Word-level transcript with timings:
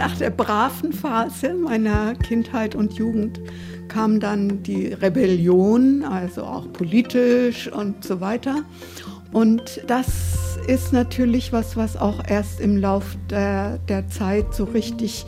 nach 0.00 0.16
der 0.16 0.30
braven 0.30 0.94
Phase 0.94 1.52
meiner 1.52 2.14
Kindheit 2.14 2.74
und 2.74 2.94
Jugend 2.94 3.38
kam 3.88 4.18
dann 4.18 4.62
die 4.62 4.86
Rebellion, 4.86 6.04
also 6.04 6.44
auch 6.44 6.72
politisch 6.72 7.70
und 7.70 8.02
so 8.02 8.18
weiter. 8.22 8.62
Und 9.30 9.82
das 9.88 10.58
ist 10.66 10.94
natürlich 10.94 11.52
was, 11.52 11.76
was 11.76 11.98
auch 11.98 12.22
erst 12.26 12.60
im 12.60 12.78
Lauf 12.78 13.14
der, 13.28 13.76
der 13.90 14.08
Zeit 14.08 14.54
so 14.54 14.64
richtig 14.64 15.26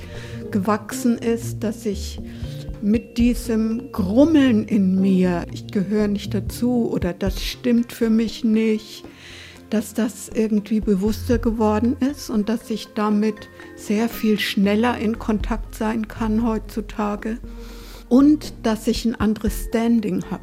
gewachsen 0.50 1.18
ist, 1.18 1.62
dass 1.62 1.84
ich 1.84 2.18
mit 2.80 3.18
diesem 3.18 3.92
Grummeln 3.92 4.64
in 4.64 4.98
mir, 4.98 5.44
ich 5.52 5.66
gehöre 5.66 6.08
nicht 6.08 6.32
dazu 6.32 6.90
oder 6.90 7.12
das 7.12 7.42
stimmt 7.42 7.92
für 7.92 8.08
mich 8.08 8.42
nicht, 8.42 9.04
dass 9.72 9.94
das 9.94 10.28
irgendwie 10.28 10.80
bewusster 10.80 11.38
geworden 11.38 11.96
ist 11.98 12.28
und 12.28 12.50
dass 12.50 12.68
ich 12.68 12.88
damit 12.94 13.48
sehr 13.74 14.10
viel 14.10 14.38
schneller 14.38 14.98
in 14.98 15.18
Kontakt 15.18 15.74
sein 15.74 16.08
kann 16.08 16.46
heutzutage 16.46 17.38
und 18.10 18.52
dass 18.64 18.86
ich 18.86 19.06
ein 19.06 19.14
anderes 19.14 19.68
Standing 19.68 20.24
habe. 20.30 20.42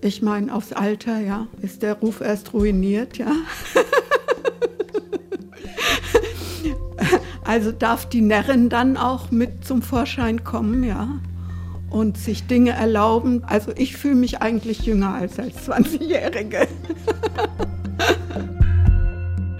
Ich 0.00 0.22
meine, 0.22 0.54
aufs 0.54 0.72
Alter, 0.72 1.18
ja, 1.18 1.48
ist 1.60 1.82
der 1.82 1.94
Ruf 1.94 2.20
erst 2.20 2.52
ruiniert, 2.52 3.18
ja. 3.18 3.32
also 7.44 7.72
darf 7.72 8.08
die 8.08 8.20
Närrin 8.20 8.68
dann 8.68 8.96
auch 8.96 9.32
mit 9.32 9.64
zum 9.64 9.82
Vorschein 9.82 10.44
kommen, 10.44 10.84
ja. 10.84 11.18
Und 11.90 12.16
sich 12.16 12.46
Dinge 12.46 12.70
erlauben. 12.72 13.42
Also 13.44 13.72
ich 13.74 13.96
fühle 13.96 14.14
mich 14.14 14.40
eigentlich 14.40 14.82
jünger 14.82 15.14
als 15.14 15.40
als 15.40 15.68
20-Jährige. 15.68 16.68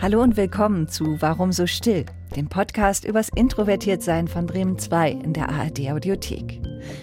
Hallo 0.00 0.22
und 0.22 0.36
willkommen 0.36 0.86
zu 0.86 1.20
Warum 1.20 1.50
so 1.50 1.66
still, 1.66 2.06
dem 2.36 2.48
Podcast 2.48 3.04
übers 3.04 3.30
Introvertiertsein 3.34 4.28
von 4.28 4.46
Bremen 4.46 4.78
2 4.78 5.10
in 5.10 5.32
der 5.32 5.48
ARD 5.48 5.90
Audiothek. 5.90 6.60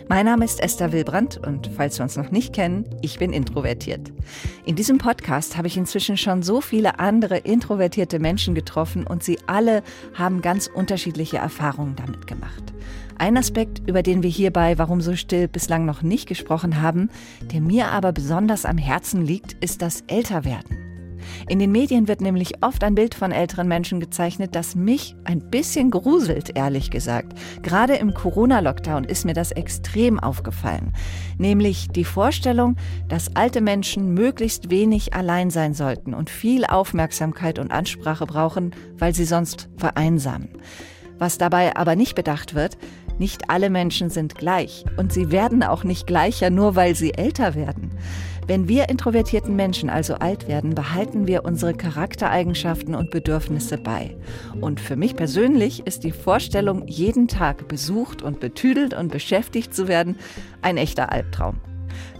Mein 0.08 0.26
Name 0.26 0.46
ist 0.46 0.62
Esther 0.62 0.94
Wilbrandt 0.94 1.38
und 1.46 1.70
falls 1.76 2.00
wir 2.00 2.04
uns 2.04 2.16
noch 2.16 2.32
nicht 2.32 2.54
kennen, 2.54 2.86
ich 3.02 3.20
bin 3.20 3.34
introvertiert. 3.34 4.14
In 4.66 4.78
diesem 4.78 4.98
Podcast 4.98 5.58
habe 5.58 5.68
ich 5.68 5.76
inzwischen 5.76 6.16
schon 6.16 6.42
so 6.42 6.62
viele 6.62 6.98
andere 6.98 7.36
introvertierte 7.36 8.20
Menschen 8.20 8.56
getroffen 8.56 9.06
und 9.06 9.26
sie 9.26 9.40
alle 9.46 9.84
haben 10.14 10.42
ganz 10.42 10.68
unterschiedliche 10.68 11.36
Erfahrungen 11.36 11.98
damit 11.98 12.28
gemacht. 12.28 12.74
Ein 13.18 13.36
Aspekt, 13.36 13.82
über 13.90 14.04
den 14.04 14.24
wir 14.24 14.30
hierbei 14.30 14.78
Warum 14.78 15.02
so 15.02 15.18
still 15.18 15.50
bislang 15.50 15.84
noch 15.86 16.02
nicht 16.02 16.30
gesprochen 16.30 16.82
haben, 16.82 17.10
der 17.52 17.60
mir 17.60 17.88
aber 17.88 18.14
besonders 18.14 18.64
am 18.64 18.78
Herzen 18.78 19.26
liegt, 19.26 19.52
ist 19.62 19.82
das 19.82 20.06
Älterwerden. 20.08 20.85
In 21.48 21.60
den 21.60 21.72
Medien 21.72 22.08
wird 22.08 22.22
nämlich 22.22 22.64
oft 22.64 22.84
ein 22.84 22.96
Bild 22.96 23.16
von 23.16 23.32
älteren 23.32 23.68
Menschen 23.68 24.00
gezeichnet, 24.00 24.56
das 24.56 24.76
mich 24.76 25.16
ein 25.24 25.50
bisschen 25.50 25.92
gruselt, 25.92 26.56
ehrlich 26.56 26.92
gesagt. 26.92 27.34
Gerade 27.62 27.96
im 27.96 28.14
Corona-Lockdown 28.14 29.04
ist 29.04 29.26
mir 29.26 29.34
das 29.34 29.52
extrem 29.52 30.20
aufgefallen. 30.20 30.94
Nämlich 31.38 31.90
die 31.90 32.06
Vorstellung, 32.06 32.76
dass 33.08 33.36
alte 33.36 33.62
Menschen 33.62 34.14
möglichst 34.14 34.70
wenig 34.70 35.14
allein 35.14 35.50
sein 35.50 35.74
sollten 35.74 36.14
und 36.14 36.30
viel 36.30 36.66
Aufmerksamkeit 36.66 37.60
und 37.60 37.72
Ansprache 37.72 38.26
brauchen, 38.26 38.72
weil 38.98 39.14
sie 39.14 39.26
sonst 39.26 39.70
vereinsamen. 39.78 40.50
Was 41.18 41.38
dabei 41.38 41.76
aber 41.76 41.96
nicht 41.96 42.16
bedacht 42.16 42.56
wird, 42.56 42.78
nicht 43.18 43.50
alle 43.50 43.70
Menschen 43.70 44.10
sind 44.10 44.36
gleich 44.36 44.84
und 44.98 45.14
sie 45.14 45.32
werden 45.32 45.64
auch 45.64 45.86
nicht 45.86 46.08
gleicher, 46.08 46.50
nur 46.50 46.76
weil 46.76 46.96
sie 46.96 47.14
älter 47.14 47.56
werden. 47.56 47.92
Wenn 48.48 48.68
wir 48.68 48.90
introvertierten 48.90 49.56
Menschen 49.56 49.90
also 49.90 50.16
alt 50.16 50.48
werden, 50.48 50.76
behalten 50.76 51.26
wir 51.26 51.46
unsere 51.46 51.74
Charaktereigenschaften 51.74 52.94
und 52.94 53.10
Bedürfnisse 53.10 53.80
bei. 53.80 54.16
Und 54.62 54.80
für 54.80 54.96
mich 54.96 55.16
persönlich 55.16 55.88
ist 55.88 56.04
die 56.04 56.12
Vorstellung, 56.12 56.88
jeden 56.88 57.28
Tag 57.28 57.68
besucht 57.68 58.22
und 58.22 58.40
betüdelt 58.40 58.94
und 58.94 59.12
beschäftigt 59.12 59.74
zu 59.74 59.88
werden, 59.88 60.18
ein 60.62 60.78
echter 60.78 61.12
Albtraum. 61.12 61.60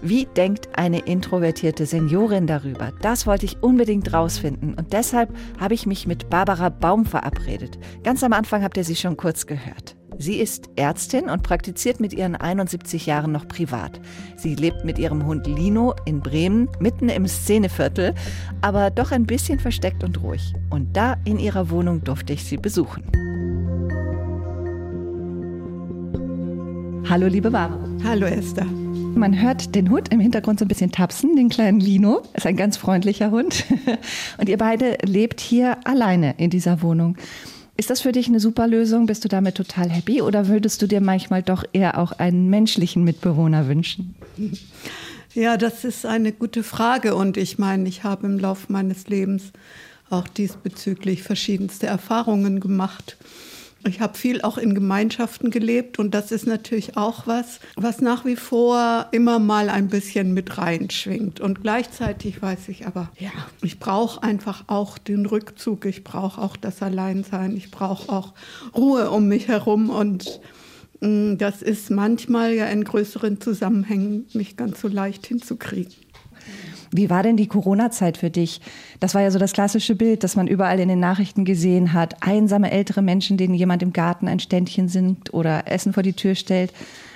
Wie 0.02 0.26
denkt 0.26 0.70
eine 0.78 1.00
introvertierte 1.00 1.86
Seniorin 1.86 2.48
darüber? 2.48 2.92
Das 3.02 3.28
wollte 3.28 3.46
ich 3.46 3.62
unbedingt 3.62 4.12
rausfinden 4.12 4.74
und 4.74 4.94
deshalb 4.94 5.30
habe 5.60 5.74
ich 5.74 5.86
mich 5.86 6.08
mit 6.08 6.30
Barbara 6.30 6.70
Baum 6.70 7.06
verabredet. 7.06 7.78
Ganz 8.04 8.24
am 8.24 8.34
Anfang 8.34 8.64
habt 8.64 8.78
ihr 8.78 8.84
sie 8.84 8.96
schon 8.96 9.18
kurz 9.18 9.46
gehört. 9.46 9.96
Sie 10.18 10.38
ist 10.38 10.70
Ärztin 10.76 11.30
und 11.30 11.44
praktiziert 11.44 12.00
mit 12.00 12.14
ihren 12.14 12.36
71 12.36 13.06
Jahren 13.06 13.32
noch 13.32 13.48
privat. 13.48 14.00
Sie 14.38 14.56
lebt 14.56 14.86
mit 14.86 14.98
ihrem 14.98 15.26
Hund 15.26 15.46
Lino 15.46 15.94
in 16.06 16.22
Bremen, 16.22 16.70
mitten 16.80 17.10
im 17.10 17.28
Szeneviertel, 17.28 18.14
aber 18.62 18.92
doch 18.92 19.12
ein 19.12 19.26
bisschen 19.26 19.60
versteckt 19.60 20.04
und 20.04 20.22
ruhig. 20.24 20.54
Und 20.70 20.96
da 20.96 21.18
in 21.26 21.38
ihrer 21.38 21.70
Wohnung 21.70 22.04
durfte 22.04 22.34
ich 22.34 22.46
sie 22.46 22.58
besuchen. 22.58 23.04
Hallo, 27.10 27.28
liebe 27.28 27.52
Barbara. 27.52 27.88
Hallo, 28.04 28.26
Esther. 28.26 28.66
Man 28.66 29.42
hört 29.42 29.76
den 29.76 29.90
Hund 29.90 30.12
im 30.12 30.20
Hintergrund 30.20 30.60
so 30.60 30.66
ein 30.66 30.68
bisschen 30.68 30.92
tapsen, 30.92 31.36
den 31.36 31.50
kleinen 31.50 31.80
Lino. 31.80 32.22
Ist 32.34 32.48
ein 32.48 32.58
ganz 32.58 32.78
freundlicher 32.78 33.32
Hund. 33.32 33.66
Und 34.38 34.50
ihr 34.50 34.58
beide 34.58 34.98
lebt 35.04 35.40
hier 35.40 35.78
alleine 35.86 36.36
in 36.38 36.50
dieser 36.50 36.82
Wohnung. 36.82 37.16
Ist 37.78 37.90
das 37.90 38.02
für 38.02 38.14
dich 38.14 38.28
eine 38.28 38.40
super 38.40 38.68
Lösung? 38.68 39.06
Bist 39.06 39.26
du 39.26 39.28
damit 39.28 39.56
total 39.56 39.90
happy 39.90 40.22
oder 40.22 40.48
würdest 40.48 40.82
du 40.82 40.88
dir 40.88 41.02
manchmal 41.02 41.44
doch 41.44 41.66
eher 41.74 41.98
auch 41.98 42.14
einen 42.14 42.50
menschlichen 42.50 43.04
Mitbewohner 43.04 43.68
wünschen? 43.68 44.16
Ja, 45.34 45.58
das 45.58 45.84
ist 45.84 46.06
eine 46.06 46.32
gute 46.32 46.64
Frage 46.64 47.16
und 47.16 47.36
ich 47.36 47.58
meine, 47.58 47.90
ich 47.90 48.06
habe 48.06 48.26
im 48.28 48.40
Laufe 48.40 48.72
meines 48.72 49.08
Lebens 49.08 49.52
auch 50.10 50.30
diesbezüglich 50.30 51.24
verschiedenste 51.24 51.88
Erfahrungen 51.88 52.62
gemacht. 52.62 53.18
Ich 53.88 54.02
habe 54.02 54.18
viel 54.18 54.42
auch 54.42 54.58
in 54.58 54.74
Gemeinschaften 54.74 55.52
gelebt 55.52 56.00
und 56.00 56.16
das 56.16 56.32
ist 56.32 56.48
natürlich 56.48 56.98
auch 56.98 57.28
was, 57.28 57.60
was 57.76 58.02
nach 58.02 58.26
wie 58.26 58.36
vor 58.36 59.08
immer 59.12 59.38
mal 59.38 59.70
ein 59.70 59.90
bisschen 59.90 60.34
mit 60.34 60.58
reinschwingt. 60.58 61.40
Und 61.40 61.62
gleichzeitig 61.62 62.42
weiß 62.42 62.70
ich 62.70 62.88
aber, 62.88 63.12
ja, 63.20 63.30
ich 63.62 63.80
brauche 63.80 64.24
einfach 64.24 64.64
auch 64.68 64.98
den 64.98 65.28
Rückzug, 65.28 65.86
ich 65.86 66.04
brauche 66.04 66.42
auch 66.42 66.58
das 66.58 66.82
Alleinsein, 66.82 67.56
ich 67.56 67.70
brauche 67.70 68.12
auch 68.12 68.34
Ruhe 68.76 69.12
um 69.12 69.28
mich 69.28 69.48
herum 69.48 69.92
und 69.92 70.42
mm, 71.02 71.38
das 71.38 71.62
ist 71.62 71.92
manchmal 71.92 72.54
ja 72.54 72.66
in 72.66 72.84
größeren 72.84 73.40
Zusammenhängen 73.40 74.26
nicht 74.34 74.58
ganz 74.58 74.82
so 74.82 74.88
leicht 74.88 75.28
hinzukriegen. 75.28 76.05
Wie 76.98 77.10
war 77.10 77.24
denn 77.24 77.38
die 77.38 77.48
Corona-Zeit 77.48 78.18
für 78.18 78.30
dich? 78.30 78.62
Das 79.00 79.16
war 79.16 79.22
ja 79.22 79.32
so 79.32 79.40
das 79.40 79.54
klassische 79.54 79.96
Bild, 79.96 80.24
das 80.24 80.36
man 80.36 80.48
überall 80.48 80.80
in 80.80 80.90
den 80.90 81.00
Nachrichten 81.00 81.46
gesehen 81.46 81.94
hat. 81.94 82.22
Einsame 82.22 82.72
ältere 82.72 83.02
Menschen, 83.02 83.38
denen 83.38 83.54
jemand 83.54 83.84
im 83.84 83.94
Garten 83.94 84.28
ein 84.28 84.40
Ständchen 84.40 84.88
singt 84.88 85.34
oder 85.34 85.68
Essen 85.68 85.94
vor 85.94 86.04
die 86.04 86.14
Tür 86.14 86.36
stellt. 86.36 86.72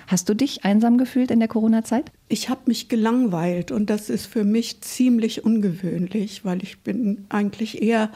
Hast 0.07 0.27
du 0.27 0.33
dich 0.33 0.65
einsam 0.65 0.97
gefühlt 0.97 1.29
in 1.29 1.37
der 1.37 1.47
Corona-Zeit? 1.47 2.11
Ich 2.29 2.49
habe 2.49 2.61
mich 2.65 2.89
gelangweilt 2.89 3.71
und 3.71 3.91
das 3.91 4.09
ist 4.09 4.25
für 4.25 4.43
mich 4.43 4.81
ziemlich 4.81 5.45
ungewöhnlich, 5.45 6.43
weil 6.43 6.63
ich 6.63 6.79
bin 6.79 7.27
eigentlich 7.29 7.83
eher 7.83 8.09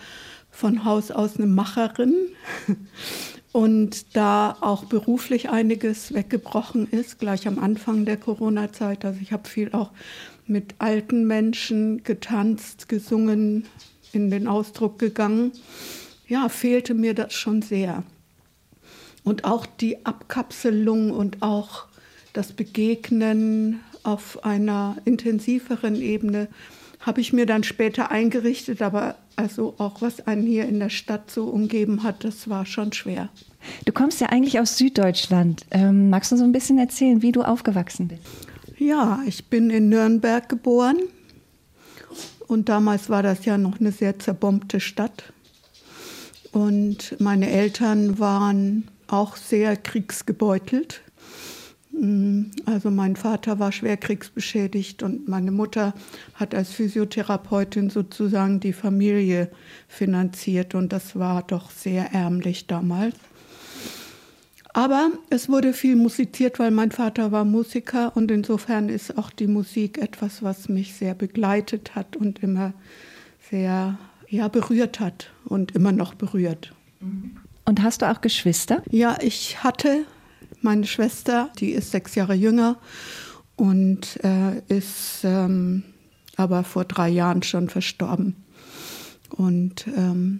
von 0.49 0.85
Haus 0.85 1.11
aus 1.11 1.37
eine 1.37 1.45
Macherin 1.45 2.15
und 3.51 4.15
da 4.15 4.57
auch 4.59 4.85
beruflich 4.85 5.51
einiges 5.51 6.15
weggebrochen 6.15 6.87
ist, 6.89 7.19
gleich 7.19 7.47
am 7.47 7.59
Anfang 7.59 8.05
der 8.05 8.17
Corona-Zeit. 8.17 9.05
Also 9.05 9.19
ich 9.21 9.31
habe 9.31 9.47
viel 9.47 9.71
auch 9.73 9.91
mit 10.45 10.75
alten 10.79 11.25
Menschen 11.25 12.03
getanzt, 12.03 12.89
gesungen, 12.89 13.65
in 14.11 14.29
den 14.29 14.47
Ausdruck 14.47 14.99
gegangen. 14.99 15.51
Ja, 16.27 16.49
fehlte 16.49 16.93
mir 16.93 17.13
das 17.13 17.33
schon 17.33 17.61
sehr. 17.61 18.03
Und 19.23 19.45
auch 19.45 19.65
die 19.65 20.05
Abkapselung 20.05 21.11
und 21.11 21.41
auch 21.41 21.85
das 22.33 22.53
Begegnen 22.53 23.79
auf 24.03 24.43
einer 24.43 24.97
intensiveren 25.05 25.95
Ebene 25.95 26.47
habe 26.99 27.21
ich 27.21 27.33
mir 27.33 27.45
dann 27.45 27.63
später 27.63 28.11
eingerichtet, 28.11 28.81
aber 28.81 29.15
also 29.35 29.75
auch 29.77 30.01
was 30.01 30.25
einen 30.27 30.45
hier 30.45 30.67
in 30.67 30.79
der 30.79 30.89
Stadt 30.89 31.31
so 31.31 31.45
umgeben 31.45 32.03
hat, 32.03 32.23
das 32.23 32.49
war 32.49 32.65
schon 32.65 32.93
schwer. 32.93 33.29
Du 33.85 33.91
kommst 33.91 34.21
ja 34.21 34.27
eigentlich 34.27 34.59
aus 34.59 34.77
Süddeutschland. 34.77 35.65
Ähm, 35.71 36.09
magst 36.09 36.31
du 36.31 36.37
so 36.37 36.43
ein 36.43 36.51
bisschen 36.51 36.77
erzählen, 36.77 37.21
wie 37.21 37.31
du 37.31 37.41
aufgewachsen 37.41 38.07
bist? 38.07 38.21
Ja, 38.85 39.21
ich 39.25 39.45
bin 39.45 39.69
in 39.69 39.87
Nürnberg 39.87 40.49
geboren 40.49 40.97
und 42.47 42.67
damals 42.67 43.09
war 43.09 43.23
das 43.23 43.45
ja 43.45 43.57
noch 43.57 43.79
eine 43.79 43.93
sehr 43.93 44.19
zerbombte 44.19 44.81
Stadt. 44.81 45.31
Und 46.51 47.15
meine 47.17 47.49
Eltern 47.49 48.19
waren 48.19 48.89
auch 49.07 49.37
sehr 49.37 49.77
kriegsgebeutelt. 49.77 50.99
Mm, 51.93 52.47
also 52.65 52.91
mein 52.91 53.15
Vater 53.15 53.57
war 53.57 53.71
schwer 53.71 53.95
kriegsbeschädigt 53.95 55.01
und 55.01 55.29
meine 55.29 55.51
Mutter 55.51 55.93
hat 56.33 56.53
als 56.53 56.73
Physiotherapeutin 56.73 57.89
sozusagen 57.89 58.59
die 58.59 58.73
Familie 58.73 59.49
finanziert 59.87 60.75
und 60.75 60.91
das 60.91 61.17
war 61.17 61.43
doch 61.43 61.71
sehr 61.71 62.11
ärmlich 62.11 62.67
damals. 62.67 63.15
Aber 64.73 65.11
es 65.29 65.49
wurde 65.49 65.71
viel 65.71 65.95
musiziert, 65.95 66.57
weil 66.57 66.71
mein 66.71 66.91
Vater 66.91 67.31
war 67.31 67.45
Musiker 67.45 68.11
und 68.15 68.31
insofern 68.31 68.89
ist 68.89 69.17
auch 69.17 69.29
die 69.29 69.47
Musik 69.47 69.99
etwas, 69.99 70.41
was 70.41 70.67
mich 70.67 70.95
sehr 70.95 71.13
begleitet 71.13 71.93
hat 71.95 72.17
und 72.17 72.39
immer 72.39 72.73
sehr 73.51 73.99
ja, 74.27 74.47
berührt 74.47 74.99
hat 74.99 75.29
und 75.45 75.75
immer 75.75 75.91
noch 75.91 76.15
berührt. 76.15 76.73
Und 77.65 77.83
hast 77.83 78.01
du 78.01 78.09
auch 78.09 78.21
Geschwister? 78.21 78.81
Ja, 78.89 79.17
ich 79.21 79.63
hatte 79.63 80.05
meine 80.61 80.87
Schwester, 80.87 81.51
die 81.59 81.71
ist 81.71 81.91
sechs 81.91 82.15
Jahre 82.15 82.33
jünger 82.33 82.77
und 83.55 84.19
äh, 84.23 84.59
ist 84.69 85.21
ähm, 85.23 85.83
aber 86.35 86.63
vor 86.63 86.85
drei 86.85 87.09
Jahren 87.09 87.43
schon 87.43 87.69
verstorben. 87.69 88.35
Und 89.29 89.87
ähm, 89.95 90.39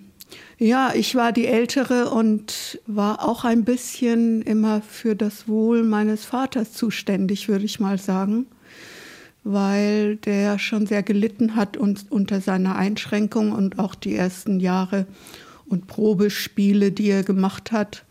ja, 0.58 0.94
ich 0.96 1.16
war 1.16 1.32
die 1.32 1.48
Ältere 1.48 2.10
und 2.10 2.80
war 2.88 3.28
auch 3.28 3.44
ein 3.44 3.64
bisschen 3.66 4.42
immer 4.44 4.82
für 4.82 5.16
das 5.16 5.48
Wohl 5.48 5.84
meines 5.84 6.26
Vaters 6.26 6.74
zuständig, 6.74 7.50
würde 7.50 7.66
ich 7.66 7.80
mal 7.80 7.98
sagen, 7.98 8.46
weil 9.44 10.16
der 10.18 10.60
schon 10.60 10.88
sehr 10.88 11.04
gelitten 11.04 11.56
hat 11.56 11.76
und 11.76 12.06
unter 12.10 12.40
seiner 12.40 12.76
Einschränkung 12.76 13.52
und 13.52 13.80
auch 13.80 13.96
die 13.96 14.16
ersten 14.16 14.60
Jahre 14.60 15.06
und 15.68 15.88
Probespiele, 15.88 16.92
die 16.92 17.10
er 17.10 17.24
gemacht 17.24 17.72
hat, 17.72 18.06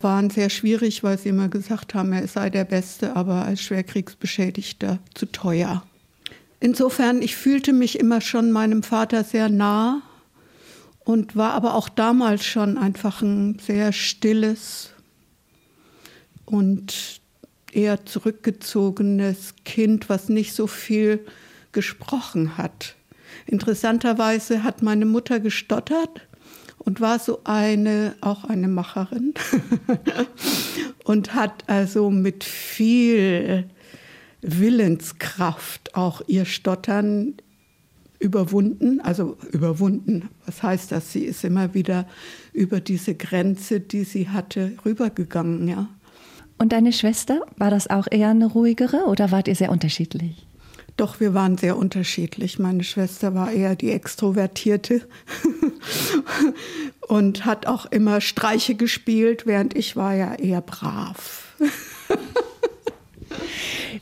waren 0.00 0.30
sehr 0.30 0.50
schwierig, 0.50 1.02
weil 1.02 1.18
sie 1.18 1.30
immer 1.30 1.48
gesagt 1.48 1.94
haben, 1.94 2.12
er 2.12 2.28
sei 2.28 2.50
der 2.50 2.64
Beste, 2.64 3.16
aber 3.16 3.44
als 3.44 3.62
Schwerkriegsbeschädigter 3.62 4.98
zu 5.14 5.26
teuer. 5.26 5.82
Insofern, 6.60 7.20
ich 7.20 7.36
fühlte 7.36 7.72
mich 7.72 7.98
immer 7.98 8.20
schon 8.20 8.52
meinem 8.52 8.82
Vater 8.82 9.24
sehr 9.24 9.48
nah 9.48 10.02
und 11.04 11.36
war 11.36 11.52
aber 11.52 11.74
auch 11.74 11.88
damals 11.88 12.44
schon 12.44 12.78
einfach 12.78 13.22
ein 13.22 13.58
sehr 13.58 13.92
stilles 13.92 14.90
und 16.46 17.20
eher 17.72 18.06
zurückgezogenes 18.06 19.54
Kind, 19.64 20.08
was 20.08 20.28
nicht 20.28 20.54
so 20.54 20.66
viel 20.66 21.26
gesprochen 21.72 22.56
hat. 22.56 22.94
Interessanterweise 23.46 24.62
hat 24.62 24.82
meine 24.82 25.06
Mutter 25.06 25.40
gestottert 25.40 26.26
und 26.78 27.00
war 27.00 27.18
so 27.18 27.40
eine, 27.44 28.14
auch 28.20 28.44
eine 28.44 28.68
Macherin 28.68 29.34
und 31.04 31.34
hat 31.34 31.64
also 31.68 32.10
mit 32.10 32.44
viel 32.44 33.68
Willenskraft 34.40 35.94
auch 35.94 36.22
ihr 36.26 36.44
Stottern 36.44 37.34
überwunden, 38.24 39.00
also 39.00 39.36
überwunden. 39.52 40.30
Was 40.46 40.62
heißt 40.62 40.92
das? 40.92 41.12
Sie 41.12 41.24
ist 41.24 41.44
immer 41.44 41.74
wieder 41.74 42.08
über 42.52 42.80
diese 42.80 43.14
Grenze, 43.14 43.80
die 43.80 44.04
sie 44.04 44.30
hatte, 44.30 44.72
rübergegangen, 44.84 45.68
ja. 45.68 45.88
Und 46.56 46.72
deine 46.72 46.92
Schwester, 46.92 47.42
war 47.58 47.70
das 47.70 47.90
auch 47.90 48.06
eher 48.10 48.30
eine 48.30 48.46
ruhigere 48.46 49.04
oder 49.06 49.30
wart 49.30 49.48
ihr 49.48 49.54
sehr 49.54 49.70
unterschiedlich? 49.70 50.46
Doch, 50.96 51.18
wir 51.20 51.34
waren 51.34 51.58
sehr 51.58 51.76
unterschiedlich. 51.76 52.58
Meine 52.58 52.84
Schwester 52.84 53.34
war 53.34 53.50
eher 53.50 53.74
die 53.74 53.90
Extrovertierte 53.90 55.02
und 57.08 57.44
hat 57.44 57.66
auch 57.66 57.86
immer 57.86 58.20
Streiche 58.20 58.76
gespielt, 58.76 59.44
während 59.44 59.76
ich 59.76 59.96
war 59.96 60.14
ja 60.14 60.34
eher 60.34 60.60
brav. 60.60 61.54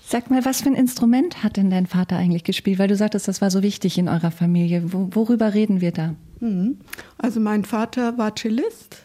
Sag 0.07 0.31
mal, 0.31 0.45
was 0.45 0.63
für 0.63 0.69
ein 0.69 0.75
Instrument 0.75 1.43
hat 1.43 1.57
denn 1.57 1.71
dein 1.71 1.87
Vater 1.87 2.17
eigentlich 2.17 2.45
gespielt? 2.45 2.79
Weil 2.79 2.89
du 2.89 2.97
sagtest, 2.97 3.29
das 3.29 3.41
war 3.41 3.51
so 3.51 3.63
wichtig 3.63 3.99
in 3.99 4.09
eurer 4.09 4.31
Familie. 4.31 4.83
worüber 4.93 5.55
reden 5.55 5.81
wir 5.81 5.93
da? 5.93 6.15
Mhm. 6.41 6.79
Also 7.19 7.41
mein 7.41 7.65
Vater 7.65 8.19
war 8.19 8.35
Cellist 8.35 9.05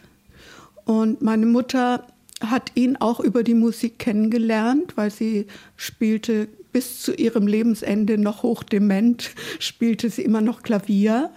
und 0.84 1.22
meine 1.22 1.46
Mutter 1.46 2.06
hat 2.40 2.72
ihn 2.74 2.96
auch 2.96 3.20
über 3.20 3.42
die 3.42 3.54
Musik 3.54 3.98
kennengelernt, 3.98 4.96
weil 4.96 5.10
sie 5.10 5.46
spielte 5.76 6.48
bis 6.72 7.02
zu 7.02 7.12
ihrem 7.14 7.46
Lebensende 7.46 8.18
noch 8.18 8.42
hochdement, 8.42 9.30
spielte 9.58 10.10
sie 10.10 10.22
immer 10.22 10.40
noch 10.40 10.62
Klavier. 10.62 11.30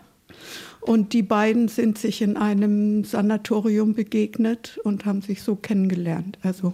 Und 0.81 1.13
die 1.13 1.21
beiden 1.21 1.67
sind 1.67 1.99
sich 1.99 2.21
in 2.23 2.37
einem 2.37 3.03
Sanatorium 3.03 3.93
begegnet 3.93 4.79
und 4.83 5.05
haben 5.05 5.21
sich 5.21 5.43
so 5.43 5.55
kennengelernt. 5.55 6.39
Also, 6.41 6.73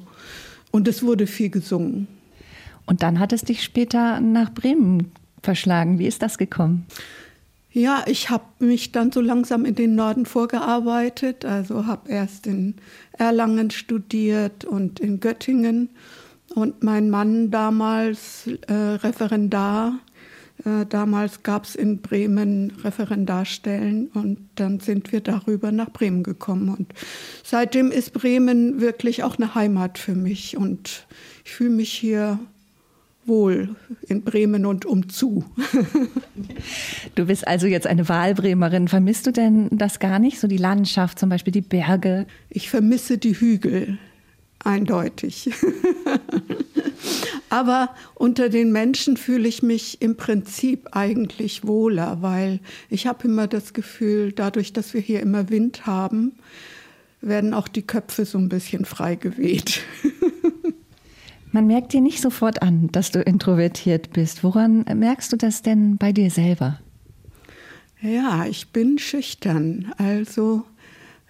und 0.77 0.87
es 0.87 1.01
wurde 1.01 1.25
viel 1.25 1.49
gesungen. 1.49 2.07
Und 2.85 3.01
dann 3.01 3.17
hat 3.17 3.33
es 3.33 3.41
dich 3.41 3.63
später 3.63 4.19
nach 4.19 4.53
Bremen 4.53 5.11
verschlagen. 5.41 5.97
Wie 5.97 6.05
ist 6.05 6.21
das 6.21 6.37
gekommen? 6.37 6.85
Ja, 7.71 8.03
ich 8.05 8.29
habe 8.29 8.45
mich 8.59 8.91
dann 8.91 9.11
so 9.11 9.19
langsam 9.19 9.65
in 9.65 9.73
den 9.73 9.95
Norden 9.95 10.27
vorgearbeitet. 10.27 11.45
Also 11.45 11.87
habe 11.87 12.11
erst 12.11 12.45
in 12.45 12.75
Erlangen 13.13 13.71
studiert 13.71 14.65
und 14.65 14.99
in 14.99 15.19
Göttingen. 15.19 15.89
Und 16.53 16.83
mein 16.83 17.09
Mann 17.09 17.49
damals 17.49 18.47
äh, 18.67 18.73
Referendar. 18.73 19.97
Äh, 20.65 20.85
damals 20.87 21.43
gab 21.43 21.65
es 21.65 21.75
in 21.75 22.01
Bremen 22.01 22.73
Referendarstellen 22.83 24.07
und 24.07 24.39
dann 24.55 24.79
sind 24.79 25.11
wir 25.11 25.21
darüber 25.21 25.71
nach 25.71 25.91
Bremen 25.91 26.23
gekommen. 26.23 26.69
Und 26.69 26.93
seitdem 27.43 27.91
ist 27.91 28.13
Bremen 28.13 28.81
wirklich 28.81 29.23
auch 29.23 29.37
eine 29.37 29.55
Heimat 29.55 29.97
für 29.97 30.15
mich. 30.15 30.57
Und 30.57 31.05
ich 31.45 31.51
fühle 31.51 31.71
mich 31.71 31.91
hier 31.91 32.39
wohl 33.27 33.75
in 34.07 34.23
Bremen 34.23 34.65
und 34.65 34.85
umzu. 34.85 35.43
du 37.15 37.25
bist 37.25 37.47
also 37.47 37.67
jetzt 37.67 37.85
eine 37.85 38.07
Wahlbremerin. 38.07 38.87
Vermisst 38.87 39.27
du 39.27 39.31
denn 39.31 39.69
das 39.71 39.99
gar 39.99 40.17
nicht? 40.17 40.39
So 40.39 40.47
die 40.47 40.57
Landschaft, 40.57 41.19
zum 41.19 41.29
Beispiel 41.29 41.51
die 41.51 41.61
Berge? 41.61 42.25
Ich 42.49 42.69
vermisse 42.69 43.17
die 43.17 43.37
Hügel, 43.37 43.97
eindeutig. 44.63 45.49
Aber 47.49 47.89
unter 48.15 48.49
den 48.49 48.71
Menschen 48.71 49.15
fühle 49.15 49.47
ich 49.47 49.63
mich 49.63 50.01
im 50.01 50.17
Prinzip 50.17 50.89
eigentlich 50.91 51.65
wohler, 51.65 52.21
weil 52.21 52.59
ich 52.89 53.07
habe 53.07 53.27
immer 53.27 53.47
das 53.47 53.73
Gefühl, 53.73 54.31
dadurch, 54.33 54.73
dass 54.73 54.93
wir 54.93 55.01
hier 55.01 55.21
immer 55.21 55.49
Wind 55.49 55.85
haben, 55.85 56.33
werden 57.21 57.53
auch 57.53 57.67
die 57.67 57.81
Köpfe 57.81 58.25
so 58.25 58.37
ein 58.37 58.49
bisschen 58.49 58.85
frei 58.85 59.15
geweht. 59.15 59.81
Man 61.51 61.67
merkt 61.67 61.93
dir 61.93 62.01
nicht 62.01 62.21
sofort 62.21 62.61
an, 62.61 62.89
dass 62.91 63.11
du 63.11 63.21
introvertiert 63.21 64.11
bist. 64.11 64.43
Woran 64.43 64.83
merkst 64.93 65.31
du 65.31 65.37
das 65.37 65.61
denn 65.61 65.97
bei 65.97 66.11
dir 66.11 66.29
selber? 66.29 66.79
Ja, 68.01 68.45
ich 68.45 68.67
bin 68.69 68.99
schüchtern. 68.99 69.93
Also 69.97 70.63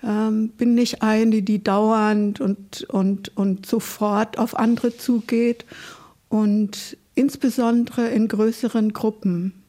ähm, 0.04 0.50
bin 0.50 0.76
nicht 0.76 1.02
eine, 1.02 1.42
die 1.42 1.64
dauernd 1.64 2.42
und, 2.42 2.84
und, 2.90 3.38
und 3.38 3.66
sofort 3.66 4.38
auf 4.38 4.58
andere 4.58 4.96
zugeht. 4.98 5.66
Und 6.30 6.98
insbesondere 7.16 8.10
in 8.10 8.28
größeren 8.28 8.94
Gruppen. 8.94 9.64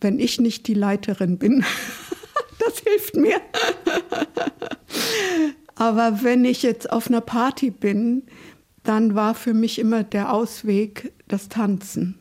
Wenn 0.00 0.18
ich 0.18 0.40
nicht 0.40 0.66
die 0.66 0.74
Leiterin 0.74 1.38
bin, 1.38 1.64
das 2.58 2.80
hilft 2.80 3.16
mir. 3.16 3.40
Aber 5.74 6.22
wenn 6.22 6.44
ich 6.44 6.62
jetzt 6.62 6.90
auf 6.90 7.08
einer 7.08 7.20
Party 7.20 7.70
bin, 7.70 8.22
dann 8.84 9.14
war 9.14 9.34
für 9.34 9.54
mich 9.54 9.78
immer 9.78 10.04
der 10.04 10.32
Ausweg 10.32 11.12
das 11.26 11.48
Tanzen. 11.48 12.18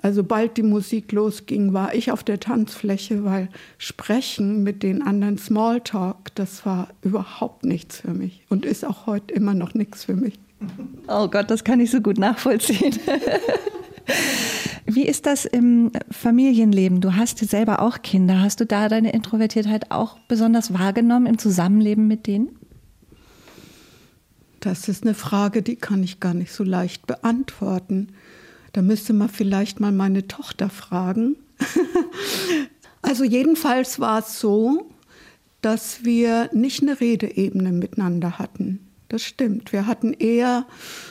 Also 0.00 0.22
bald 0.22 0.56
die 0.56 0.62
Musik 0.62 1.10
losging, 1.10 1.72
war 1.72 1.92
ich 1.92 2.12
auf 2.12 2.22
der 2.22 2.38
Tanzfläche, 2.38 3.24
weil 3.24 3.48
Sprechen 3.78 4.62
mit 4.62 4.84
den 4.84 5.02
anderen 5.02 5.38
Smalltalk, 5.38 6.32
das 6.36 6.64
war 6.64 6.88
überhaupt 7.02 7.64
nichts 7.64 8.00
für 8.00 8.14
mich 8.14 8.44
und 8.48 8.64
ist 8.64 8.86
auch 8.86 9.06
heute 9.06 9.34
immer 9.34 9.54
noch 9.54 9.74
nichts 9.74 10.04
für 10.04 10.14
mich. 10.14 10.38
Oh 11.06 11.28
Gott, 11.28 11.50
das 11.50 11.64
kann 11.64 11.80
ich 11.80 11.90
so 11.90 12.00
gut 12.00 12.18
nachvollziehen. 12.18 12.98
Wie 14.86 15.06
ist 15.06 15.26
das 15.26 15.44
im 15.44 15.92
Familienleben? 16.10 17.00
Du 17.00 17.14
hast 17.14 17.38
selber 17.38 17.82
auch 17.82 18.02
Kinder. 18.02 18.40
Hast 18.40 18.60
du 18.60 18.66
da 18.66 18.88
deine 18.88 19.12
Introvertiertheit 19.12 19.90
auch 19.90 20.18
besonders 20.28 20.72
wahrgenommen 20.72 21.26
im 21.26 21.38
Zusammenleben 21.38 22.08
mit 22.08 22.26
denen? 22.26 22.56
Das 24.60 24.88
ist 24.88 25.04
eine 25.04 25.14
Frage, 25.14 25.62
die 25.62 25.76
kann 25.76 26.02
ich 26.02 26.20
gar 26.20 26.34
nicht 26.34 26.52
so 26.52 26.64
leicht 26.64 27.06
beantworten. 27.06 28.08
Da 28.72 28.82
müsste 28.82 29.12
man 29.12 29.28
vielleicht 29.28 29.78
mal 29.78 29.92
meine 29.92 30.26
Tochter 30.26 30.68
fragen. 30.68 31.36
also 33.02 33.24
jedenfalls 33.24 34.00
war 34.00 34.20
es 34.20 34.40
so, 34.40 34.90
dass 35.60 36.04
wir 36.04 36.50
nicht 36.52 36.82
eine 36.82 37.00
Redeebene 37.00 37.72
miteinander 37.72 38.38
hatten. 38.38 38.87
Das 39.08 39.22
stimmt. 39.24 39.72
Wir 39.72 39.86
hatten 39.86 40.12
eher 40.12 40.66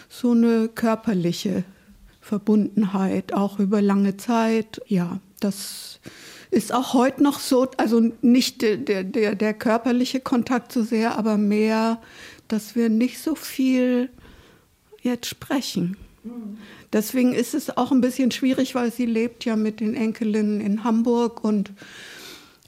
so 0.10 0.32
eine 0.32 0.68
körperliche 0.68 1.64
Verbundenheit, 2.22 3.34
auch 3.34 3.60
über 3.60 3.82
lange 3.82 4.18
Zeit. 4.18 4.82
Ja, 4.88 5.20
das 5.40 6.00
ist 6.52 6.74
auch 6.74 6.94
heute 6.94 7.24
noch 7.24 7.40
so. 7.40 7.68
Also 7.78 8.12
nicht 8.22 8.62
der, 8.62 8.78
der, 8.78 9.36
der 9.36 9.54
körperliche 9.54 10.20
Kontakt 10.20 10.72
so 10.72 10.84
sehr, 10.84 11.18
aber 11.18 11.38
mehr 11.38 12.00
dass 12.48 12.76
wir 12.76 12.90
nicht 12.90 13.20
so 13.20 13.36
viel 13.36 14.10
jetzt 15.02 15.28
sprechen. 15.28 15.98
Deswegen 16.92 17.34
ist 17.34 17.54
es 17.54 17.76
auch 17.76 17.92
ein 17.92 18.02
bisschen 18.02 18.32
schwierig, 18.32 18.76
weil 18.76 18.92
sie 18.92 19.06
lebt 19.06 19.46
ja 19.46 19.56
mit 19.56 19.80
den 19.80 19.94
Enkelinnen 19.94 20.60
in 20.60 20.84
Hamburg 20.84 21.44
und 21.44 21.72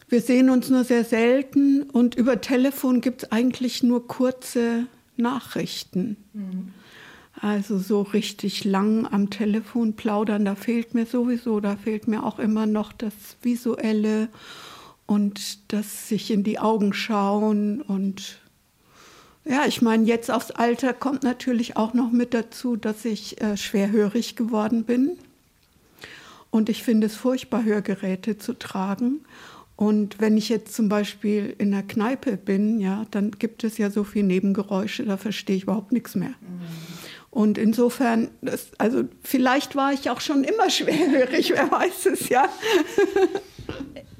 wir 0.07 0.21
sehen 0.21 0.49
uns 0.49 0.69
nur 0.69 0.83
sehr 0.83 1.03
selten 1.03 1.83
und 1.83 2.15
über 2.15 2.41
Telefon 2.41 3.01
gibt 3.01 3.23
es 3.23 3.31
eigentlich 3.31 3.83
nur 3.83 4.07
kurze 4.07 4.87
Nachrichten. 5.19 6.17
Mhm. 6.33 6.73
Also 7.41 7.77
so 7.77 8.01
richtig 8.01 8.65
lang 8.65 9.05
am 9.05 9.29
Telefon 9.29 9.93
plaudern, 9.93 10.43
da 10.43 10.55
fehlt 10.55 10.93
mir 10.93 11.05
sowieso, 11.05 11.59
da 11.59 11.77
fehlt 11.77 12.07
mir 12.07 12.23
auch 12.23 12.39
immer 12.39 12.65
noch 12.65 12.91
das 12.91 13.13
Visuelle 13.41 14.29
und 15.05 15.71
das 15.71 16.09
sich 16.09 16.31
in 16.31 16.43
die 16.43 16.59
Augen 16.59 16.93
schauen 16.93 17.81
und 17.81 18.39
Ja, 19.45 19.65
ich 19.65 19.81
meine, 19.81 20.05
jetzt 20.05 20.29
aufs 20.29 20.51
Alter 20.51 20.93
kommt 20.93 21.23
natürlich 21.23 21.77
auch 21.77 21.93
noch 21.93 22.11
mit 22.11 22.33
dazu, 22.33 22.75
dass 22.75 23.05
ich 23.05 23.41
äh, 23.41 23.55
schwerhörig 23.57 24.35
geworden 24.35 24.83
bin. 24.83 25.17
Und 26.51 26.69
ich 26.69 26.83
finde 26.83 27.07
es 27.07 27.15
furchtbar, 27.15 27.63
Hörgeräte 27.63 28.37
zu 28.37 28.53
tragen. 28.53 29.21
Und 29.79 30.19
wenn 30.19 30.35
ich 30.35 30.49
jetzt 30.49 30.73
zum 30.73 30.89
Beispiel 30.89 31.55
in 31.57 31.71
der 31.71 31.83
Kneipe 31.83 32.35
bin, 32.35 32.81
ja, 32.81 33.05
dann 33.11 33.31
gibt 33.31 33.63
es 33.63 33.77
ja 33.77 33.89
so 33.89 34.03
viele 34.03 34.25
Nebengeräusche, 34.25 35.05
da 35.05 35.15
verstehe 35.15 35.55
ich 35.55 35.63
überhaupt 35.63 35.93
nichts 35.93 36.15
mehr. 36.15 36.31
Mhm. 36.41 36.59
Und 37.29 37.57
insofern, 37.57 38.27
das, 38.41 38.71
also 38.77 39.03
vielleicht 39.23 39.77
war 39.77 39.93
ich 39.93 40.09
auch 40.09 40.19
schon 40.19 40.43
immer 40.43 40.69
schwerhörig, 40.69 41.51
wer 41.51 41.71
weiß 41.71 42.07
es, 42.07 42.27
ja. 42.27 42.49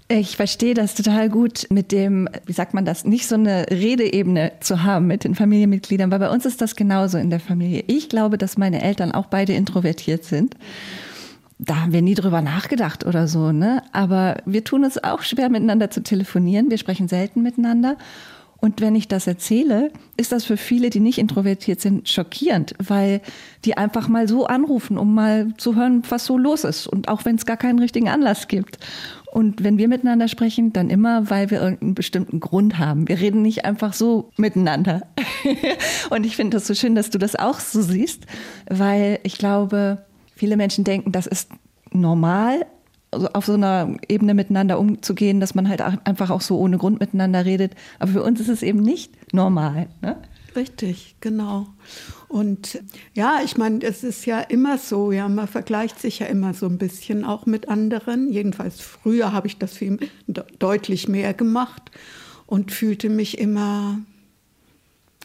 Ich 0.08 0.38
verstehe 0.38 0.75
das 0.75 0.96
total 0.96 1.28
gut 1.28 1.68
mit 1.70 1.92
dem, 1.92 2.30
wie 2.46 2.54
sagt 2.54 2.74
man 2.74 2.86
das, 2.86 3.04
nicht 3.04 3.28
so 3.28 3.36
eine 3.36 3.66
Redeebene 3.70 4.54
zu 4.62 4.84
haben 4.84 5.08
mit 5.08 5.25
den 5.25 5.36
Familienmitgliedern, 5.36 6.10
weil 6.10 6.20
bei 6.20 6.30
uns 6.30 6.46
ist 6.46 6.62
das 6.62 6.78
genauso 6.78 7.18
in 7.18 7.32
der 7.32 7.42
Familie. 7.42 7.84
Ich 7.88 8.08
glaube, 8.08 8.38
dass 8.38 8.58
meine 8.58 8.82
Eltern 8.82 9.12
auch 9.12 9.25
beide 9.25 9.51
introvertiert 9.51 10.24
sind 10.24 10.56
da 11.60 11.82
haben 11.82 11.94
wir 11.94 12.01
nie 12.01 12.16
drüber 12.16 12.42
nachgedacht 12.42 13.06
oder 13.06 13.28
so, 13.28 13.51
ne? 13.51 13.84
Aber 13.92 14.38
wir 14.46 14.63
tun 14.63 14.86
es 14.86 15.04
auch 15.04 15.22
schwer, 15.24 15.50
miteinander 15.50 15.92
zu 15.92 16.01
telefonieren. 16.01 16.70
Wir 16.70 16.78
sprechen 16.78 17.10
selten 17.10 17.42
miteinander. 17.44 17.98
Und 18.62 18.82
wenn 18.82 18.96
ich 18.96 19.08
das 19.08 19.28
erzähle, 19.28 19.92
ist 20.18 20.32
das 20.32 20.46
für 20.46 20.58
viele, 20.58 20.89
die 20.89 21.00
nicht 21.00 21.18
introvertiert 21.18 21.80
sind, 21.80 22.10
schockierend, 22.10 22.75
weil 22.78 23.22
die 23.63 23.78
einfach 23.78 24.08
mal 24.08 24.28
so 24.28 24.48
anrufen, 24.48 24.98
um 24.98 25.13
mal 25.13 25.54
zu 25.58 25.75
hören, 25.75 26.04
was 26.10 26.25
so 26.25 26.38
los 26.38 26.63
ist. 26.63 26.88
Und 26.88 27.08
auch 27.08 27.24
wenn 27.24 27.36
es 27.36 27.46
gar 27.46 27.56
keinen 27.58 27.80
richtigen 27.80 28.10
Anlass 28.10 28.48
gibt. 28.48 28.78
Und 29.32 29.63
wenn 29.63 29.78
wir 29.78 29.88
miteinander 29.88 30.28
sprechen, 30.28 30.74
dann 30.74 30.89
immer, 30.89 31.30
weil 31.30 31.51
wir 31.51 31.62
irgendeinen 31.62 31.94
bestimmten 31.94 32.39
Grund 32.39 32.80
haben. 32.80 33.08
Wir 33.08 33.20
reden 33.20 33.42
nicht 33.42 33.63
einfach 33.63 33.94
so 33.94 34.32
miteinander. 34.38 35.04
und 36.10 36.25
ich 36.25 36.36
finde 36.36 36.58
das 36.58 36.68
so 36.68 36.74
schön, 36.74 36.96
dass 36.96 37.10
du 37.10 37.18
das 37.18 37.36
auch 37.36 37.60
so 37.60 37.82
siehst, 37.82 38.25
weil 38.70 39.20
ich 39.24 39.38
glaube, 39.38 40.06
Viele 40.39 40.55
Menschen 40.55 40.86
denken, 40.86 41.12
das 41.12 41.27
ist 41.27 41.50
normal, 41.91 42.65
also 43.12 43.27
auf 43.34 43.46
so 43.46 43.55
einer 43.55 43.98
Ebene 44.08 44.34
miteinander 44.34 44.79
umzugehen, 44.79 45.41
dass 45.41 45.53
man 45.53 45.67
halt 45.67 45.81
einfach 45.81 46.29
auch 46.29 46.39
so 46.39 46.58
ohne 46.58 46.77
Grund 46.77 47.01
miteinander 47.01 47.43
redet. 47.43 47.75
Aber 48.00 48.13
für 48.13 48.24
uns 48.24 48.39
ist 48.39 48.48
es 48.48 48.63
eben 48.63 48.79
nicht 48.79 49.12
normal. 49.34 49.89
Ne? 50.01 50.15
Richtig, 50.55 51.17
genau. 51.19 51.67
Und 52.29 52.81
ja, 53.13 53.39
ich 53.43 53.58
meine, 53.58 53.84
es 53.84 54.05
ist 54.05 54.25
ja 54.25 54.39
immer 54.39 54.77
so, 54.77 55.12
ja, 55.12 55.27
man 55.27 55.50
vergleicht 55.50 56.00
sich 56.00 56.19
ja 56.19 56.27
immer 56.27 56.53
so 56.53 56.67
ein 56.67 56.77
bisschen 56.77 57.25
auch 57.25 57.46
mit 57.46 57.67
anderen. 57.67 58.31
Jedenfalls 58.31 58.79
früher 58.79 59.34
habe 59.34 59.48
ich 59.48 59.58
das 59.58 59.74
viel 59.74 60.00
deutlich 60.58 61.10
mehr 61.10 61.34
gemacht 61.34 61.91
und 62.46 62.72
fühlte 62.72 63.10
mich 63.10 63.39
immer 63.39 64.00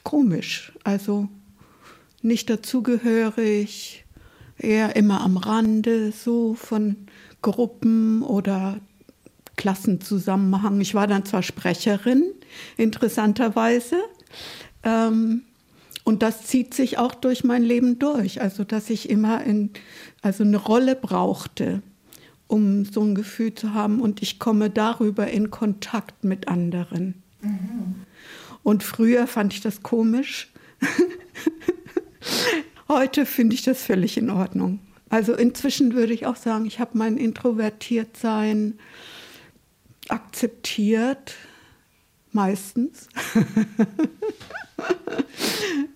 komisch, 0.03 0.73
also 0.83 1.29
nicht 2.21 2.51
dazugehörig, 2.51 4.04
eher 4.65 4.97
immer 4.97 5.21
am 5.21 5.37
Rande 5.37 6.13
so 6.13 6.55
von 6.55 6.97
Gruppen 7.43 8.23
oder 8.23 8.79
Klassenzusammenhang. 9.57 10.81
Ich 10.81 10.95
war 10.95 11.07
dann 11.07 11.25
zwar 11.25 11.43
Sprecherin, 11.43 12.25
interessanterweise, 12.77 13.97
ähm, 14.83 15.43
und 16.05 16.23
das 16.23 16.47
zieht 16.47 16.75
sich 16.75 16.99
auch 16.99 17.15
durch 17.15 17.45
mein 17.45 17.63
Leben 17.63 17.99
durch. 17.99 18.43
Also, 18.43 18.63
dass 18.63 18.91
ich 18.91 19.09
immer 19.09 19.43
in, 19.43 19.71
also 20.21 20.45
eine 20.45 20.59
Rolle 20.59 20.95
brauchte, 20.95 21.83
um 22.47 22.85
so 22.85 23.03
ein 23.03 23.15
Gefühl 23.15 23.55
zu 23.55 23.73
haben. 23.73 24.01
Und 24.01 24.21
ich 24.23 24.39
komme 24.39 24.69
darüber 24.69 25.29
in 25.29 25.51
Kontakt 25.51 26.23
mit 26.23 26.47
anderen. 26.47 27.23
Mhm. 27.41 27.95
Und 28.63 28.83
früher 28.83 29.27
fand 29.27 29.55
ich 29.55 29.63
das 29.63 29.83
komisch. 29.83 30.53
Heute 32.89 33.25
finde 33.25 33.55
ich 33.55 33.63
das 33.63 33.83
völlig 33.83 34.19
in 34.19 34.31
Ordnung. 34.31 34.79
Also 35.09 35.35
inzwischen 35.35 35.95
würde 35.95 36.13
ich 36.13 36.27
auch 36.27 36.37
sagen, 36.37 36.67
ich 36.67 36.81
habe 36.81 36.99
mein 36.99 37.17
Introvertiertsein 37.17 38.79
akzeptiert, 40.09 41.35
meistens. 42.33 43.09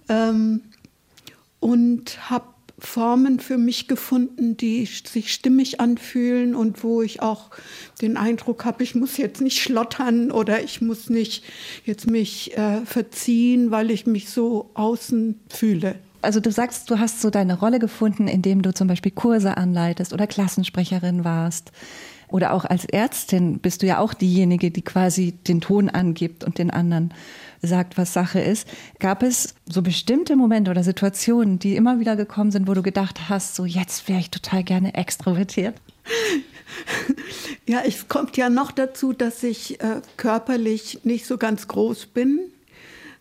ähm, 0.08 0.62
und 1.60 2.30
habe 2.30 2.46
Formen 2.78 3.40
für 3.40 3.58
mich 3.58 3.88
gefunden, 3.88 4.56
die 4.56 4.86
sich 4.86 5.34
stimmig 5.34 5.80
anfühlen 5.80 6.54
und 6.54 6.84
wo 6.84 7.02
ich 7.02 7.20
auch 7.20 7.50
den 8.00 8.16
Eindruck 8.16 8.64
habe, 8.64 8.84
ich 8.84 8.94
muss 8.94 9.16
jetzt 9.16 9.40
nicht 9.40 9.60
schlottern 9.60 10.30
oder 10.30 10.62
ich 10.62 10.80
muss 10.80 11.10
nicht 11.10 11.42
jetzt 11.84 12.08
mich 12.08 12.56
äh, 12.56 12.86
verziehen, 12.86 13.72
weil 13.72 13.90
ich 13.90 14.06
mich 14.06 14.30
so 14.30 14.70
außen 14.74 15.40
fühle 15.50 15.96
also 16.22 16.40
du 16.40 16.50
sagst, 16.50 16.90
du 16.90 16.98
hast 16.98 17.20
so 17.20 17.30
deine 17.30 17.58
Rolle 17.58 17.78
gefunden, 17.78 18.28
indem 18.28 18.62
du 18.62 18.72
zum 18.74 18.88
Beispiel 18.88 19.12
Kurse 19.12 19.56
anleitest 19.56 20.12
oder 20.12 20.26
Klassensprecherin 20.26 21.24
warst. 21.24 21.72
Oder 22.28 22.52
auch 22.52 22.66
als 22.66 22.84
Ärztin 22.84 23.58
bist 23.58 23.82
du 23.82 23.86
ja 23.86 23.98
auch 23.98 24.12
diejenige, 24.12 24.70
die 24.70 24.82
quasi 24.82 25.32
den 25.32 25.60
Ton 25.62 25.88
angibt 25.88 26.44
und 26.44 26.58
den 26.58 26.70
anderen 26.70 27.14
sagt, 27.62 27.96
was 27.96 28.12
Sache 28.12 28.40
ist. 28.40 28.68
Gab 28.98 29.22
es 29.22 29.54
so 29.66 29.80
bestimmte 29.80 30.36
Momente 30.36 30.70
oder 30.70 30.84
Situationen, 30.84 31.58
die 31.58 31.74
immer 31.74 32.00
wieder 32.00 32.16
gekommen 32.16 32.50
sind, 32.50 32.68
wo 32.68 32.74
du 32.74 32.82
gedacht 32.82 33.30
hast, 33.30 33.54
so 33.54 33.64
jetzt 33.64 34.08
wäre 34.08 34.20
ich 34.20 34.30
total 34.30 34.62
gerne 34.62 34.94
extrovertiert? 34.94 35.74
Ja, 37.66 37.82
es 37.86 38.08
kommt 38.08 38.36
ja 38.36 38.48
noch 38.48 38.72
dazu, 38.72 39.12
dass 39.12 39.42
ich 39.42 39.80
äh, 39.80 40.00
körperlich 40.16 41.00
nicht 41.04 41.26
so 41.26 41.36
ganz 41.36 41.68
groß 41.68 42.06
bin. 42.06 42.40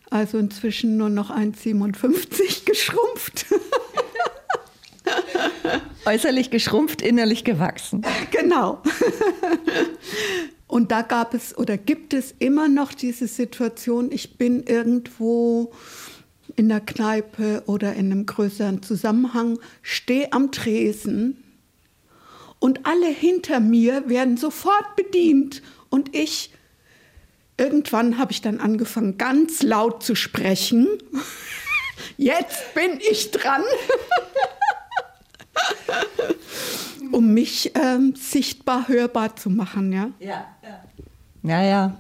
Also 0.10 0.38
inzwischen 0.38 0.98
nur 0.98 1.10
noch 1.10 1.30
1,57 1.30 2.66
geschrumpft. 2.66 3.46
Äußerlich 6.06 6.50
geschrumpft, 6.50 7.02
innerlich 7.02 7.44
gewachsen. 7.44 8.04
Genau. 8.32 8.82
Und 10.68 10.92
da 10.92 11.02
gab 11.02 11.34
es 11.34 11.58
oder 11.58 11.78
gibt 11.78 12.14
es 12.14 12.34
immer 12.40 12.68
noch 12.68 12.94
diese 12.94 13.28
Situation, 13.28 14.12
ich 14.12 14.38
bin 14.38 14.64
irgendwo 14.64 15.72
in 16.56 16.70
der 16.70 16.82
Kneipe 16.82 17.64
oder 17.66 17.94
in 17.94 18.12
einem 18.12 18.26
größeren 18.26 18.84
Zusammenhang, 18.84 19.60
stehe 19.82 20.32
am 20.34 20.52
Tresen 20.52 21.44
und 22.60 22.86
alle 22.86 23.08
hinter 23.08 23.60
mir 23.60 24.10
werden 24.10 24.38
sofort 24.38 24.96
bedient 24.96 25.62
und 25.90 26.16
ich 26.16 26.52
irgendwann 27.58 28.18
habe 28.18 28.32
ich 28.32 28.42
dann 28.42 28.60
angefangen, 28.60 29.18
ganz 29.18 29.64
laut 29.64 30.04
zu 30.04 30.16
sprechen. 30.16 30.88
Jetzt 32.18 32.74
bin 32.74 33.00
ich 33.10 33.32
dran. 33.32 33.64
um 37.12 37.34
mich 37.34 37.72
ähm, 37.76 38.14
sichtbar 38.16 38.88
hörbar 38.88 39.36
zu 39.36 39.50
machen, 39.50 39.92
ja. 39.92 40.12
Ja, 40.20 40.46
ja. 40.64 40.84
Ja, 41.44 41.64
ja. 41.64 41.98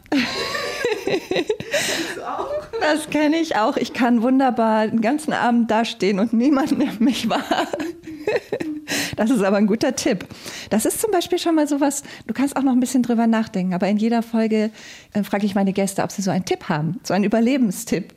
Das 2.82 3.10
kenne 3.10 3.38
ich 3.38 3.56
auch. 3.56 3.78
Ich 3.78 3.94
kann 3.94 4.22
wunderbar 4.22 4.88
den 4.88 5.02
ganzen 5.02 5.34
Abend 5.34 5.72
dastehen 5.72 6.20
und 6.20 6.34
niemand 6.34 6.78
nimmt 6.78 7.02
mich 7.02 7.30
wahr. 7.30 7.68
Das 9.16 9.30
ist 9.30 9.44
aber 9.44 9.58
ein 9.58 9.68
guter 9.68 9.96
Tipp. 9.96 10.26
Das 10.70 10.86
ist 10.86 11.02
zum 11.02 11.12
Beispiel 11.12 11.40
schon 11.40 11.56
mal 11.56 11.68
sowas, 11.68 12.04
du 12.28 12.34
kannst 12.34 12.56
auch 12.56 12.62
noch 12.62 12.72
ein 12.72 12.80
bisschen 12.80 13.04
drüber 13.04 13.28
nachdenken, 13.28 13.74
aber 13.74 13.88
in 13.88 13.98
jeder 13.98 14.22
Folge 14.22 14.72
äh, 15.14 15.24
frage 15.24 15.46
ich 15.46 15.56
meine 15.56 15.74
Gäste, 15.74 16.04
ob 16.04 16.12
sie 16.12 16.22
so 16.22 16.32
einen 16.32 16.46
Tipp 16.46 16.70
haben, 16.70 17.00
so 17.04 17.14
einen 17.14 17.24
Überlebenstipp 17.24 18.14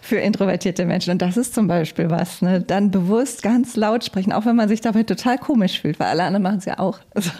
für 0.00 0.16
introvertierte 0.16 0.86
Menschen. 0.86 1.10
Und 1.10 1.22
das 1.22 1.36
ist 1.36 1.54
zum 1.54 1.66
Beispiel 1.66 2.10
was, 2.10 2.42
ne? 2.42 2.60
dann 2.60 2.90
bewusst 2.90 3.42
ganz 3.42 3.76
laut 3.76 4.04
sprechen, 4.04 4.32
auch 4.32 4.46
wenn 4.46 4.56
man 4.56 4.68
sich 4.68 4.80
dabei 4.80 5.02
total 5.02 5.38
komisch 5.38 5.80
fühlt, 5.80 5.98
weil 6.00 6.08
alle 6.08 6.24
anderen 6.24 6.42
machen 6.42 6.58
es 6.58 6.64
ja 6.64 6.78
auch. 6.78 6.98
Also, 7.14 7.30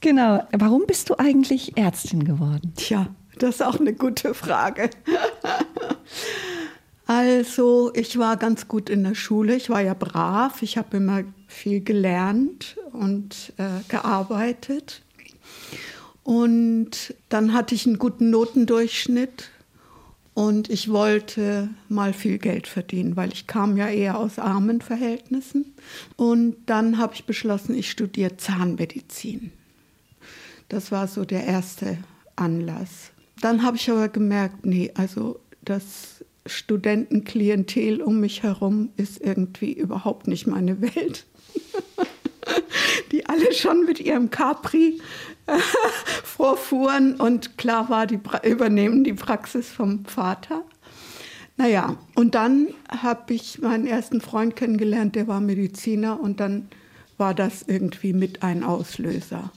genau. 0.00 0.42
Warum 0.52 0.82
bist 0.86 1.08
du 1.08 1.14
eigentlich 1.18 1.76
Ärztin 1.78 2.24
geworden? 2.24 2.74
Tja, 2.76 3.06
das 3.38 3.56
ist 3.56 3.62
auch 3.62 3.80
eine 3.80 3.92
gute 3.94 4.34
Frage. 4.34 4.90
Also, 7.06 7.92
ich 7.94 8.18
war 8.18 8.36
ganz 8.36 8.66
gut 8.66 8.88
in 8.88 9.04
der 9.04 9.14
Schule. 9.14 9.54
Ich 9.56 9.68
war 9.68 9.80
ja 9.80 9.94
brav. 9.94 10.62
Ich 10.62 10.78
habe 10.78 10.96
immer 10.96 11.22
viel 11.46 11.80
gelernt 11.82 12.76
und 12.92 13.52
äh, 13.58 13.82
gearbeitet. 13.88 15.02
Und 16.22 17.14
dann 17.28 17.52
hatte 17.52 17.74
ich 17.74 17.86
einen 17.86 17.98
guten 17.98 18.30
Notendurchschnitt 18.30 19.50
und 20.34 20.68
ich 20.68 20.90
wollte 20.90 21.68
mal 21.88 22.12
viel 22.12 22.38
Geld 22.38 22.66
verdienen, 22.66 23.16
weil 23.16 23.32
ich 23.32 23.46
kam 23.46 23.76
ja 23.76 23.88
eher 23.88 24.18
aus 24.18 24.38
armen 24.40 24.80
Verhältnissen. 24.80 25.74
Und 26.16 26.56
dann 26.66 26.98
habe 26.98 27.14
ich 27.14 27.24
beschlossen, 27.24 27.74
ich 27.74 27.90
studiere 27.90 28.36
Zahnmedizin. 28.36 29.52
Das 30.68 30.90
war 30.90 31.06
so 31.06 31.24
der 31.24 31.44
erste 31.44 31.98
Anlass. 32.34 33.12
Dann 33.40 33.62
habe 33.62 33.76
ich 33.76 33.88
aber 33.90 34.08
gemerkt, 34.08 34.66
nee, 34.66 34.90
also 34.94 35.38
das 35.62 36.24
Studentenklientel 36.46 38.02
um 38.02 38.20
mich 38.20 38.42
herum 38.42 38.90
ist 38.96 39.20
irgendwie 39.20 39.72
überhaupt 39.72 40.28
nicht 40.28 40.46
meine 40.46 40.80
Welt. 40.80 41.26
die 43.12 43.26
alle 43.26 43.52
schon 43.52 43.84
mit 43.84 44.00
ihrem 44.00 44.30
Capri 44.30 45.00
äh, 45.46 45.58
vorfuhren 46.22 47.16
und 47.16 47.56
klar 47.58 47.88
war, 47.88 48.06
die 48.06 48.18
übernehmen 48.42 49.04
die 49.04 49.12
Praxis 49.12 49.68
vom 49.70 50.04
Vater. 50.04 50.64
Naja, 51.56 51.96
und 52.16 52.34
dann 52.34 52.68
habe 52.88 53.34
ich 53.34 53.60
meinen 53.60 53.86
ersten 53.86 54.20
Freund 54.20 54.56
kennengelernt, 54.56 55.14
der 55.14 55.28
war 55.28 55.40
Mediziner 55.40 56.20
und 56.20 56.40
dann 56.40 56.68
war 57.16 57.32
das 57.34 57.62
irgendwie 57.62 58.12
mit 58.12 58.42
ein 58.42 58.64
Auslöser. 58.64 59.52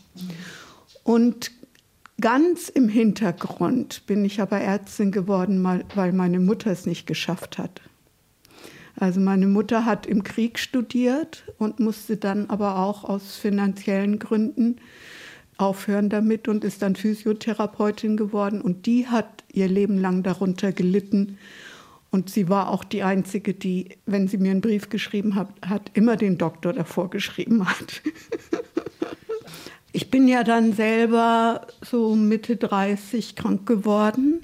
Und 1.04 1.52
ganz 2.20 2.70
im 2.70 2.90
Hintergrund 2.90 4.06
bin 4.08 4.26
ich 4.26 4.42
aber 4.42 4.60
Ärztin 4.60 5.12
geworden, 5.12 5.64
weil 5.96 6.14
meine 6.14 6.40
Mutter 6.40 6.72
es 6.72 6.86
nicht 6.86 7.08
geschafft 7.08 7.58
hat. 7.58 7.82
Also 9.00 9.20
meine 9.20 9.48
Mutter 9.48 9.86
hat 9.86 10.08
im 10.08 10.24
Krieg 10.24 10.58
studiert 10.58 11.46
und 11.60 11.80
musste 11.80 12.18
dann 12.18 12.50
aber 12.50 12.80
auch 12.80 13.04
aus 13.04 13.36
finanziellen 13.36 14.18
Gründen 14.18 14.78
aufhören 15.58 16.10
damit 16.10 16.48
und 16.48 16.64
ist 16.64 16.82
dann 16.82 16.96
Physiotherapeutin 16.96 18.18
geworden. 18.18 18.62
Und 18.62 18.86
die 18.86 19.08
hat 19.08 19.44
ihr 19.52 19.68
Leben 19.68 20.00
lang 20.00 20.24
darunter 20.24 20.72
gelitten. 20.72 21.38
Und 22.10 22.30
sie 22.30 22.50
war 22.50 22.70
auch 22.70 22.84
die 22.84 23.04
Einzige, 23.04 23.54
die, 23.54 23.90
wenn 24.06 24.28
sie 24.28 24.38
mir 24.38 24.52
einen 24.52 24.62
Brief 24.62 24.90
geschrieben 24.90 25.36
hat, 25.36 25.50
hat 25.66 25.92
immer 25.94 26.16
den 26.16 26.38
Doktor 26.38 26.74
davor 26.74 27.10
geschrieben 27.10 27.68
hat. 27.68 28.02
ich 29.98 30.12
bin 30.12 30.28
ja 30.28 30.44
dann 30.44 30.74
selber 30.74 31.66
so 31.82 32.16
Mitte 32.16 32.56
30 32.56 33.36
krank 33.36 33.66
geworden. 33.66 34.42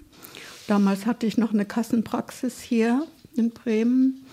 Damals 0.65 1.05
hatte 1.05 1.27
ich 1.27 1.37
noch 1.37 1.53
eine 1.53 1.63
Kassenpraxis 1.63 2.59
hier 2.59 3.05
in 3.35 3.51
Bremen 3.51 4.25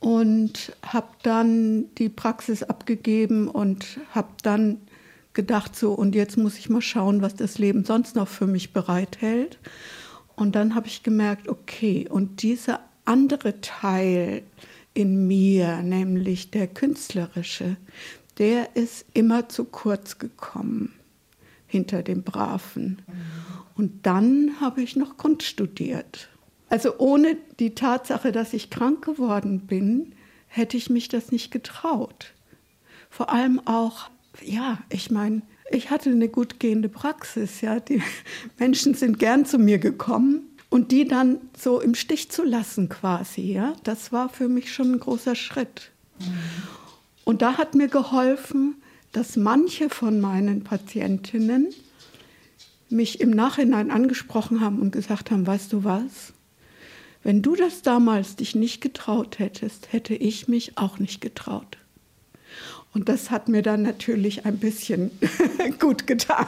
und 0.00 0.72
habe 0.82 1.10
dann 1.22 1.94
die 1.94 2.08
Praxis 2.08 2.64
abgegeben 2.64 3.46
und 3.46 4.00
habe 4.10 4.30
dann 4.42 4.80
gedacht, 5.32 5.76
so, 5.76 5.92
und 5.92 6.16
jetzt 6.16 6.36
muss 6.36 6.58
ich 6.58 6.68
mal 6.68 6.82
schauen, 6.82 7.22
was 7.22 7.36
das 7.36 7.58
Leben 7.58 7.84
sonst 7.84 8.16
noch 8.16 8.26
für 8.26 8.48
mich 8.48 8.72
bereithält. 8.72 9.60
Und 10.34 10.56
dann 10.56 10.74
habe 10.74 10.88
ich 10.88 11.04
gemerkt, 11.04 11.48
okay, 11.48 12.08
und 12.10 12.42
dieser 12.42 12.80
andere 13.04 13.60
Teil 13.60 14.42
in 14.92 15.28
mir, 15.28 15.82
nämlich 15.82 16.50
der 16.50 16.66
künstlerische, 16.66 17.76
der 18.38 18.76
ist 18.76 19.06
immer 19.14 19.48
zu 19.48 19.64
kurz 19.64 20.18
gekommen 20.18 20.94
hinter 21.66 22.02
dem 22.02 22.22
Braven. 22.22 23.02
Und 23.76 24.06
dann 24.06 24.60
habe 24.60 24.82
ich 24.82 24.96
noch 24.96 25.16
Kunst 25.16 25.44
studiert. 25.44 26.28
Also 26.68 26.98
ohne 26.98 27.36
die 27.58 27.74
Tatsache, 27.74 28.32
dass 28.32 28.52
ich 28.52 28.70
krank 28.70 29.04
geworden 29.04 29.66
bin, 29.66 30.14
hätte 30.46 30.76
ich 30.76 30.90
mich 30.90 31.08
das 31.08 31.30
nicht 31.30 31.50
getraut. 31.50 32.32
Vor 33.10 33.30
allem 33.30 33.60
auch 33.66 34.10
ja, 34.42 34.78
ich 34.88 35.10
meine, 35.10 35.42
ich 35.70 35.90
hatte 35.90 36.10
eine 36.10 36.28
gut 36.28 36.60
gehende 36.60 36.88
Praxis, 36.88 37.60
ja. 37.60 37.80
Die 37.80 38.02
Menschen 38.58 38.94
sind 38.94 39.18
gern 39.18 39.44
zu 39.44 39.58
mir 39.58 39.78
gekommen 39.78 40.42
und 40.70 40.92
die 40.92 41.06
dann 41.06 41.38
so 41.56 41.80
im 41.80 41.94
Stich 41.94 42.30
zu 42.30 42.44
lassen 42.44 42.88
quasi, 42.88 43.52
ja, 43.52 43.74
das 43.84 44.12
war 44.12 44.28
für 44.28 44.48
mich 44.48 44.72
schon 44.72 44.92
ein 44.92 45.00
großer 45.00 45.34
Schritt. 45.34 45.90
Und 47.28 47.42
da 47.42 47.58
hat 47.58 47.74
mir 47.74 47.88
geholfen, 47.88 48.76
dass 49.12 49.36
manche 49.36 49.90
von 49.90 50.18
meinen 50.18 50.64
Patientinnen 50.64 51.66
mich 52.88 53.20
im 53.20 53.28
Nachhinein 53.28 53.90
angesprochen 53.90 54.62
haben 54.62 54.80
und 54.80 54.92
gesagt 54.92 55.30
haben, 55.30 55.46
weißt 55.46 55.74
du 55.74 55.84
was? 55.84 56.32
Wenn 57.22 57.42
du 57.42 57.54
das 57.54 57.82
damals 57.82 58.36
dich 58.36 58.54
nicht 58.54 58.80
getraut 58.80 59.38
hättest, 59.38 59.92
hätte 59.92 60.14
ich 60.14 60.48
mich 60.48 60.78
auch 60.78 60.98
nicht 60.98 61.20
getraut. 61.20 61.76
Und 62.98 63.08
das 63.08 63.30
hat 63.30 63.48
mir 63.48 63.62
dann 63.62 63.82
natürlich 63.82 64.44
ein 64.44 64.56
bisschen 64.56 65.12
gut 65.78 66.08
getan. 66.08 66.46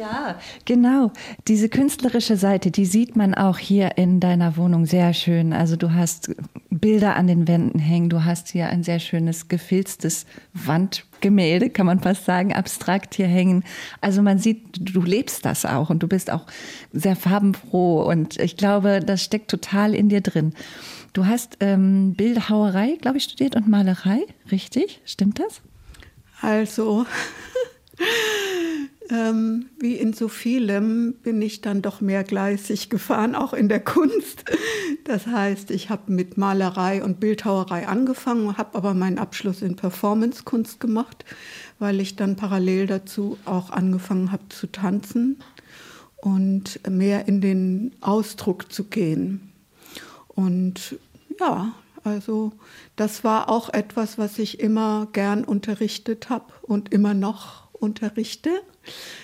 Ja, 0.00 0.38
genau. 0.64 1.12
Diese 1.46 1.68
künstlerische 1.68 2.38
Seite, 2.38 2.70
die 2.70 2.86
sieht 2.86 3.16
man 3.16 3.34
auch 3.34 3.58
hier 3.58 3.98
in 3.98 4.18
deiner 4.18 4.56
Wohnung 4.56 4.86
sehr 4.86 5.12
schön. 5.12 5.52
Also 5.52 5.76
du 5.76 5.92
hast 5.92 6.34
Bilder 6.70 7.16
an 7.16 7.26
den 7.26 7.46
Wänden 7.46 7.78
hängen, 7.78 8.08
du 8.08 8.24
hast 8.24 8.48
hier 8.48 8.68
ein 8.68 8.82
sehr 8.82 8.98
schönes 8.98 9.48
gefilztes 9.48 10.24
Wandgemälde, 10.54 11.68
kann 11.68 11.84
man 11.84 12.00
fast 12.00 12.24
sagen, 12.24 12.54
abstrakt 12.54 13.14
hier 13.14 13.26
hängen. 13.26 13.62
Also 14.00 14.22
man 14.22 14.38
sieht, 14.38 14.62
du 14.80 15.02
lebst 15.02 15.44
das 15.44 15.66
auch 15.66 15.90
und 15.90 16.02
du 16.02 16.08
bist 16.08 16.30
auch 16.30 16.46
sehr 16.94 17.14
farbenfroh 17.14 18.04
und 18.04 18.40
ich 18.40 18.56
glaube, 18.56 19.00
das 19.00 19.22
steckt 19.22 19.50
total 19.50 19.94
in 19.94 20.08
dir 20.08 20.22
drin. 20.22 20.54
Du 21.12 21.26
hast 21.26 21.58
ähm, 21.60 22.14
Bildhauerei, 22.14 22.96
glaube 23.02 23.18
ich, 23.18 23.24
studiert 23.24 23.54
und 23.54 23.68
Malerei, 23.68 24.20
richtig? 24.50 25.02
Stimmt 25.04 25.40
das? 25.40 25.60
Also, 26.40 27.06
ähm, 29.10 29.66
wie 29.78 29.96
in 29.96 30.12
so 30.12 30.28
vielem 30.28 31.14
bin 31.22 31.40
ich 31.42 31.60
dann 31.60 31.82
doch 31.82 32.00
mehrgleisig 32.00 32.90
gefahren, 32.90 33.34
auch 33.34 33.52
in 33.52 33.68
der 33.68 33.80
Kunst. 33.80 34.44
Das 35.04 35.26
heißt, 35.26 35.70
ich 35.70 35.90
habe 35.90 36.10
mit 36.12 36.38
Malerei 36.38 37.02
und 37.02 37.20
Bildhauerei 37.20 37.86
angefangen, 37.86 38.56
habe 38.56 38.76
aber 38.76 38.94
meinen 38.94 39.18
Abschluss 39.18 39.62
in 39.62 39.76
Performancekunst 39.76 40.80
gemacht, 40.80 41.24
weil 41.78 42.00
ich 42.00 42.16
dann 42.16 42.36
parallel 42.36 42.86
dazu 42.86 43.38
auch 43.44 43.70
angefangen 43.70 44.32
habe 44.32 44.48
zu 44.48 44.66
tanzen 44.66 45.38
und 46.16 46.80
mehr 46.88 47.28
in 47.28 47.42
den 47.42 47.92
Ausdruck 48.00 48.72
zu 48.72 48.84
gehen. 48.84 49.52
Und 50.28 50.98
ja, 51.38 51.74
also 52.04 52.52
das 52.96 53.24
war 53.24 53.48
auch 53.48 53.72
etwas, 53.72 54.18
was 54.18 54.38
ich 54.38 54.60
immer 54.60 55.08
gern 55.12 55.42
unterrichtet 55.42 56.28
habe 56.28 56.52
und 56.62 56.92
immer 56.92 57.14
noch 57.14 57.72
unterrichte. 57.72 58.50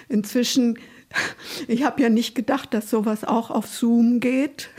Inzwischen, 0.08 0.78
ich 1.68 1.84
habe 1.84 2.02
ja 2.02 2.08
nicht 2.08 2.34
gedacht, 2.34 2.72
dass 2.72 2.90
sowas 2.90 3.24
auch 3.24 3.50
auf 3.50 3.68
Zoom 3.68 4.18
geht. 4.20 4.70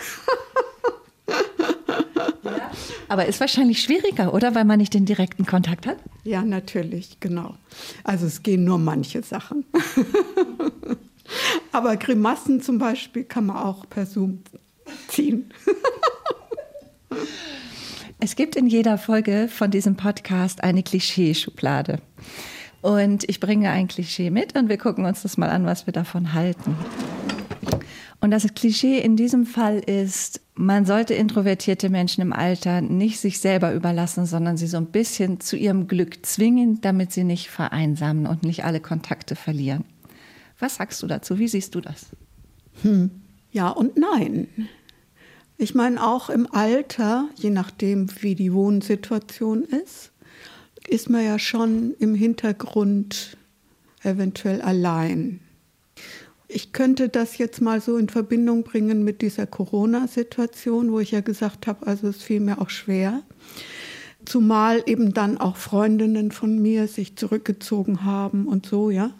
Ja, 2.43 2.71
aber 3.07 3.27
ist 3.27 3.39
wahrscheinlich 3.39 3.81
schwieriger, 3.81 4.33
oder? 4.33 4.55
Weil 4.55 4.65
man 4.65 4.79
nicht 4.79 4.93
den 4.93 5.05
direkten 5.05 5.45
Kontakt 5.45 5.85
hat? 5.85 5.97
Ja, 6.23 6.41
natürlich, 6.43 7.19
genau. 7.19 7.55
Also 8.03 8.25
es 8.25 8.41
gehen 8.41 8.63
nur 8.63 8.79
manche 8.79 9.21
Sachen. 9.21 9.65
aber 11.71 11.97
Grimassen 11.97 12.61
zum 12.61 12.79
Beispiel 12.79 13.23
kann 13.25 13.45
man 13.45 13.57
auch 13.57 13.87
per 13.89 14.05
Zoom 14.05 14.39
ziehen. 15.07 15.53
Es 18.23 18.35
gibt 18.35 18.55
in 18.55 18.67
jeder 18.67 18.99
Folge 18.99 19.47
von 19.47 19.71
diesem 19.71 19.95
Podcast 19.95 20.63
eine 20.63 20.83
Klischeeschublade. 20.83 21.97
Und 22.83 23.27
ich 23.27 23.39
bringe 23.39 23.71
ein 23.71 23.87
Klischee 23.87 24.29
mit 24.29 24.55
und 24.55 24.69
wir 24.69 24.77
gucken 24.77 25.05
uns 25.05 25.23
das 25.23 25.39
mal 25.39 25.49
an, 25.49 25.65
was 25.65 25.87
wir 25.87 25.91
davon 25.91 26.33
halten. 26.33 26.75
Und 28.19 28.29
das 28.29 28.45
Klischee 28.53 28.99
in 28.99 29.15
diesem 29.15 29.47
Fall 29.47 29.79
ist, 29.79 30.39
man 30.53 30.85
sollte 30.85 31.15
introvertierte 31.15 31.89
Menschen 31.89 32.21
im 32.21 32.31
Alter 32.31 32.81
nicht 32.81 33.19
sich 33.19 33.39
selber 33.39 33.73
überlassen, 33.73 34.27
sondern 34.27 34.55
sie 34.55 34.67
so 34.67 34.77
ein 34.77 34.91
bisschen 34.91 35.39
zu 35.39 35.57
ihrem 35.57 35.87
Glück 35.87 36.23
zwingen, 36.23 36.79
damit 36.81 37.11
sie 37.11 37.23
nicht 37.23 37.49
vereinsamen 37.49 38.27
und 38.27 38.43
nicht 38.43 38.63
alle 38.65 38.81
Kontakte 38.81 39.35
verlieren. 39.35 39.83
Was 40.59 40.75
sagst 40.75 41.01
du 41.01 41.07
dazu? 41.07 41.39
Wie 41.39 41.47
siehst 41.47 41.73
du 41.73 41.81
das? 41.81 42.05
Hm. 42.83 43.09
Ja 43.51 43.69
und 43.69 43.97
nein. 43.97 44.47
Ich 45.61 45.75
meine, 45.75 46.03
auch 46.03 46.31
im 46.31 46.51
Alter, 46.51 47.29
je 47.35 47.51
nachdem, 47.51 48.07
wie 48.21 48.33
die 48.33 48.51
Wohnsituation 48.51 49.61
ist, 49.61 50.11
ist 50.87 51.07
man 51.07 51.23
ja 51.23 51.37
schon 51.37 51.93
im 51.99 52.15
Hintergrund 52.15 53.37
eventuell 54.01 54.63
allein. 54.63 55.39
Ich 56.47 56.73
könnte 56.73 57.09
das 57.09 57.37
jetzt 57.37 57.61
mal 57.61 57.79
so 57.79 57.97
in 57.97 58.09
Verbindung 58.09 58.63
bringen 58.63 59.03
mit 59.03 59.21
dieser 59.21 59.45
Corona-Situation, 59.45 60.91
wo 60.91 60.99
ich 60.99 61.11
ja 61.11 61.21
gesagt 61.21 61.67
habe, 61.67 61.85
also 61.85 62.07
es 62.07 62.23
fiel 62.23 62.39
mir 62.39 62.59
auch 62.59 62.71
schwer. 62.71 63.21
Zumal 64.25 64.81
eben 64.87 65.13
dann 65.13 65.37
auch 65.37 65.57
Freundinnen 65.57 66.31
von 66.31 66.59
mir 66.59 66.87
sich 66.87 67.17
zurückgezogen 67.17 68.03
haben 68.03 68.47
und 68.47 68.65
so, 68.65 68.89
ja 68.89 69.11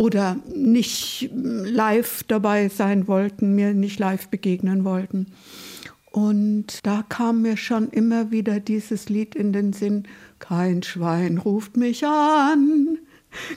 oder 0.00 0.36
nicht 0.54 1.28
live 1.34 2.24
dabei 2.26 2.70
sein 2.70 3.06
wollten, 3.06 3.54
mir 3.54 3.74
nicht 3.74 3.98
live 3.98 4.28
begegnen 4.28 4.82
wollten. 4.84 5.26
Und 6.10 6.86
da 6.86 7.04
kam 7.06 7.42
mir 7.42 7.58
schon 7.58 7.90
immer 7.90 8.30
wieder 8.30 8.60
dieses 8.60 9.10
Lied 9.10 9.34
in 9.34 9.52
den 9.52 9.74
Sinn, 9.74 10.04
kein 10.38 10.82
Schwein 10.82 11.36
ruft 11.36 11.76
mich 11.76 12.02
an, 12.06 12.96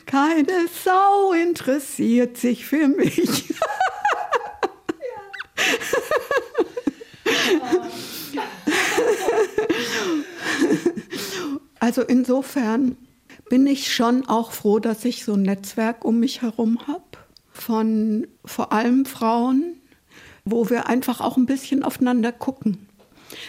keine 0.06 0.68
Sau 0.84 1.32
interessiert 1.32 2.36
sich 2.36 2.66
für 2.66 2.90
mich. 2.90 3.54
also 11.80 12.02
insofern 12.02 12.98
bin 13.54 13.68
ich 13.68 13.94
schon 13.94 14.26
auch 14.26 14.52
froh, 14.52 14.80
dass 14.80 15.06
ich 15.06 15.24
so 15.24 15.36
ein 15.36 15.44
Netzwerk 15.44 16.06
um 16.06 16.20
mich 16.20 16.42
herum 16.42 16.88
habe 16.88 17.04
von 17.52 18.26
vor 18.44 18.74
allem 18.74 19.06
Frauen, 19.06 19.76
wo 20.44 20.72
wir 20.72 20.88
einfach 20.88 21.22
auch 21.22 21.38
ein 21.38 21.46
bisschen 21.46 21.84
aufeinander 21.84 22.32
gucken. 22.32 22.88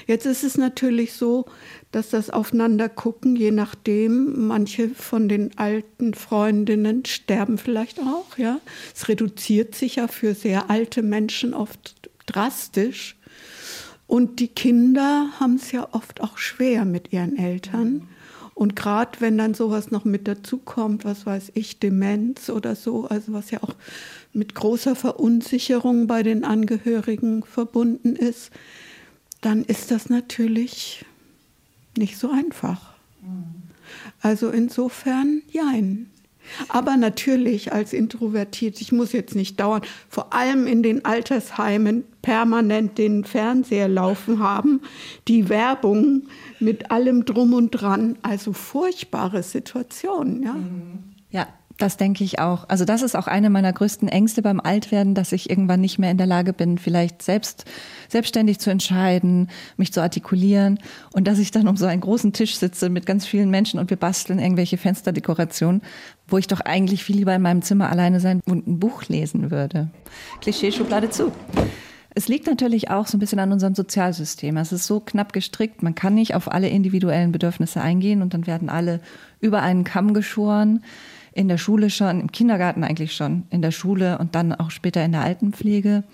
Jetzt 0.06 0.26
ist 0.26 0.44
es 0.44 0.58
natürlich 0.58 1.14
so, 1.14 1.46
dass 1.90 2.10
das 2.10 2.28
Aufeinandergucken, 2.28 3.34
je 3.34 3.50
nachdem, 3.50 4.46
manche 4.46 4.90
von 4.90 5.26
den 5.26 5.56
alten 5.56 6.12
Freundinnen 6.12 7.06
sterben 7.06 7.56
vielleicht 7.56 7.98
auch, 8.00 8.36
ja. 8.36 8.60
Es 8.94 9.08
reduziert 9.08 9.74
sich 9.74 9.96
ja 9.96 10.06
für 10.06 10.34
sehr 10.34 10.68
alte 10.68 11.02
Menschen 11.02 11.54
oft 11.54 12.10
drastisch. 12.26 13.16
Und 14.06 14.38
die 14.38 14.48
Kinder 14.48 15.30
haben 15.40 15.54
es 15.54 15.72
ja 15.72 15.88
oft 15.92 16.20
auch 16.20 16.36
schwer 16.36 16.84
mit 16.84 17.10
ihren 17.10 17.38
Eltern. 17.38 18.06
Und 18.54 18.76
gerade 18.76 19.20
wenn 19.20 19.36
dann 19.36 19.54
sowas 19.54 19.90
noch 19.90 20.04
mit 20.04 20.28
dazukommt, 20.28 21.04
was 21.04 21.26
weiß 21.26 21.52
ich, 21.54 21.80
Demenz 21.80 22.50
oder 22.50 22.76
so, 22.76 23.06
also 23.06 23.32
was 23.32 23.50
ja 23.50 23.62
auch 23.62 23.74
mit 24.32 24.54
großer 24.54 24.94
Verunsicherung 24.94 26.06
bei 26.06 26.22
den 26.22 26.44
Angehörigen 26.44 27.42
verbunden 27.44 28.14
ist, 28.14 28.50
dann 29.40 29.64
ist 29.64 29.90
das 29.90 30.08
natürlich 30.08 31.04
nicht 31.96 32.16
so 32.16 32.30
einfach. 32.30 32.94
Also 34.20 34.50
insofern, 34.50 35.42
jein. 35.50 36.10
Aber 36.68 36.96
natürlich 36.96 37.72
als 37.72 37.92
introvertiert, 37.92 38.80
ich 38.80 38.92
muss 38.92 39.12
jetzt 39.12 39.35
nicht 39.35 39.61
dauernd, 39.61 39.87
vor 40.09 40.33
allem 40.33 40.66
in 40.66 40.83
den 40.83 41.04
Altersheimen, 41.04 42.04
permanent 42.22 42.96
den 42.96 43.24
Fernseher 43.24 43.88
laufen 43.88 44.38
haben, 44.38 44.80
die 45.28 45.48
Werbung 45.48 46.22
mit 46.59 46.90
allem 46.90 47.24
drum 47.24 47.52
und 47.52 47.70
dran, 47.70 48.16
also 48.22 48.52
furchtbare 48.52 49.42
Situationen, 49.42 50.42
ja. 50.42 50.57
Ja, 51.30 51.48
das 51.78 51.96
denke 51.96 52.22
ich 52.22 52.38
auch. 52.38 52.68
Also 52.68 52.84
das 52.84 53.02
ist 53.02 53.16
auch 53.16 53.26
eine 53.26 53.50
meiner 53.50 53.72
größten 53.72 54.08
Ängste 54.08 54.42
beim 54.42 54.60
Altwerden, 54.60 55.14
dass 55.14 55.32
ich 55.32 55.50
irgendwann 55.50 55.80
nicht 55.80 55.98
mehr 55.98 56.10
in 56.10 56.18
der 56.18 56.26
Lage 56.26 56.52
bin, 56.52 56.78
vielleicht 56.78 57.22
selbst 57.22 57.64
selbstständig 58.08 58.60
zu 58.60 58.70
entscheiden, 58.70 59.50
mich 59.76 59.92
zu 59.92 60.00
artikulieren 60.00 60.78
und 61.12 61.26
dass 61.26 61.38
ich 61.38 61.50
dann 61.50 61.66
um 61.66 61.76
so 61.76 61.87
einen 61.87 62.00
großen 62.00 62.32
Tisch 62.32 62.56
sitze 62.56 62.90
mit 62.90 63.06
ganz 63.06 63.26
vielen 63.26 63.50
Menschen 63.50 63.80
und 63.80 63.90
wir 63.90 63.96
basteln 63.96 64.38
irgendwelche 64.38 64.78
Fensterdekorationen, 64.78 65.82
wo 66.28 66.38
ich 66.38 66.46
doch 66.46 66.60
eigentlich 66.60 67.02
viel 67.02 67.16
lieber 67.16 67.34
in 67.34 67.42
meinem 67.42 67.62
Zimmer 67.62 67.90
alleine 67.90 68.20
sein 68.20 68.40
und 68.46 68.68
ein 68.68 68.78
Buch 68.78 69.04
lesen 69.08 69.50
würde. 69.50 69.88
Klischeeschublade 70.40 71.10
zu. 71.10 71.32
Es 72.16 72.28
liegt 72.28 72.46
natürlich 72.46 72.90
auch 72.90 73.08
so 73.08 73.16
ein 73.16 73.20
bisschen 73.20 73.40
an 73.40 73.50
unserem 73.50 73.74
Sozialsystem. 73.74 74.56
Es 74.58 74.70
ist 74.70 74.87
so 74.87 75.00
knapp 75.00 75.32
gestrickt, 75.32 75.82
man 75.82 75.96
kann 75.96 76.14
nicht 76.14 76.37
auf 76.37 76.52
alle 76.52 76.68
individuellen 76.68 77.32
Bedürfnisse 77.32 77.80
eingehen 77.80 78.22
und 78.22 78.32
dann 78.32 78.46
werden 78.46 78.68
alle 78.68 79.00
über 79.40 79.62
einen 79.62 79.82
Kamm 79.82 80.14
geschoren 80.14 80.84
in 81.35 81.49
der 81.49 81.59
Schule 81.59 81.90
schon, 81.90 82.20
im 82.20 82.33
Kindergarten 82.33 82.85
eigentlich 82.85 83.14
schon, 83.14 83.44
in 83.51 83.61
der 83.61 83.73
Schule 83.73 84.18
und 84.18 84.35
dann 84.35 84.53
auch 84.53 84.70
später 84.70 85.05
in 85.05 85.12
der 85.12 85.23
Altenpflege. 85.23 86.05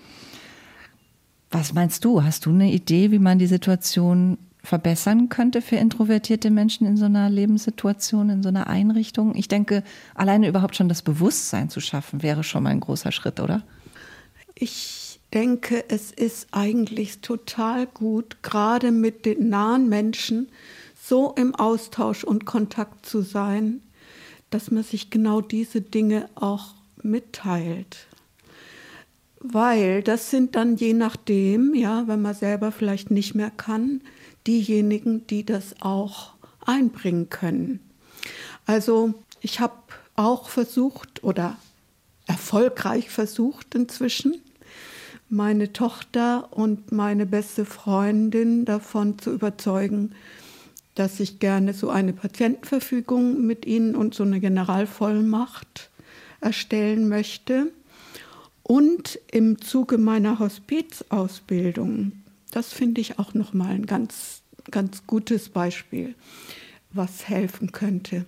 Was 1.51 1.73
meinst 1.73 2.03
du? 2.05 2.23
Hast 2.23 2.45
du 2.45 2.49
eine 2.49 2.71
Idee, 2.71 3.11
wie 3.11 3.19
man 3.19 3.37
die 3.37 3.47
Situation 3.47 4.37
verbessern 4.63 5.29
könnte 5.29 5.61
für 5.61 5.75
introvertierte 5.75 6.49
Menschen 6.49 6.87
in 6.87 6.97
so 6.97 7.05
einer 7.05 7.29
Lebenssituation, 7.29 8.29
in 8.29 8.43
so 8.43 8.49
einer 8.49 8.67
Einrichtung? 8.67 9.35
Ich 9.35 9.47
denke, 9.47 9.83
alleine 10.15 10.47
überhaupt 10.47 10.75
schon 10.75 10.89
das 10.89 11.01
Bewusstsein 11.01 11.69
zu 11.69 11.81
schaffen, 11.81 12.23
wäre 12.23 12.43
schon 12.43 12.63
mal 12.63 12.69
ein 12.69 12.79
großer 12.79 13.11
Schritt, 13.11 13.39
oder? 13.39 13.63
Ich 14.55 15.19
denke, 15.33 15.83
es 15.87 16.11
ist 16.11 16.47
eigentlich 16.51 17.21
total 17.21 17.85
gut, 17.85 18.43
gerade 18.43 18.91
mit 18.91 19.25
den 19.25 19.49
nahen 19.49 19.87
Menschen 19.89 20.49
so 21.01 21.33
im 21.35 21.55
Austausch 21.55 22.23
und 22.23 22.45
Kontakt 22.45 23.05
zu 23.05 23.21
sein, 23.21 23.81
dass 24.51 24.69
man 24.69 24.83
sich 24.83 25.09
genau 25.09 25.41
diese 25.41 25.81
Dinge 25.81 26.29
auch 26.35 26.75
mitteilt. 27.01 28.05
Weil 29.39 30.03
das 30.03 30.29
sind 30.29 30.55
dann 30.55 30.75
je 30.75 30.93
nachdem, 30.93 31.73
ja, 31.73 32.07
wenn 32.07 32.21
man 32.21 32.35
selber 32.35 32.71
vielleicht 32.71 33.09
nicht 33.09 33.33
mehr 33.33 33.49
kann, 33.49 34.01
diejenigen, 34.45 35.25
die 35.25 35.43
das 35.43 35.75
auch 35.81 36.33
einbringen 36.63 37.29
können. 37.29 37.79
Also 38.67 39.15
ich 39.39 39.59
habe 39.59 39.73
auch 40.15 40.49
versucht 40.49 41.23
oder 41.23 41.57
erfolgreich 42.27 43.09
versucht 43.09 43.73
inzwischen, 43.73 44.41
meine 45.29 45.73
Tochter 45.73 46.49
und 46.51 46.91
meine 46.91 47.25
beste 47.25 47.65
Freundin 47.65 48.65
davon 48.65 49.17
zu 49.17 49.31
überzeugen, 49.31 50.13
dass 50.95 51.19
ich 51.19 51.39
gerne 51.39 51.73
so 51.73 51.89
eine 51.89 52.13
Patientenverfügung 52.13 53.45
mit 53.45 53.65
Ihnen 53.65 53.95
und 53.95 54.13
so 54.13 54.23
eine 54.23 54.39
Generalvollmacht 54.39 55.89
erstellen 56.41 57.07
möchte. 57.07 57.71
Und 58.63 59.19
im 59.31 59.61
Zuge 59.61 59.97
meiner 59.97 60.39
Hospizausbildung, 60.39 62.11
das 62.51 62.73
finde 62.73 63.01
ich 63.01 63.19
auch 63.19 63.33
nochmal 63.33 63.71
ein 63.71 63.85
ganz, 63.85 64.41
ganz 64.69 65.07
gutes 65.07 65.49
Beispiel, 65.49 66.15
was 66.91 67.27
helfen 67.27 67.71
könnte. 67.71 68.25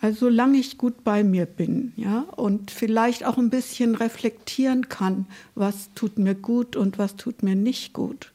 Also 0.00 0.26
solange 0.26 0.58
ich 0.58 0.76
gut 0.76 1.02
bei 1.02 1.24
mir 1.24 1.46
bin, 1.46 1.94
ja, 1.96 2.20
und 2.36 2.70
vielleicht 2.70 3.24
auch 3.24 3.38
ein 3.38 3.48
bisschen 3.48 3.94
reflektieren 3.94 4.90
kann, 4.90 5.24
was 5.54 5.88
tut 5.94 6.18
mir 6.18 6.34
gut 6.34 6.76
und 6.76 6.98
was 6.98 7.16
tut 7.16 7.42
mir 7.42 7.54
nicht 7.54 7.94
gut, 7.94 8.32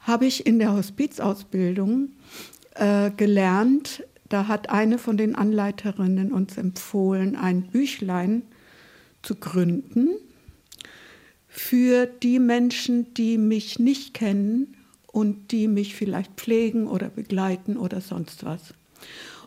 habe 0.00 0.24
ich 0.24 0.46
in 0.46 0.58
der 0.58 0.72
Hospizausbildung 0.72 2.08
äh, 2.74 3.10
gelernt. 3.10 4.04
Da 4.28 4.48
hat 4.48 4.70
eine 4.70 4.98
von 4.98 5.16
den 5.16 5.34
Anleiterinnen 5.34 6.32
uns 6.32 6.56
empfohlen, 6.56 7.36
ein 7.36 7.62
Büchlein 7.62 8.42
zu 9.22 9.34
gründen 9.34 10.10
für 11.48 12.06
die 12.06 12.38
Menschen, 12.38 13.12
die 13.14 13.36
mich 13.36 13.80
nicht 13.80 14.14
kennen 14.14 14.76
und 15.08 15.50
die 15.50 15.66
mich 15.66 15.96
vielleicht 15.96 16.32
pflegen 16.36 16.86
oder 16.86 17.08
begleiten 17.08 17.76
oder 17.76 18.00
sonst 18.00 18.44
was. 18.44 18.72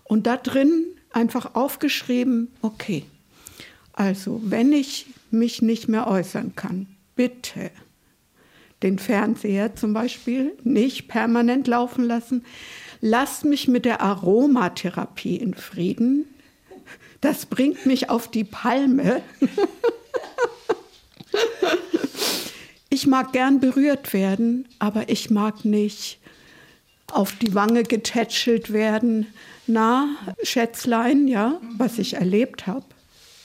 Und 0.03 0.27
da 0.27 0.36
drin 0.36 0.83
einfach 1.13 1.55
aufgeschrieben, 1.55 2.49
okay, 2.62 3.05
also 3.93 4.41
wenn 4.43 4.73
ich 4.73 5.05
mich 5.31 5.62
nicht 5.62 5.88
mehr 5.88 6.07
äußern 6.07 6.55
kann, 6.55 6.88
bitte 7.15 7.71
den 8.81 8.99
Fernseher 8.99 9.75
zum 9.75 9.93
Beispiel 9.93 10.51
nicht 10.63 11.07
permanent 11.07 11.67
laufen 11.67 12.03
lassen, 12.03 12.43
lasst 13.03 13.43
mich 13.43 13.67
mit 13.67 13.83
der 13.83 13.99
Aromatherapie 13.99 15.35
in 15.35 15.53
Frieden. 15.55 16.25
Das 17.19 17.45
bringt 17.45 17.85
mich 17.85 18.09
auf 18.09 18.31
die 18.31 18.45
Palme. 18.45 19.21
ich 22.89 23.05
mag 23.05 23.33
gern 23.33 23.59
berührt 23.59 24.13
werden, 24.13 24.69
aber 24.79 25.09
ich 25.09 25.29
mag 25.29 25.65
nicht 25.65 26.19
auf 27.11 27.33
die 27.33 27.53
Wange 27.53 27.83
getätschelt 27.83 28.71
werden. 28.71 29.27
Na, 29.67 30.07
Schätzlein, 30.41 31.27
ja, 31.27 31.59
was 31.77 31.99
ich 31.99 32.13
erlebt 32.13 32.67
habe. 32.67 32.85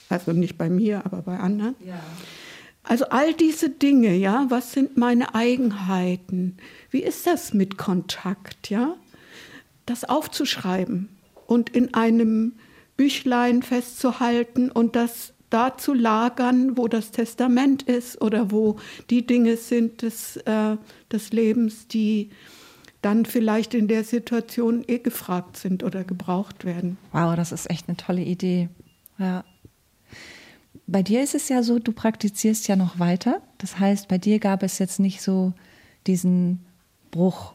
Also 0.08 0.32
nicht 0.32 0.56
bei 0.56 0.70
mir, 0.70 1.04
aber 1.04 1.22
bei 1.22 1.36
anderen. 1.36 1.74
Ja. 1.84 2.00
Also 2.84 3.06
all 3.06 3.34
diese 3.34 3.70
Dinge, 3.70 4.14
ja, 4.14 4.46
was 4.50 4.72
sind 4.72 4.96
meine 4.96 5.34
Eigenheiten? 5.34 6.58
Wie 6.90 7.02
ist 7.02 7.26
das 7.26 7.54
mit 7.54 7.76
Kontakt, 7.76 8.70
ja? 8.70 8.96
Das 9.88 10.04
aufzuschreiben 10.04 11.08
und 11.46 11.70
in 11.70 11.94
einem 11.94 12.54
Büchlein 12.96 13.62
festzuhalten 13.62 14.70
und 14.70 14.96
das 14.96 15.32
da 15.50 15.78
zu 15.78 15.94
lagern, 15.94 16.76
wo 16.76 16.88
das 16.88 17.10
Testament 17.10 17.82
ist 17.84 18.20
oder 18.20 18.50
wo 18.50 18.76
die 19.08 19.26
Dinge 19.26 19.56
sind 19.56 20.02
des, 20.02 20.36
äh, 20.38 20.76
des 21.10 21.32
Lebens, 21.32 21.88
die 21.88 22.30
dann 23.00 23.24
vielleicht 23.24 23.74
in 23.74 23.88
der 23.88 24.04
Situation 24.04 24.84
eh 24.86 24.98
gefragt 24.98 25.56
sind 25.56 25.84
oder 25.84 26.04
gebraucht 26.04 26.64
werden. 26.64 26.98
Wow, 27.12 27.36
das 27.36 27.52
ist 27.52 27.70
echt 27.70 27.88
eine 27.88 27.96
tolle 27.96 28.22
Idee. 28.22 28.68
Ja. 29.18 29.44
Bei 30.86 31.02
dir 31.02 31.22
ist 31.22 31.34
es 31.34 31.48
ja 31.48 31.62
so, 31.62 31.78
du 31.78 31.92
praktizierst 31.92 32.66
ja 32.68 32.76
noch 32.76 32.98
weiter. 32.98 33.40
Das 33.58 33.78
heißt, 33.78 34.08
bei 34.08 34.18
dir 34.18 34.38
gab 34.40 34.62
es 34.62 34.78
jetzt 34.78 35.00
nicht 35.00 35.22
so 35.22 35.52
diesen 36.06 36.64
Bruch 37.10 37.54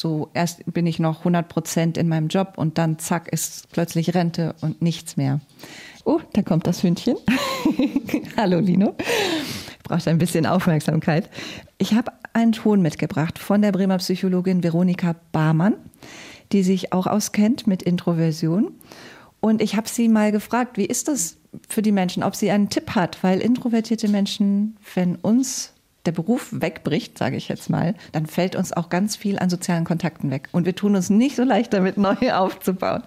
so 0.00 0.30
erst 0.32 0.62
bin 0.72 0.86
ich 0.86 0.98
noch 0.98 1.18
100 1.18 1.46
Prozent 1.48 1.98
in 1.98 2.08
meinem 2.08 2.28
Job 2.28 2.54
und 2.56 2.78
dann 2.78 2.98
zack 2.98 3.28
ist 3.30 3.70
plötzlich 3.70 4.14
Rente 4.14 4.54
und 4.62 4.80
nichts 4.80 5.16
mehr. 5.16 5.40
Oh, 6.04 6.20
da 6.32 6.42
kommt 6.42 6.66
das 6.66 6.82
Hündchen. 6.82 7.16
Hallo 8.36 8.58
Lino. 8.60 8.94
Braucht 9.84 10.08
ein 10.08 10.18
bisschen 10.18 10.46
Aufmerksamkeit. 10.46 11.28
Ich 11.76 11.92
habe 11.92 12.12
einen 12.32 12.52
Ton 12.52 12.80
mitgebracht 12.80 13.38
von 13.38 13.60
der 13.60 13.72
Bremer 13.72 13.98
Psychologin 13.98 14.62
Veronika 14.62 15.16
Barmann, 15.32 15.74
die 16.52 16.62
sich 16.62 16.92
auch 16.94 17.06
auskennt 17.06 17.66
mit 17.66 17.82
Introversion. 17.82 18.72
Und 19.40 19.60
ich 19.60 19.76
habe 19.76 19.88
sie 19.88 20.08
mal 20.08 20.32
gefragt, 20.32 20.78
wie 20.78 20.86
ist 20.86 21.08
das 21.08 21.36
für 21.68 21.82
die 21.82 21.92
Menschen, 21.92 22.22
ob 22.22 22.34
sie 22.34 22.50
einen 22.50 22.70
Tipp 22.70 22.94
hat, 22.94 23.22
weil 23.22 23.40
introvertierte 23.40 24.08
Menschen, 24.08 24.76
wenn 24.94 25.16
uns 25.16 25.74
der 26.06 26.12
Beruf 26.12 26.48
wegbricht, 26.50 27.18
sage 27.18 27.36
ich 27.36 27.48
jetzt 27.48 27.68
mal, 27.68 27.94
dann 28.12 28.26
fällt 28.26 28.56
uns 28.56 28.72
auch 28.72 28.88
ganz 28.88 29.16
viel 29.16 29.38
an 29.38 29.50
sozialen 29.50 29.84
Kontakten 29.84 30.30
weg. 30.30 30.48
Und 30.52 30.64
wir 30.64 30.74
tun 30.74 30.96
uns 30.96 31.10
nicht 31.10 31.36
so 31.36 31.44
leicht 31.44 31.72
damit, 31.72 31.96
neue 31.98 32.36
aufzubauen. 32.38 33.02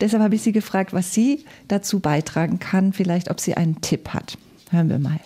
Deshalb 0.00 0.22
habe 0.22 0.34
ich 0.34 0.42
sie 0.42 0.52
gefragt, 0.52 0.92
was 0.92 1.12
sie 1.12 1.44
dazu 1.68 2.00
beitragen 2.00 2.58
kann, 2.58 2.92
vielleicht 2.92 3.30
ob 3.30 3.40
sie 3.40 3.54
einen 3.54 3.80
Tipp 3.80 4.10
hat. 4.10 4.38
Hören 4.70 4.88
wir 4.88 4.98
mal. 4.98 5.20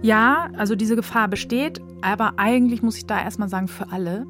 Ja, 0.00 0.50
also 0.56 0.76
diese 0.76 0.96
Gefahr 0.96 1.28
besteht, 1.28 1.80
aber 2.02 2.34
eigentlich 2.36 2.82
muss 2.82 2.96
ich 2.96 3.06
da 3.06 3.20
erstmal 3.20 3.48
sagen, 3.48 3.68
für 3.68 3.90
alle. 3.90 4.26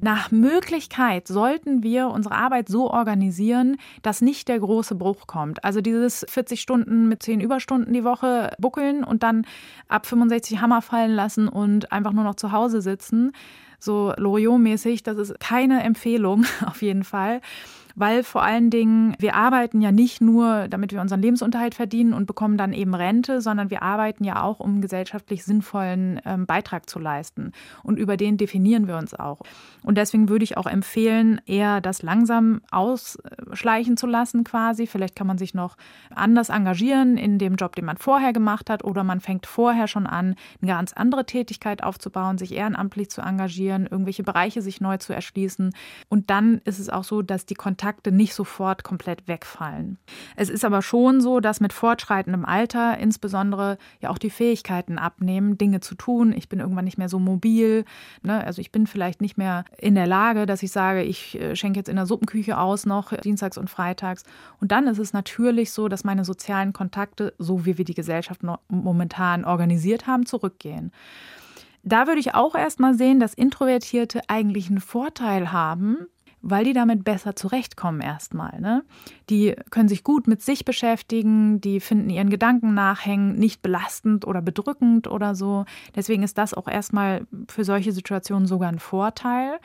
Nach 0.00 0.30
Möglichkeit 0.30 1.26
sollten 1.26 1.82
wir 1.82 2.08
unsere 2.08 2.34
Arbeit 2.34 2.68
so 2.68 2.90
organisieren, 2.90 3.76
dass 4.02 4.20
nicht 4.20 4.48
der 4.48 4.60
große 4.60 4.94
Bruch 4.94 5.26
kommt. 5.26 5.64
Also 5.64 5.80
dieses 5.80 6.24
40 6.28 6.60
Stunden 6.60 7.08
mit 7.08 7.22
10 7.22 7.40
Überstunden 7.40 7.92
die 7.92 8.04
Woche 8.04 8.52
buckeln 8.58 9.02
und 9.04 9.22
dann 9.22 9.46
ab 9.88 10.06
65 10.06 10.60
Hammer 10.60 10.82
fallen 10.82 11.12
lassen 11.12 11.48
und 11.48 11.90
einfach 11.92 12.12
nur 12.12 12.24
noch 12.24 12.36
zu 12.36 12.52
Hause 12.52 12.80
sitzen. 12.80 13.32
So 13.80 14.12
Loriot-mäßig, 14.16 15.02
das 15.02 15.18
ist 15.18 15.40
keine 15.40 15.82
Empfehlung 15.82 16.44
auf 16.66 16.82
jeden 16.82 17.04
Fall 17.04 17.40
weil 17.98 18.22
vor 18.22 18.42
allen 18.42 18.70
Dingen 18.70 19.16
wir 19.18 19.34
arbeiten 19.34 19.80
ja 19.80 19.90
nicht 19.90 20.20
nur, 20.20 20.68
damit 20.68 20.92
wir 20.92 21.00
unseren 21.00 21.20
Lebensunterhalt 21.20 21.74
verdienen 21.74 22.12
und 22.12 22.26
bekommen 22.26 22.56
dann 22.56 22.72
eben 22.72 22.94
Rente, 22.94 23.40
sondern 23.40 23.70
wir 23.70 23.82
arbeiten 23.82 24.22
ja 24.22 24.42
auch, 24.42 24.60
um 24.60 24.80
gesellschaftlich 24.80 25.44
sinnvollen 25.44 26.20
ähm, 26.24 26.46
Beitrag 26.46 26.88
zu 26.88 27.00
leisten. 27.00 27.52
Und 27.82 27.98
über 27.98 28.16
den 28.16 28.36
definieren 28.36 28.86
wir 28.86 28.96
uns 28.96 29.14
auch. 29.14 29.40
Und 29.82 29.98
deswegen 29.98 30.28
würde 30.28 30.44
ich 30.44 30.56
auch 30.56 30.66
empfehlen, 30.66 31.40
eher 31.46 31.80
das 31.80 32.02
langsam 32.02 32.60
ausschleichen 32.70 33.96
zu 33.96 34.06
lassen 34.06 34.44
quasi. 34.44 34.86
Vielleicht 34.86 35.16
kann 35.16 35.26
man 35.26 35.38
sich 35.38 35.52
noch 35.52 35.76
anders 36.14 36.50
engagieren 36.50 37.16
in 37.16 37.38
dem 37.38 37.56
Job, 37.56 37.74
den 37.74 37.84
man 37.84 37.96
vorher 37.96 38.32
gemacht 38.32 38.70
hat, 38.70 38.84
oder 38.84 39.02
man 39.02 39.20
fängt 39.20 39.46
vorher 39.46 39.88
schon 39.88 40.06
an, 40.06 40.36
eine 40.62 40.70
ganz 40.70 40.92
andere 40.92 41.26
Tätigkeit 41.26 41.82
aufzubauen, 41.82 42.38
sich 42.38 42.54
ehrenamtlich 42.54 43.10
zu 43.10 43.22
engagieren, 43.22 43.88
irgendwelche 43.90 44.22
Bereiche 44.22 44.62
sich 44.62 44.80
neu 44.80 44.98
zu 44.98 45.12
erschließen. 45.12 45.72
Und 46.08 46.30
dann 46.30 46.60
ist 46.64 46.78
es 46.78 46.88
auch 46.88 47.04
so, 47.04 47.22
dass 47.22 47.44
die 47.44 47.54
Kontakte 47.54 47.87
Kontakte 47.88 48.12
nicht 48.12 48.34
sofort 48.34 48.84
komplett 48.84 49.28
wegfallen. 49.28 49.96
Es 50.36 50.50
ist 50.50 50.62
aber 50.62 50.82
schon 50.82 51.22
so, 51.22 51.40
dass 51.40 51.58
mit 51.58 51.72
fortschreitendem 51.72 52.44
Alter 52.44 52.98
insbesondere 52.98 53.78
ja 54.02 54.10
auch 54.10 54.18
die 54.18 54.28
Fähigkeiten 54.28 54.98
abnehmen, 54.98 55.56
Dinge 55.56 55.80
zu 55.80 55.94
tun. 55.94 56.34
Ich 56.36 56.50
bin 56.50 56.60
irgendwann 56.60 56.84
nicht 56.84 56.98
mehr 56.98 57.08
so 57.08 57.18
mobil. 57.18 57.86
Ne? 58.22 58.44
Also 58.44 58.60
ich 58.60 58.72
bin 58.72 58.86
vielleicht 58.86 59.22
nicht 59.22 59.38
mehr 59.38 59.64
in 59.78 59.94
der 59.94 60.06
Lage, 60.06 60.44
dass 60.44 60.62
ich 60.62 60.70
sage, 60.70 61.02
ich 61.02 61.40
äh, 61.40 61.56
schenke 61.56 61.78
jetzt 61.78 61.88
in 61.88 61.96
der 61.96 62.04
Suppenküche 62.04 62.58
aus 62.58 62.84
noch 62.84 63.16
dienstags 63.16 63.56
und 63.56 63.70
freitags. 63.70 64.24
Und 64.60 64.70
dann 64.70 64.86
ist 64.86 64.98
es 64.98 65.14
natürlich 65.14 65.72
so, 65.72 65.88
dass 65.88 66.04
meine 66.04 66.26
sozialen 66.26 66.74
Kontakte, 66.74 67.32
so 67.38 67.64
wie 67.64 67.78
wir 67.78 67.86
die 67.86 67.94
Gesellschaft 67.94 68.42
momentan 68.68 69.46
organisiert 69.46 70.06
haben, 70.06 70.26
zurückgehen. 70.26 70.92
Da 71.84 72.06
würde 72.06 72.20
ich 72.20 72.34
auch 72.34 72.54
erstmal 72.54 72.92
sehen, 72.92 73.18
dass 73.18 73.32
Introvertierte 73.32 74.20
eigentlich 74.28 74.68
einen 74.68 74.80
Vorteil 74.80 75.52
haben, 75.52 76.06
weil 76.50 76.64
die 76.64 76.72
damit 76.72 77.04
besser 77.04 77.36
zurechtkommen 77.36 78.00
erstmal. 78.00 78.60
Ne? 78.60 78.84
Die 79.30 79.54
können 79.70 79.88
sich 79.88 80.04
gut 80.04 80.26
mit 80.26 80.42
sich 80.42 80.64
beschäftigen, 80.64 81.60
die 81.60 81.80
finden 81.80 82.10
ihren 82.10 82.30
Gedanken 82.30 82.74
nachhängen, 82.74 83.36
nicht 83.36 83.62
belastend 83.62 84.26
oder 84.26 84.42
bedrückend 84.42 85.06
oder 85.08 85.34
so. 85.34 85.64
Deswegen 85.94 86.22
ist 86.22 86.38
das 86.38 86.54
auch 86.54 86.68
erstmal 86.68 87.26
für 87.48 87.64
solche 87.64 87.92
Situationen 87.92 88.46
sogar 88.46 88.68
ein 88.68 88.78
Vorteil. 88.78 89.58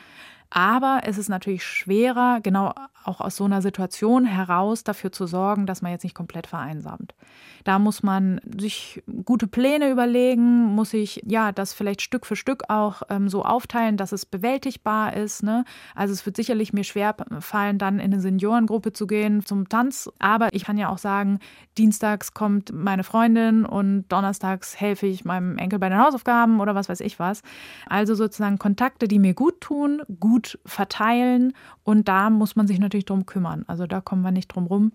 Aber 0.55 1.01
es 1.05 1.17
ist 1.17 1.29
natürlich 1.29 1.63
schwerer, 1.63 2.39
genau 2.39 2.75
auch 3.05 3.21
aus 3.21 3.35
so 3.35 3.45
einer 3.45 3.63
Situation 3.63 4.23
heraus 4.23 4.83
dafür 4.83 5.11
zu 5.11 5.25
sorgen, 5.25 5.65
dass 5.65 5.81
man 5.81 5.91
jetzt 5.91 6.03
nicht 6.03 6.15
komplett 6.15 6.45
vereinsamt. 6.45 7.15
Da 7.63 7.79
muss 7.79 8.03
man 8.03 8.39
sich 8.57 9.01
gute 9.25 9.47
Pläne 9.47 9.89
überlegen, 9.89 10.65
muss 10.65 10.91
sich 10.91 11.23
ja 11.25 11.51
das 11.51 11.73
vielleicht 11.73 12.03
Stück 12.03 12.27
für 12.27 12.35
Stück 12.35 12.69
auch 12.69 13.01
ähm, 13.09 13.29
so 13.29 13.43
aufteilen, 13.43 13.97
dass 13.97 14.11
es 14.11 14.27
bewältigbar 14.27 15.15
ist. 15.15 15.41
Ne? 15.41 15.65
Also 15.95 16.13
es 16.13 16.25
wird 16.25 16.35
sicherlich 16.35 16.71
mir 16.71 16.83
schwer 16.83 17.15
fallen, 17.39 17.79
dann 17.79 17.99
in 17.99 18.13
eine 18.13 18.21
Seniorengruppe 18.21 18.93
zu 18.93 19.07
gehen 19.07 19.43
zum 19.45 19.69
Tanz. 19.69 20.09
Aber 20.19 20.53
ich 20.53 20.65
kann 20.65 20.77
ja 20.77 20.89
auch 20.89 20.99
sagen, 20.99 21.39
dienstags 21.79 22.33
kommt 22.33 22.71
meine 22.73 23.03
Freundin 23.03 23.65
und 23.65 24.05
donnerstags 24.09 24.79
helfe 24.79 25.07
ich 25.07 25.25
meinem 25.25 25.57
Enkel 25.57 25.79
bei 25.79 25.89
den 25.89 25.97
Hausaufgaben 25.97 26.59
oder 26.59 26.75
was 26.75 26.89
weiß 26.89 26.99
ich 26.99 27.17
was. 27.17 27.41
Also 27.87 28.13
sozusagen 28.13 28.59
Kontakte, 28.59 29.07
die 29.07 29.19
mir 29.19 29.33
gut 29.33 29.61
tun, 29.61 30.03
gut 30.19 30.42
verteilen 30.65 31.53
und 31.83 32.07
da 32.07 32.29
muss 32.29 32.55
man 32.55 32.67
sich 32.67 32.79
natürlich 32.79 33.05
drum 33.05 33.25
kümmern. 33.25 33.63
Also 33.67 33.87
da 33.87 34.01
kommen 34.01 34.21
wir 34.21 34.31
nicht 34.31 34.47
drum 34.47 34.67
rum. 34.67 34.91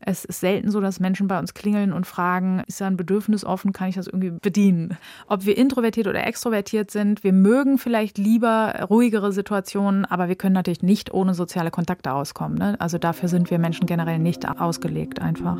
Es 0.00 0.24
ist 0.24 0.40
selten 0.40 0.70
so, 0.70 0.80
dass 0.80 1.00
Menschen 1.00 1.26
bei 1.26 1.38
uns 1.38 1.54
klingeln 1.54 1.92
und 1.92 2.06
fragen, 2.06 2.62
ist 2.66 2.80
da 2.80 2.86
ein 2.86 2.96
Bedürfnis 2.96 3.44
offen, 3.44 3.72
kann 3.72 3.88
ich 3.88 3.96
das 3.96 4.06
irgendwie 4.06 4.30
bedienen? 4.30 4.96
Ob 5.26 5.44
wir 5.44 5.58
introvertiert 5.58 6.06
oder 6.06 6.24
extrovertiert 6.24 6.90
sind, 6.90 7.24
wir 7.24 7.32
mögen 7.32 7.78
vielleicht 7.78 8.16
lieber 8.16 8.86
ruhigere 8.88 9.32
Situationen, 9.32 10.04
aber 10.04 10.28
wir 10.28 10.36
können 10.36 10.54
natürlich 10.54 10.82
nicht 10.82 11.12
ohne 11.12 11.34
soziale 11.34 11.70
Kontakte 11.70 12.12
auskommen. 12.12 12.58
Ne? 12.58 12.76
Also 12.78 12.98
dafür 12.98 13.28
sind 13.28 13.50
wir 13.50 13.58
Menschen 13.58 13.86
generell 13.86 14.18
nicht 14.20 14.48
ausgelegt 14.48 15.20
einfach. 15.20 15.58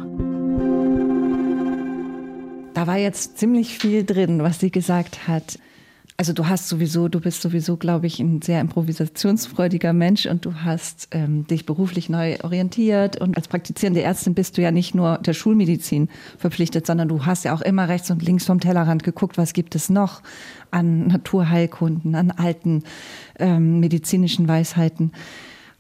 Da 2.75 2.87
war 2.87 2.97
jetzt 2.97 3.39
ziemlich 3.39 3.77
viel 3.77 4.05
drin, 4.05 4.41
was 4.45 4.61
sie 4.61 4.71
gesagt 4.71 5.27
hat. 5.27 5.59
Also 6.21 6.33
du 6.33 6.49
hast 6.49 6.69
sowieso, 6.69 7.07
du 7.07 7.21
bist 7.21 7.43
sowieso, 7.43 7.77
glaube 7.77 8.09
ich, 8.09 8.19
ein 8.19 8.43
sehr 8.43 8.61
improvisationsfreudiger 8.61 9.93
Mensch 9.93 10.27
und 10.27 10.45
du 10.45 10.53
hast 10.53 11.07
ähm, 11.13 11.47
dich 11.47 11.65
beruflich 11.65 12.09
neu 12.09 12.37
orientiert 12.43 13.21
und 13.21 13.37
als 13.37 13.47
praktizierende 13.47 14.03
Ärztin 14.03 14.35
bist 14.35 14.59
du 14.59 14.63
ja 14.63 14.73
nicht 14.73 14.97
nur 14.97 15.19
der 15.19 15.33
Schulmedizin 15.33 16.09
verpflichtet, 16.37 16.89
sondern 16.89 17.07
du 17.07 17.25
hast 17.25 17.45
ja 17.45 17.55
auch 17.55 17.61
immer 17.61 17.89
rechts 17.89 18.11
und 18.11 18.21
links 18.21 18.47
vom 18.47 18.59
Tellerrand 18.59 19.05
geguckt, 19.05 19.39
was 19.39 19.53
gibt 19.53 19.77
es 19.77 19.91
noch 19.91 20.21
an 20.73 21.07
Naturheilkunden, 21.07 22.17
an 22.17 22.33
alten 22.33 22.83
ähm, 23.39 23.79
medizinischen 23.79 24.49
Weisheiten. 24.49 25.13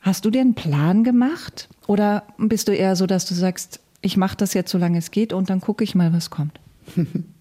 Hast 0.03 0.25
du 0.25 0.31
dir 0.31 0.43
einen 0.43 0.55
Plan 0.55 1.03
gemacht 1.03 1.69
oder 1.89 2.23
bist 2.39 2.69
du 2.69 2.73
eher 2.73 2.95
so, 2.95 3.07
dass 3.07 3.27
du 3.27 3.35
sagst, 3.35 3.81
ich 4.03 4.17
mache 4.17 4.37
das 4.37 4.55
jetzt, 4.55 4.71
solange 4.71 4.99
es 4.99 5.11
geht 5.11 5.33
und 5.33 5.51
dann 5.51 5.61
gucke 5.61 5.83
ich 5.83 5.97
mal, 5.97 6.13
was 6.13 6.31
kommt? 6.31 6.61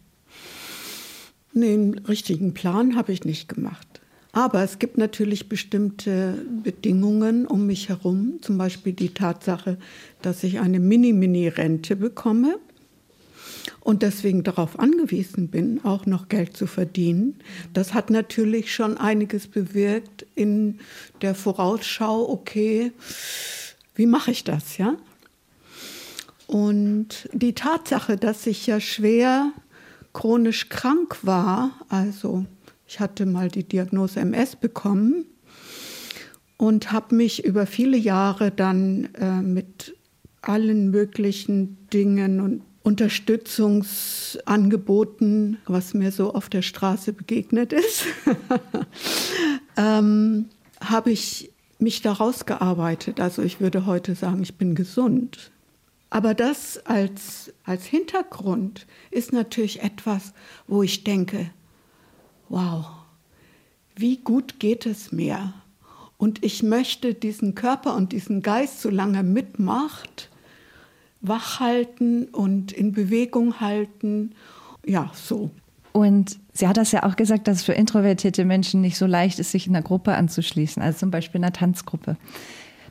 Nee, 1.58 1.94
richtigen 2.08 2.54
Plan 2.54 2.96
habe 2.96 3.12
ich 3.12 3.26
nicht 3.26 3.50
gemacht. 3.50 3.88
Aber 4.32 4.64
es 4.64 4.78
gibt 4.78 5.00
natürlich 5.00 5.50
bestimmte 5.50 6.46
Bedingungen 6.62 7.48
um 7.48 7.66
mich 7.66 7.90
herum, 7.90 8.38
zum 8.42 8.60
Beispiel 8.60 8.94
die 8.94 9.10
Tatsache, 9.10 9.80
dass 10.22 10.44
ich 10.44 10.60
eine 10.60 10.80
Mini-Mini-Rente 10.80 11.96
bekomme 11.96 12.60
und 13.80 14.04
deswegen 14.04 14.44
darauf 14.44 14.78
angewiesen 14.78 15.48
bin, 15.48 15.84
auch 15.84 16.06
noch 16.06 16.30
Geld 16.30 16.56
zu 16.56 16.68
verdienen. 16.68 17.40
Das 17.74 17.96
hat 17.96 18.12
natürlich 18.12 18.72
schon 18.72 18.96
einiges 18.96 19.48
bewirkt 19.48 20.28
in 20.36 20.78
der 21.24 21.34
Vorausschau, 21.34 22.30
okay, 22.30 22.92
wie 23.96 24.06
mache 24.06 24.30
ich 24.30 24.44
das, 24.44 24.78
ja? 24.78 24.96
Und 26.46 27.28
die 27.34 27.54
Tatsache, 27.54 28.16
dass 28.16 28.46
ich 28.46 28.68
ja 28.68 28.80
schwer 28.80 29.54
chronisch 30.18 30.70
krank 30.70 31.20
war, 31.22 31.72
also 31.90 32.46
ich 32.88 33.00
hatte 33.00 33.28
mal 33.28 33.50
die 33.50 33.64
Diagnose 33.64 34.20
MS 34.20 34.56
bekommen 34.56 35.26
und 36.58 36.92
habe 36.92 37.14
mich 37.14 37.46
über 37.46 37.68
viele 37.68 37.98
Jahre 37.98 38.50
dann 38.50 39.10
äh, 39.14 39.44
mit 39.44 39.96
allen 40.42 40.90
möglichen 40.90 41.88
Dingen 41.94 42.40
und 42.40 42.64
Unterstützungsangeboten, 42.82 45.60
was 45.68 45.94
mir 45.94 46.12
so 46.12 46.34
auf 46.34 46.50
der 46.50 46.64
Straße 46.64 47.14
begegnet 47.14 47.72
ist, 47.72 48.06
ähm, 49.78 50.46
habe 50.82 51.12
ich 51.12 51.52
mich 51.78 52.02
daraus 52.02 52.48
gearbeitet. 52.48 53.20
Also 53.20 53.44
ich 53.44 53.62
würde 53.62 53.86
heute 53.86 54.16
sagen, 54.16 54.42
ich 54.42 54.56
bin 54.56 54.74
gesund. 54.74 55.52
Aber 56.10 56.34
das 56.34 56.86
als, 56.86 57.54
als 57.64 57.86
Hintergrund 57.86 58.88
ist 59.12 59.34
natürlich 59.34 59.84
etwas, 59.84 60.34
wo 60.68 60.84
ich 60.84 61.04
denke, 61.04 61.52
wow, 62.50 62.86
wie 63.96 64.18
gut 64.18 64.60
geht 64.60 64.86
es 64.86 65.12
mir? 65.12 65.54
Und 66.18 66.44
ich 66.44 66.64
möchte 66.64 67.14
diesen 67.14 67.56
Körper 67.56 67.96
und 67.96 68.12
diesen 68.12 68.42
Geist, 68.42 68.82
solange 68.82 69.18
er 69.18 69.24
mitmacht, 69.24 70.30
wach 71.22 71.60
halten 71.60 72.26
und 72.26 72.72
in 72.72 72.92
Bewegung 72.92 73.60
halten. 73.60 74.34
Ja, 74.86 75.12
so. 75.14 75.52
Und 75.92 76.40
sie 76.54 76.68
hat 76.68 76.78
das 76.78 76.92
ja 76.92 77.04
auch 77.04 77.16
gesagt, 77.16 77.48
dass 77.48 77.58
es 77.58 77.64
für 77.64 77.74
introvertierte 77.74 78.46
Menschen 78.46 78.82
nicht 78.82 78.98
so 78.98 79.06
leicht 79.06 79.40
ist, 79.40 79.52
sich 79.52 79.68
in 79.68 79.76
einer 79.76 79.84
Gruppe 79.84 80.16
anzuschließen, 80.16 80.82
also 80.82 81.00
zum 81.00 81.12
Beispiel 81.12 81.40
in 81.40 81.46
einer 81.46 81.54
Tanzgruppe. 81.54 82.18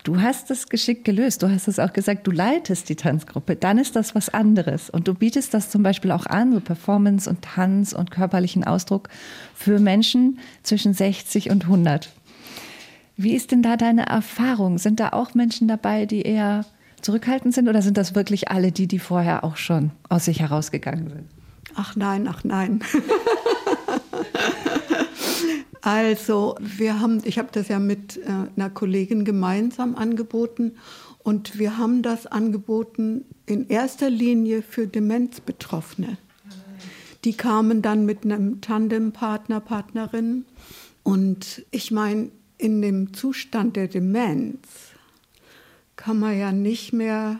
Du 0.06 0.20
hast 0.20 0.50
das 0.50 0.68
geschickt 0.68 1.04
gelöst. 1.04 1.42
Du 1.42 1.50
hast 1.50 1.66
es 1.66 1.80
auch 1.80 1.92
gesagt, 1.92 2.28
du 2.28 2.30
leitest 2.30 2.88
die 2.88 2.94
Tanzgruppe. 2.94 3.56
Dann 3.56 3.76
ist 3.76 3.96
das 3.96 4.14
was 4.14 4.28
anderes. 4.28 4.88
Und 4.88 5.08
du 5.08 5.14
bietest 5.14 5.52
das 5.52 5.68
zum 5.68 5.82
Beispiel 5.82 6.12
auch 6.12 6.26
an, 6.26 6.52
so 6.52 6.60
Performance 6.60 7.28
und 7.28 7.42
Tanz 7.42 7.92
und 7.92 8.12
körperlichen 8.12 8.62
Ausdruck 8.62 9.08
für 9.52 9.80
Menschen 9.80 10.38
zwischen 10.62 10.94
60 10.94 11.50
und 11.50 11.64
100. 11.64 12.08
Wie 13.16 13.34
ist 13.34 13.50
denn 13.50 13.62
da 13.62 13.76
deine 13.76 14.06
Erfahrung? 14.06 14.78
Sind 14.78 15.00
da 15.00 15.08
auch 15.08 15.34
Menschen 15.34 15.66
dabei, 15.66 16.06
die 16.06 16.22
eher 16.22 16.64
zurückhaltend 17.02 17.52
sind 17.52 17.68
oder 17.68 17.82
sind 17.82 17.96
das 17.96 18.14
wirklich 18.14 18.48
alle 18.48 18.70
die, 18.70 18.86
die 18.86 19.00
vorher 19.00 19.42
auch 19.42 19.56
schon 19.56 19.90
aus 20.08 20.26
sich 20.26 20.38
herausgegangen 20.38 21.08
sind? 21.08 21.24
Ach 21.74 21.96
nein, 21.96 22.28
ach 22.28 22.44
nein. 22.44 22.78
Also 25.86 26.56
wir 26.58 26.98
haben, 26.98 27.22
ich 27.22 27.38
habe 27.38 27.50
das 27.52 27.68
ja 27.68 27.78
mit 27.78 28.16
äh, 28.16 28.22
einer 28.56 28.70
Kollegin 28.70 29.24
gemeinsam 29.24 29.94
angeboten 29.94 30.72
und 31.20 31.60
wir 31.60 31.78
haben 31.78 32.02
das 32.02 32.26
angeboten 32.26 33.24
in 33.46 33.68
erster 33.68 34.10
Linie 34.10 34.62
für 34.62 34.88
Demenzbetroffene. 34.88 36.18
Die 37.24 37.34
kamen 37.34 37.82
dann 37.82 38.04
mit 38.04 38.24
einem 38.24 38.60
Tandempartner, 38.60 39.60
Partnerin 39.60 40.44
und 41.04 41.64
ich 41.70 41.92
meine, 41.92 42.32
in 42.58 42.82
dem 42.82 43.14
Zustand 43.14 43.76
der 43.76 43.86
Demenz 43.86 44.58
kann 45.94 46.18
man 46.18 46.36
ja 46.36 46.50
nicht 46.50 46.94
mehr, 46.94 47.38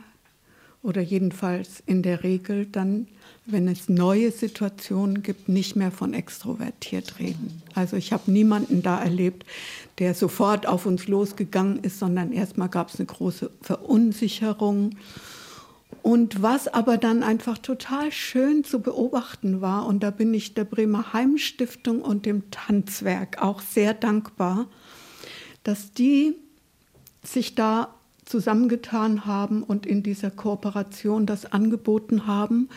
oder 0.87 1.01
jedenfalls 1.01 1.83
in 1.85 2.03
der 2.03 2.23
Regel 2.23 2.65
dann, 2.65 3.09
wenn 3.45 3.67
es 3.67 3.89
neue 3.89 4.31
Situationen 4.31 5.25
gibt, 5.25 5.49
nicht 5.49 5.75
mehr 5.75 5.91
von 5.91 6.15
extrovertiert 6.15 7.19
reden. 7.19 7.61
Also 7.75 7.97
ich 7.97 8.13
habe 8.13 8.31
niemanden 8.31 8.83
da 8.83 9.03
erlebt, 9.03 9.45
der 9.99 10.15
sofort 10.15 10.67
auf 10.67 10.87
uns 10.87 11.09
losgegangen 11.09 11.81
ist, 11.81 11.99
sondern 11.99 12.31
erstmal 12.31 12.69
gab 12.69 12.91
es 12.91 13.01
eine 13.01 13.07
große 13.07 13.51
Verunsicherung. 13.63 14.97
Und 16.03 16.41
was 16.41 16.69
aber 16.69 16.99
dann 16.99 17.25
einfach 17.25 17.59
total 17.59 18.13
schön 18.13 18.63
zu 18.63 18.79
beobachten 18.79 19.61
war, 19.61 19.87
und 19.87 20.05
da 20.05 20.13
bin 20.13 20.33
ich 20.35 20.55
der 20.55 20.65
Bremer 20.65 21.13
Heimstiftung 21.13 22.01
und 22.01 22.27
dem 22.27 22.49
Tanzwerk 22.53 23.43
auch 23.43 23.61
sehr 23.61 23.93
dankbar, 23.93 24.69
dass 25.65 25.91
die 25.91 26.37
sich 27.25 27.57
da 27.57 27.96
zusammengetan 28.27 29.25
haben 29.25 29.63
und 29.63 29.87
in 29.87 30.03
dieser 30.03 30.31
Kooperation 30.31 31.25
das 31.27 31.51
angeboten 31.51 32.27
haben, 32.27 32.69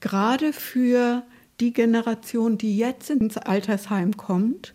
gerade 0.00 0.52
für 0.52 1.22
die 1.60 1.72
Generation, 1.72 2.58
die 2.58 2.76
jetzt 2.76 3.10
ins 3.10 3.36
Altersheim 3.36 4.16
kommt, 4.16 4.74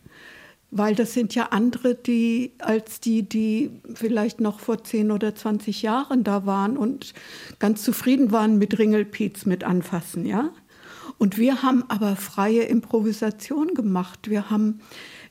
weil 0.71 0.93
das 0.93 1.13
sind 1.13 1.33
ja 1.33 1.47
andere, 1.47 1.95
die 1.95 2.53
als 2.59 2.99
die, 2.99 3.23
die 3.23 3.71
vielleicht 3.95 4.39
noch 4.39 4.59
vor 4.59 4.83
10 4.83 5.11
oder 5.11 5.33
20 5.33 5.81
Jahren 5.81 6.23
da 6.23 6.45
waren 6.45 6.77
und 6.77 7.13
ganz 7.57 7.83
zufrieden 7.83 8.31
waren 8.31 8.57
mit 8.57 8.77
Ringelpiez 8.77 9.45
mit 9.45 9.63
anfassen, 9.63 10.25
ja. 10.25 10.51
Und 11.17 11.37
wir 11.37 11.63
haben 11.63 11.83
aber 11.89 12.15
freie 12.15 12.63
Improvisation 12.63 13.73
gemacht. 13.73 14.29
Wir 14.29 14.49
haben 14.49 14.79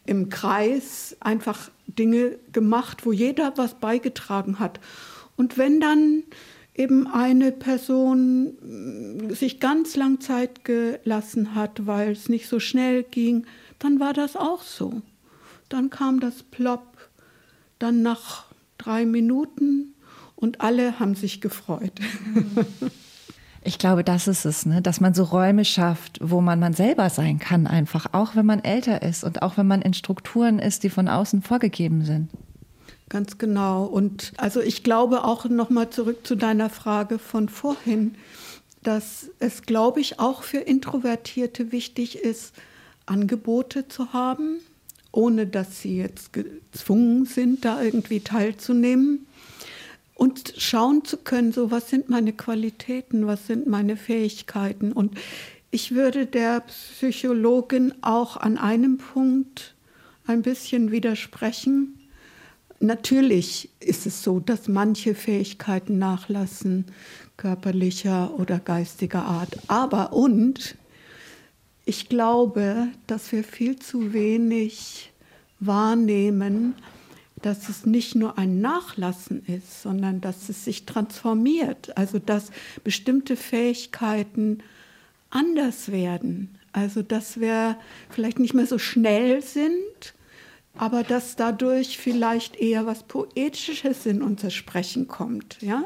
im 0.05 0.29
Kreis 0.29 1.17
einfach 1.21 1.71
Dinge 1.89 2.39
gemacht, 2.53 3.05
wo 3.05 3.13
jeder 3.13 3.53
was 3.57 3.75
beigetragen 3.75 4.59
hat. 4.59 4.81
Und 5.37 5.59
wenn 5.59 5.81
dann 5.81 6.23
eben 6.75 7.07
eine 7.09 7.51
Person 7.51 8.55
mm, 8.61 9.35
sich 9.35 9.59
ganz 9.61 9.97
lang 9.97 10.21
Zeit 10.21 10.65
gelassen 10.65 11.55
hat, 11.55 11.87
weil 11.87 12.13
es 12.13 12.29
nicht 12.29 12.49
so 12.49 12.61
schnell 12.61 13.03
ging, 13.03 13.47
dann 13.79 14.01
war 14.01 14.13
das 14.13 14.37
auch 14.37 14.63
so. 14.63 15.03
Dann 15.69 15.91
kam 15.91 16.21
das 16.21 16.43
Plop, 16.43 16.97
dann 17.79 18.03
nach 18.03 18.47
drei 18.79 19.05
Minuten 19.05 19.95
und 20.37 20.61
alle 20.61 21.01
haben 21.01 21.15
sich 21.15 21.41
gefreut. 21.41 21.93
Ich 23.65 23.79
glaube, 23.79 24.05
das 24.05 24.29
ist 24.29 24.45
es, 24.45 24.67
ne? 24.67 24.81
dass 24.81 25.01
man 25.01 25.15
so 25.15 25.25
Räume 25.25 25.65
schafft, 25.65 26.19
wo 26.23 26.41
man 26.41 26.61
man 26.61 26.75
selber 26.75 27.11
sein 27.11 27.39
kann, 27.39 27.67
einfach, 27.67 28.07
auch 28.13 28.37
wenn 28.37 28.47
man 28.47 28.63
älter 28.63 29.03
ist 29.03 29.25
und 29.25 29.43
auch 29.43 29.57
wenn 29.57 29.67
man 29.67 29.83
in 29.83 29.95
Strukturen 29.95 30.59
ist, 30.59 30.85
die 30.85 30.91
von 30.91 31.09
außen 31.09 31.43
vorgegeben 31.43 32.05
sind. 32.05 32.31
Ganz 33.09 33.39
genau. 33.39 33.85
Und 33.85 34.33
also 34.37 34.61
ich 34.61 34.85
glaube 34.85 35.25
auch 35.25 35.47
nochmal 35.47 35.91
zurück 35.91 36.27
zu 36.27 36.37
deiner 36.37 36.71
Frage 36.71 37.19
von 37.19 37.49
vorhin, 37.49 38.15
dass 38.83 39.31
es, 39.39 39.63
glaube 39.63 40.01
ich, 40.01 40.21
auch 40.21 40.43
für 40.43 40.59
Introvertierte 40.59 41.73
wichtig 41.73 42.19
ist, 42.19 42.55
Angebote 43.07 43.89
zu 43.89 44.13
haben, 44.13 44.59
ohne 45.11 45.47
dass 45.47 45.81
sie 45.81 45.97
jetzt 45.97 46.33
gezwungen 46.33 47.25
sind, 47.25 47.65
da 47.65 47.83
irgendwie 47.83 48.21
teilzunehmen. 48.21 49.27
Und 50.19 50.53
schauen 50.59 51.05
zu 51.07 51.17
können, 51.17 51.53
so 51.53 51.71
was 51.71 51.89
sind 51.89 52.11
meine 52.11 52.35
Qualitäten, 52.35 53.27
was 53.27 53.47
sind 53.47 53.67
meine 53.67 53.97
Fähigkeiten. 53.97 54.93
Und 54.93 55.17
ich 55.71 55.95
würde 55.95 56.27
der 56.27 56.61
Psychologin 56.61 57.95
auch 58.03 58.37
an 58.37 58.59
einem 58.59 58.99
Punkt 58.99 59.75
ein 60.27 60.43
bisschen 60.43 60.91
widersprechen 60.91 61.99
Natürlich 62.81 63.71
ist 63.81 64.07
es 64.07 64.23
so, 64.23 64.39
dass 64.39 64.69
manche 64.69 65.17
Fähigkeiten 65.17 65.99
nachlassen, 65.99 66.85
körperlicher 67.37 68.39
oder 68.39 68.61
geistiger 68.61 69.25
Art. 69.25 69.59
Aber 69.67 70.13
und 70.13 70.77
ich 71.85 72.09
glaube, 72.09 72.89
dass 73.09 73.33
wir 73.33 73.43
viel 73.43 73.79
zu 73.79 74.13
wenig 74.13 75.13
wahrnehmen, 75.59 76.75
dass 77.43 77.69
es 77.69 77.87
nicht 77.87 78.15
nur 78.15 78.39
ein 78.39 78.61
Nachlassen 78.61 79.45
ist, 79.47 79.83
sondern 79.83 80.21
dass 80.21 80.49
es 80.49 80.65
sich 80.65 80.87
transformiert. 80.87 81.97
Also 81.97 82.19
dass 82.19 82.51
bestimmte 82.85 83.37
Fähigkeiten 83.37 84.59
anders 85.31 85.91
werden. 85.93 86.59
Also 86.73 87.03
dass 87.03 87.41
wir 87.41 87.77
vielleicht 88.11 88.39
nicht 88.39 88.55
mehr 88.55 88.67
so 88.67 88.79
schnell 88.79 89.43
sind, 89.43 90.15
aber 90.77 91.03
dass 91.03 91.37
dadurch 91.37 91.99
vielleicht 91.99 92.57
eher 92.57 92.87
was 92.87 93.03
Poetisches 93.03 94.07
in 94.07 94.23
unser 94.23 94.51
Sprechen 94.51 95.09
kommt. 95.09 95.61
Ja? 95.61 95.85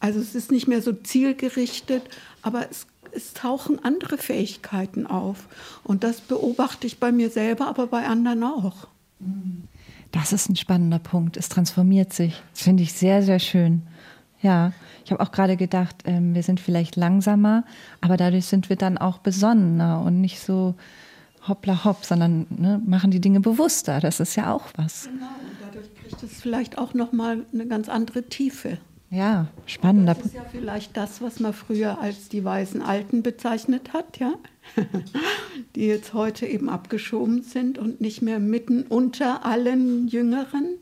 Also 0.00 0.20
es 0.20 0.34
ist 0.34 0.50
nicht 0.50 0.66
mehr 0.66 0.82
so 0.82 0.92
zielgerichtet, 0.92 2.02
aber 2.42 2.68
es, 2.70 2.86
es 3.12 3.34
tauchen 3.34 3.82
andere 3.84 4.18
Fähigkeiten 4.18 5.06
auf. 5.06 5.46
Und 5.84 6.04
das 6.04 6.20
beobachte 6.20 6.86
ich 6.86 6.98
bei 6.98 7.12
mir 7.12 7.30
selber, 7.30 7.68
aber 7.68 7.86
bei 7.86 8.06
anderen 8.06 8.42
auch. 8.42 8.88
Das 10.16 10.32
ist 10.32 10.48
ein 10.48 10.56
spannender 10.56 10.98
Punkt. 10.98 11.36
Es 11.36 11.50
transformiert 11.50 12.12
sich. 12.12 12.42
Das 12.52 12.62
finde 12.62 12.82
ich 12.82 12.94
sehr, 12.94 13.22
sehr 13.22 13.38
schön. 13.38 13.82
Ja, 14.40 14.72
ich 15.04 15.12
habe 15.12 15.22
auch 15.22 15.30
gerade 15.30 15.56
gedacht, 15.56 15.96
ähm, 16.04 16.34
wir 16.34 16.42
sind 16.42 16.58
vielleicht 16.58 16.96
langsamer, 16.96 17.64
aber 18.00 18.16
dadurch 18.16 18.46
sind 18.46 18.68
wir 18.68 18.76
dann 18.76 18.96
auch 18.98 19.18
besonnener 19.18 20.00
und 20.00 20.20
nicht 20.20 20.40
so 20.40 20.74
hoppla 21.46 21.84
hopp, 21.84 22.04
sondern 22.04 22.46
ne, 22.50 22.80
machen 22.84 23.10
die 23.10 23.20
Dinge 23.20 23.40
bewusster. 23.40 24.00
Das 24.00 24.20
ist 24.20 24.36
ja 24.36 24.52
auch 24.52 24.64
was. 24.76 25.04
Genau, 25.04 25.26
und 25.26 25.56
dadurch 25.62 25.94
kriegt 25.94 26.22
es 26.22 26.40
vielleicht 26.40 26.78
auch 26.78 26.94
nochmal 26.94 27.44
eine 27.52 27.66
ganz 27.66 27.88
andere 27.88 28.24
Tiefe. 28.24 28.78
Ja, 29.10 29.46
spannender. 29.66 30.14
Das 30.14 30.26
ist 30.26 30.34
ja 30.34 30.44
vielleicht 30.50 30.96
das, 30.96 31.22
was 31.22 31.38
man 31.38 31.52
früher 31.52 32.00
als 32.00 32.28
die 32.28 32.44
weisen 32.44 32.82
Alten 32.82 33.22
bezeichnet 33.22 33.92
hat, 33.92 34.18
ja, 34.18 34.34
die 35.76 35.86
jetzt 35.86 36.12
heute 36.12 36.46
eben 36.46 36.68
abgeschoben 36.68 37.42
sind 37.42 37.78
und 37.78 38.00
nicht 38.00 38.20
mehr 38.20 38.40
mitten 38.40 38.82
unter 38.82 39.46
allen 39.46 40.08
Jüngeren. 40.08 40.74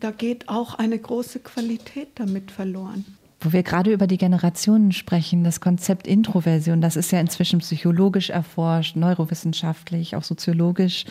Da 0.00 0.10
geht 0.10 0.48
auch 0.48 0.76
eine 0.76 0.98
große 0.98 1.40
Qualität 1.40 2.08
damit 2.14 2.50
verloren. 2.50 3.04
Wo 3.40 3.52
wir 3.52 3.62
gerade 3.62 3.92
über 3.92 4.06
die 4.06 4.18
Generationen 4.18 4.92
sprechen, 4.92 5.44
das 5.44 5.60
Konzept 5.60 6.06
Introversion, 6.06 6.80
das 6.80 6.96
ist 6.96 7.12
ja 7.12 7.20
inzwischen 7.20 7.60
psychologisch 7.60 8.30
erforscht, 8.30 8.96
neurowissenschaftlich, 8.96 10.16
auch 10.16 10.24
soziologisch. 10.24 11.04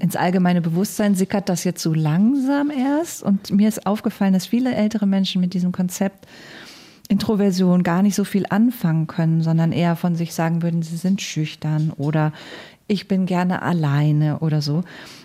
Ins 0.00 0.16
allgemeine 0.16 0.60
Bewusstsein 0.60 1.14
sickert 1.14 1.48
das 1.48 1.64
jetzt 1.64 1.82
so 1.82 1.92
langsam 1.92 2.70
erst. 2.70 3.22
Und 3.22 3.50
mir 3.50 3.68
ist 3.68 3.86
aufgefallen, 3.86 4.32
dass 4.32 4.46
viele 4.46 4.74
ältere 4.74 5.06
Menschen 5.06 5.40
mit 5.40 5.54
diesem 5.54 5.72
Konzept 5.72 6.26
Introversion 7.08 7.82
gar 7.82 8.02
nicht 8.02 8.14
so 8.14 8.24
viel 8.24 8.44
anfangen 8.48 9.06
können, 9.06 9.42
sondern 9.42 9.72
eher 9.72 9.96
von 9.96 10.14
sich 10.14 10.34
sagen 10.34 10.62
würden, 10.62 10.82
sie 10.82 10.96
sind 10.96 11.22
schüchtern 11.22 11.92
oder 11.96 12.32
ich 12.86 13.06
bin 13.06 13.26
gerne 13.26 13.62
alleine 13.62 14.38
oder 14.38 14.62
so. 14.62 14.82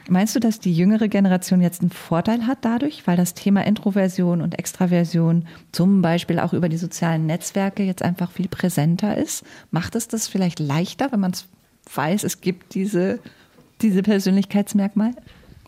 Meinst 0.10 0.36
du, 0.36 0.40
dass 0.40 0.60
die 0.60 0.74
jüngere 0.74 1.08
Generation 1.08 1.62
jetzt 1.62 1.82
einen 1.82 1.92
Vorteil 1.92 2.46
hat 2.46 2.60
dadurch, 2.62 3.08
weil 3.08 3.16
das 3.16 3.34
Thema 3.34 3.66
Introversion 3.66 4.42
und 4.42 4.60
Extraversion 4.60 5.46
zum 5.72 6.02
Beispiel 6.02 6.40
auch 6.40 6.54
über 6.54 6.68
die 6.68 6.78
sozialen 6.78 7.26
Netzwerke 7.26 7.84
jetzt 7.84 8.04
einfach 8.04 8.32
viel 8.32 8.50
präsenter 8.50 9.18
ist? 9.18 9.44
Macht 9.72 9.96
es 9.96 10.10
das 10.10 10.28
vielleicht 10.28 10.60
leichter, 10.60 11.12
wenn 11.12 11.22
man 11.22 11.32
es 11.32 11.46
weiß, 11.94 12.24
es 12.24 12.42
gibt 12.42 12.76
diese, 12.76 13.20
diese 13.84 14.02
Persönlichkeitsmerkmal? 14.02 15.12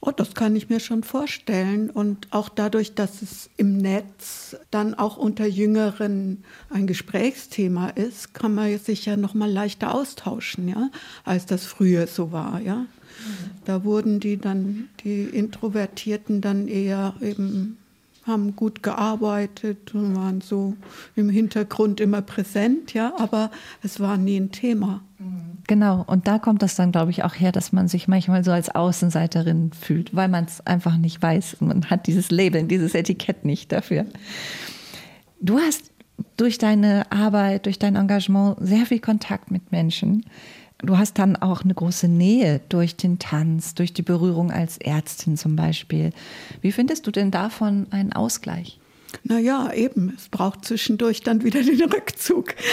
Oh, 0.02 0.12
das 0.12 0.36
kann 0.36 0.56
ich 0.56 0.70
mir 0.70 0.80
schon 0.80 1.04
vorstellen. 1.04 1.90
Und 1.90 2.28
auch 2.30 2.50
dadurch, 2.50 2.94
dass 2.94 3.24
es 3.24 3.50
im 3.58 3.78
Netz 3.78 4.56
dann 4.70 4.94
auch 4.94 5.18
unter 5.18 5.48
Jüngeren 5.48 6.44
ein 6.70 6.86
Gesprächsthema 6.86 7.90
ist, 7.90 8.34
kann 8.36 8.54
man 8.54 8.78
sich 8.78 9.06
ja 9.08 9.18
noch 9.18 9.34
mal 9.34 9.52
leichter 9.52 9.96
austauschen, 9.96 10.68
ja, 10.68 10.92
als 11.24 11.48
das 11.48 11.66
früher 11.66 12.06
so 12.06 12.32
war, 12.32 12.62
ja. 12.62 12.86
Da 13.64 13.84
wurden 13.84 14.20
die 14.20 14.38
dann, 14.38 14.90
die 15.04 15.24
Introvertierten 15.24 16.42
dann 16.42 16.68
eher 16.68 17.16
eben, 17.22 17.78
haben 18.28 18.56
gut 18.56 18.84
gearbeitet 18.84 19.96
und 19.96 20.16
waren 20.16 20.42
so 20.42 20.76
im 21.16 21.30
Hintergrund 21.30 22.00
immer 22.00 22.22
präsent, 22.22 22.94
ja, 22.94 23.14
aber 23.18 23.50
es 23.82 24.00
war 24.00 24.18
nie 24.18 24.38
ein 24.38 24.52
Thema. 24.52 25.02
Genau, 25.68 26.04
und 26.06 26.28
da 26.28 26.38
kommt 26.38 26.62
das 26.62 26.76
dann, 26.76 26.92
glaube 26.92 27.12
ich, 27.12 27.24
auch 27.24 27.34
her, 27.34 27.52
dass 27.52 27.72
man 27.72 27.88
sich 27.88 28.08
manchmal 28.08 28.44
so 28.44 28.52
als 28.52 28.70
Außenseiterin 28.70 29.72
fühlt, 29.74 30.16
weil 30.16 30.28
man 30.28 30.46
es 30.46 30.66
einfach 30.66 30.98
nicht 30.98 31.22
weiß. 31.22 31.58
Man 31.62 31.90
hat 31.90 32.06
dieses 32.06 32.30
Label, 32.30 32.64
dieses 32.64 32.94
Etikett 32.94 33.46
nicht 33.46 33.72
dafür. 33.72 34.06
Du 35.42 35.58
hast 35.58 35.92
durch 36.38 36.58
deine 36.60 37.12
Arbeit, 37.12 37.66
durch 37.66 37.80
dein 37.80 37.96
Engagement 37.96 38.58
sehr 38.60 38.86
viel 38.86 39.00
Kontakt 39.00 39.50
mit 39.50 39.72
Menschen. 39.72 40.26
Du 40.80 40.98
hast 40.98 41.18
dann 41.18 41.36
auch 41.36 41.64
eine 41.64 41.74
große 41.74 42.08
Nähe 42.08 42.62
durch 42.70 42.96
den 42.96 43.18
Tanz, 43.18 43.74
durch 43.74 43.94
die 43.94 44.02
Berührung 44.02 44.52
als 44.52 44.78
Ärztin 44.78 45.38
zum 45.38 45.56
Beispiel. 45.56 46.12
Wie 46.62 46.72
findest 46.72 47.08
du 47.08 47.12
denn 47.12 47.32
davon 47.32 47.88
einen 47.92 48.14
Ausgleich? 48.14 48.80
Naja, 49.24 49.72
eben, 49.74 50.14
es 50.16 50.30
braucht 50.30 50.66
zwischendurch 50.66 51.22
dann 51.22 51.44
wieder 51.44 51.64
den 51.64 51.82
Rückzug. 51.82 52.56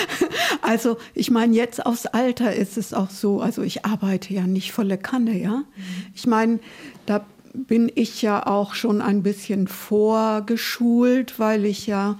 Also 0.60 0.96
ich 1.14 1.30
meine, 1.30 1.56
jetzt 1.56 1.84
aufs 1.84 2.06
Alter 2.06 2.54
ist 2.54 2.78
es 2.78 2.94
auch 2.94 3.10
so, 3.10 3.40
also 3.40 3.62
ich 3.62 3.84
arbeite 3.84 4.32
ja 4.32 4.46
nicht 4.46 4.72
volle 4.72 4.96
Kanne, 4.96 5.36
ja. 5.36 5.64
Ich 6.14 6.26
meine, 6.26 6.60
da 7.04 7.26
bin 7.52 7.90
ich 7.94 8.22
ja 8.22 8.46
auch 8.46 8.74
schon 8.74 9.02
ein 9.02 9.22
bisschen 9.22 9.66
vorgeschult, 9.66 11.38
weil 11.38 11.64
ich 11.64 11.86
ja 11.86 12.18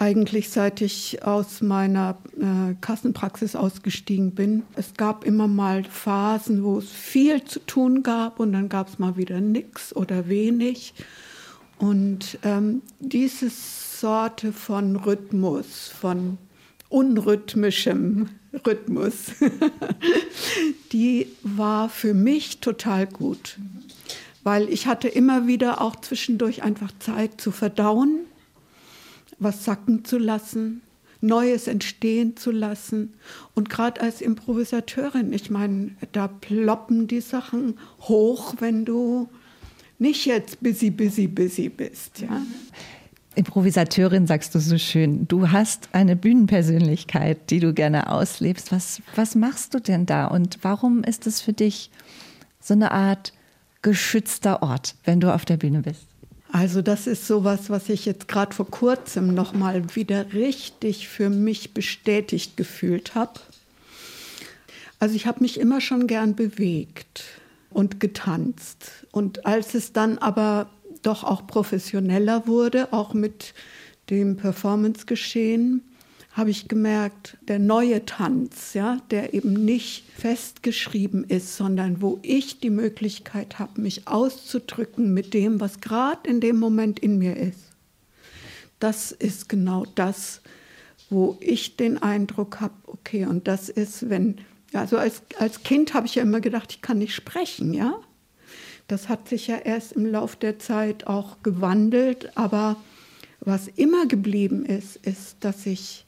eigentlich 0.00 0.48
seit 0.48 0.80
ich 0.80 1.22
aus 1.24 1.60
meiner 1.60 2.16
äh, 2.38 2.74
Kassenpraxis 2.80 3.54
ausgestiegen 3.54 4.34
bin. 4.34 4.62
Es 4.74 4.94
gab 4.94 5.24
immer 5.24 5.46
mal 5.46 5.84
Phasen, 5.84 6.64
wo 6.64 6.78
es 6.78 6.90
viel 6.90 7.44
zu 7.44 7.60
tun 7.60 8.02
gab 8.02 8.40
und 8.40 8.52
dann 8.52 8.70
gab 8.70 8.88
es 8.88 8.98
mal 8.98 9.18
wieder 9.18 9.40
nichts 9.42 9.94
oder 9.94 10.28
wenig. 10.28 10.94
Und 11.80 12.38
ähm, 12.44 12.82
diese 13.00 13.50
Sorte 13.50 14.52
von 14.52 14.96
Rhythmus, 14.96 15.88
von 15.88 16.38
unrhythmischem 16.88 18.28
Rhythmus, 18.66 19.32
die 20.92 21.26
war 21.42 21.88
für 21.88 22.14
mich 22.14 22.60
total 22.60 23.06
gut, 23.06 23.58
weil 24.44 24.68
ich 24.68 24.86
hatte 24.86 25.08
immer 25.08 25.46
wieder 25.46 25.80
auch 25.80 25.96
zwischendurch 25.96 26.62
einfach 26.62 26.92
Zeit 27.00 27.40
zu 27.40 27.50
verdauen 27.50 28.20
was 29.40 29.64
sacken 29.64 30.04
zu 30.04 30.18
lassen, 30.18 30.82
Neues 31.22 31.66
entstehen 31.66 32.36
zu 32.36 32.50
lassen. 32.50 33.14
Und 33.54 33.68
gerade 33.68 34.00
als 34.00 34.20
Improvisateurin, 34.20 35.32
ich 35.32 35.50
meine, 35.50 35.96
da 36.12 36.28
ploppen 36.28 37.08
die 37.08 37.20
Sachen 37.20 37.78
hoch, 38.02 38.54
wenn 38.60 38.84
du 38.84 39.28
nicht 40.00 40.26
jetzt 40.26 40.60
busy, 40.60 40.90
busy, 40.90 41.26
busy 41.28 41.68
bist. 41.68 42.20
Ja? 42.20 42.42
Improvisateurin 43.36 44.26
sagst 44.26 44.54
du 44.54 44.58
so 44.58 44.76
schön. 44.78 45.28
Du 45.28 45.50
hast 45.50 45.88
eine 45.92 46.16
Bühnenpersönlichkeit, 46.16 47.50
die 47.50 47.60
du 47.60 47.72
gerne 47.72 48.10
auslebst. 48.10 48.72
Was, 48.72 49.02
was 49.14 49.34
machst 49.34 49.74
du 49.74 49.78
denn 49.78 50.06
da 50.06 50.26
und 50.26 50.58
warum 50.62 51.04
ist 51.04 51.26
es 51.26 51.40
für 51.40 51.52
dich 51.52 51.90
so 52.60 52.74
eine 52.74 52.90
Art 52.90 53.32
geschützter 53.82 54.62
Ort, 54.62 54.96
wenn 55.04 55.20
du 55.20 55.32
auf 55.32 55.44
der 55.44 55.58
Bühne 55.58 55.82
bist? 55.82 56.06
Also 56.52 56.82
das 56.82 57.06
ist 57.06 57.28
sowas, 57.28 57.70
was 57.70 57.88
ich 57.88 58.06
jetzt 58.06 58.26
gerade 58.26 58.54
vor 58.54 58.66
kurzem 58.66 59.34
noch 59.34 59.52
mal 59.52 59.94
wieder 59.94 60.32
richtig 60.32 61.06
für 61.08 61.30
mich 61.30 61.72
bestätigt 61.72 62.56
gefühlt 62.56 63.14
habe. 63.14 63.38
Also 64.98 65.14
ich 65.14 65.26
habe 65.26 65.40
mich 65.40 65.60
immer 65.60 65.80
schon 65.80 66.08
gern 66.08 66.34
bewegt 66.34 67.39
und 67.70 68.00
getanzt 68.00 69.06
und 69.12 69.46
als 69.46 69.74
es 69.74 69.92
dann 69.92 70.18
aber 70.18 70.70
doch 71.02 71.24
auch 71.24 71.46
professioneller 71.46 72.46
wurde, 72.46 72.92
auch 72.92 73.14
mit 73.14 73.54
dem 74.10 74.36
Performance-Geschehen, 74.36 75.82
habe 76.32 76.50
ich 76.50 76.68
gemerkt, 76.68 77.36
der 77.48 77.58
neue 77.58 78.06
Tanz, 78.06 78.74
ja, 78.74 78.98
der 79.10 79.34
eben 79.34 79.64
nicht 79.64 80.04
festgeschrieben 80.16 81.24
ist, 81.24 81.56
sondern 81.56 82.00
wo 82.00 82.20
ich 82.22 82.60
die 82.60 82.70
Möglichkeit 82.70 83.58
habe, 83.58 83.80
mich 83.80 84.06
auszudrücken 84.06 85.12
mit 85.12 85.34
dem, 85.34 85.60
was 85.60 85.80
gerade 85.80 86.28
in 86.28 86.40
dem 86.40 86.58
Moment 86.58 87.00
in 87.00 87.18
mir 87.18 87.36
ist. 87.36 87.58
Das 88.78 89.10
ist 89.12 89.48
genau 89.48 89.84
das, 89.96 90.40
wo 91.10 91.36
ich 91.40 91.76
den 91.76 92.00
Eindruck 92.00 92.60
habe, 92.60 92.74
okay, 92.86 93.26
und 93.26 93.48
das 93.48 93.68
ist, 93.68 94.08
wenn, 94.08 94.38
also 94.72 94.98
als, 94.98 95.22
als 95.38 95.62
Kind 95.62 95.94
habe 95.94 96.06
ich 96.06 96.14
ja 96.14 96.22
immer 96.22 96.40
gedacht, 96.40 96.72
ich 96.72 96.82
kann 96.82 96.98
nicht 96.98 97.14
sprechen, 97.14 97.74
ja. 97.74 97.98
Das 98.88 99.08
hat 99.08 99.28
sich 99.28 99.46
ja 99.46 99.56
erst 99.56 99.92
im 99.92 100.06
Lauf 100.06 100.36
der 100.36 100.58
Zeit 100.58 101.06
auch 101.06 101.42
gewandelt, 101.42 102.36
aber 102.36 102.76
was 103.40 103.68
immer 103.68 104.06
geblieben 104.06 104.64
ist, 104.66 104.96
ist, 104.96 105.36
dass 105.40 105.64
ich 105.66 106.04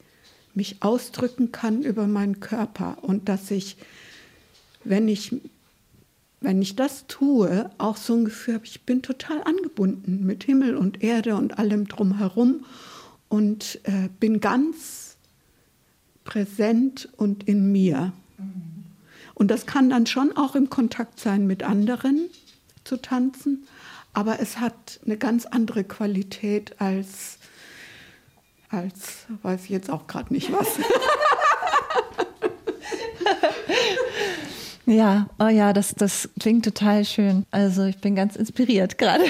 mich 0.54 0.82
ausdrücken 0.82 1.52
kann 1.52 1.82
über 1.82 2.06
meinen 2.06 2.40
Körper 2.40 2.98
und 3.02 3.28
dass 3.28 3.50
ich, 3.50 3.76
wenn 4.84 5.08
ich, 5.08 5.34
wenn 6.40 6.60
ich 6.60 6.76
das 6.76 7.06
tue, 7.06 7.70
auch 7.78 7.96
so 7.96 8.14
ein 8.14 8.24
Gefühl 8.24 8.54
habe, 8.54 8.66
ich 8.66 8.82
bin 8.82 9.02
total 9.02 9.42
angebunden 9.44 10.26
mit 10.26 10.44
Himmel 10.44 10.76
und 10.76 11.02
Erde 11.02 11.36
und 11.36 11.58
allem 11.58 11.88
drumherum 11.88 12.66
und 13.28 13.80
äh, 13.84 14.08
bin 14.20 14.40
ganz 14.40 15.16
präsent 16.24 17.08
und 17.16 17.44
in 17.44 17.72
mir. 17.72 18.12
Und 19.42 19.48
das 19.48 19.66
kann 19.66 19.90
dann 19.90 20.06
schon 20.06 20.36
auch 20.36 20.54
im 20.54 20.70
Kontakt 20.70 21.18
sein 21.18 21.48
mit 21.48 21.64
anderen 21.64 22.30
zu 22.84 22.96
tanzen, 22.96 23.66
aber 24.12 24.38
es 24.38 24.60
hat 24.60 25.00
eine 25.04 25.16
ganz 25.16 25.46
andere 25.46 25.82
Qualität 25.82 26.80
als 26.80 27.38
als 28.68 29.26
weiß 29.42 29.64
ich 29.64 29.70
jetzt 29.70 29.90
auch 29.90 30.06
gerade 30.06 30.32
nicht 30.32 30.52
was. 30.52 30.78
ja, 34.86 35.28
oh 35.40 35.48
ja, 35.48 35.72
das, 35.72 35.92
das 35.96 36.28
klingt 36.38 36.64
total 36.64 37.04
schön. 37.04 37.44
Also 37.50 37.82
ich 37.82 37.98
bin 37.98 38.14
ganz 38.14 38.36
inspiriert 38.36 38.96
gerade. 38.96 39.24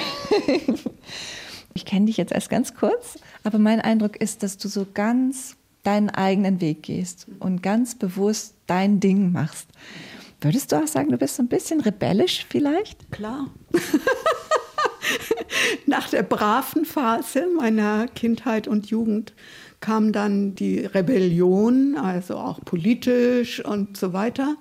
ich 1.73 1.87
kenne 1.87 2.05
dich 2.05 2.19
jetzt 2.19 2.33
erst 2.33 2.51
ganz 2.51 2.75
kurz, 2.75 3.19
aber 3.45 3.59
mein 3.59 3.81
Eindruck 3.81 4.19
ist, 4.19 4.43
dass 4.43 4.59
du 4.59 4.69
so 4.69 4.87
ganz 4.93 5.57
deinen 5.85 6.11
eigenen 6.11 6.61
Weg 6.61 6.83
gehst 6.83 7.29
und 7.41 7.63
ganz 7.63 7.95
bewusst 7.95 8.55
dein 8.73 9.01
Ding 9.01 9.33
machst. 9.33 9.69
Würdest 10.41 10.73
du 10.73 10.77
auch 10.77 10.87
sagen, 10.87 11.11
du 11.11 11.19
bist 11.19 11.37
so 11.37 11.43
ein 11.43 11.49
bisschen 11.49 11.81
rebellisch 11.81 12.47
vielleicht? 12.49 13.13
Klar. 13.13 13.51
Nach 15.87 16.09
der 16.09 16.23
braven 16.23 16.87
Phase 16.87 17.47
meiner 17.55 18.09
Kindheit 18.09 18.67
und 18.67 18.87
Jugend 18.87 19.35
kam 19.81 20.13
dann 20.13 20.55
die 20.55 20.79
Rebellion, 20.79 21.99
also 21.99 22.37
auch 22.37 22.65
politisch 22.65 23.63
und 23.63 23.99
so 23.99 24.15
weiter. 24.15 24.57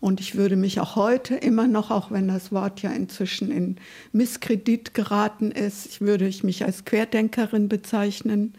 Und 0.00 0.20
ich 0.20 0.34
würde 0.34 0.56
mich 0.56 0.80
auch 0.80 0.96
heute 0.96 1.36
immer 1.36 1.68
noch, 1.68 1.92
auch 1.92 2.10
wenn 2.10 2.26
das 2.26 2.50
Wort 2.50 2.82
ja 2.82 2.90
inzwischen 2.90 3.52
in 3.52 3.76
Misskredit 4.10 4.94
geraten 4.94 5.52
ist, 5.52 5.86
ich 5.86 6.00
würde 6.00 6.26
ich 6.26 6.42
mich 6.42 6.64
als 6.64 6.84
Querdenkerin 6.84 7.68
bezeichnen 7.68 8.54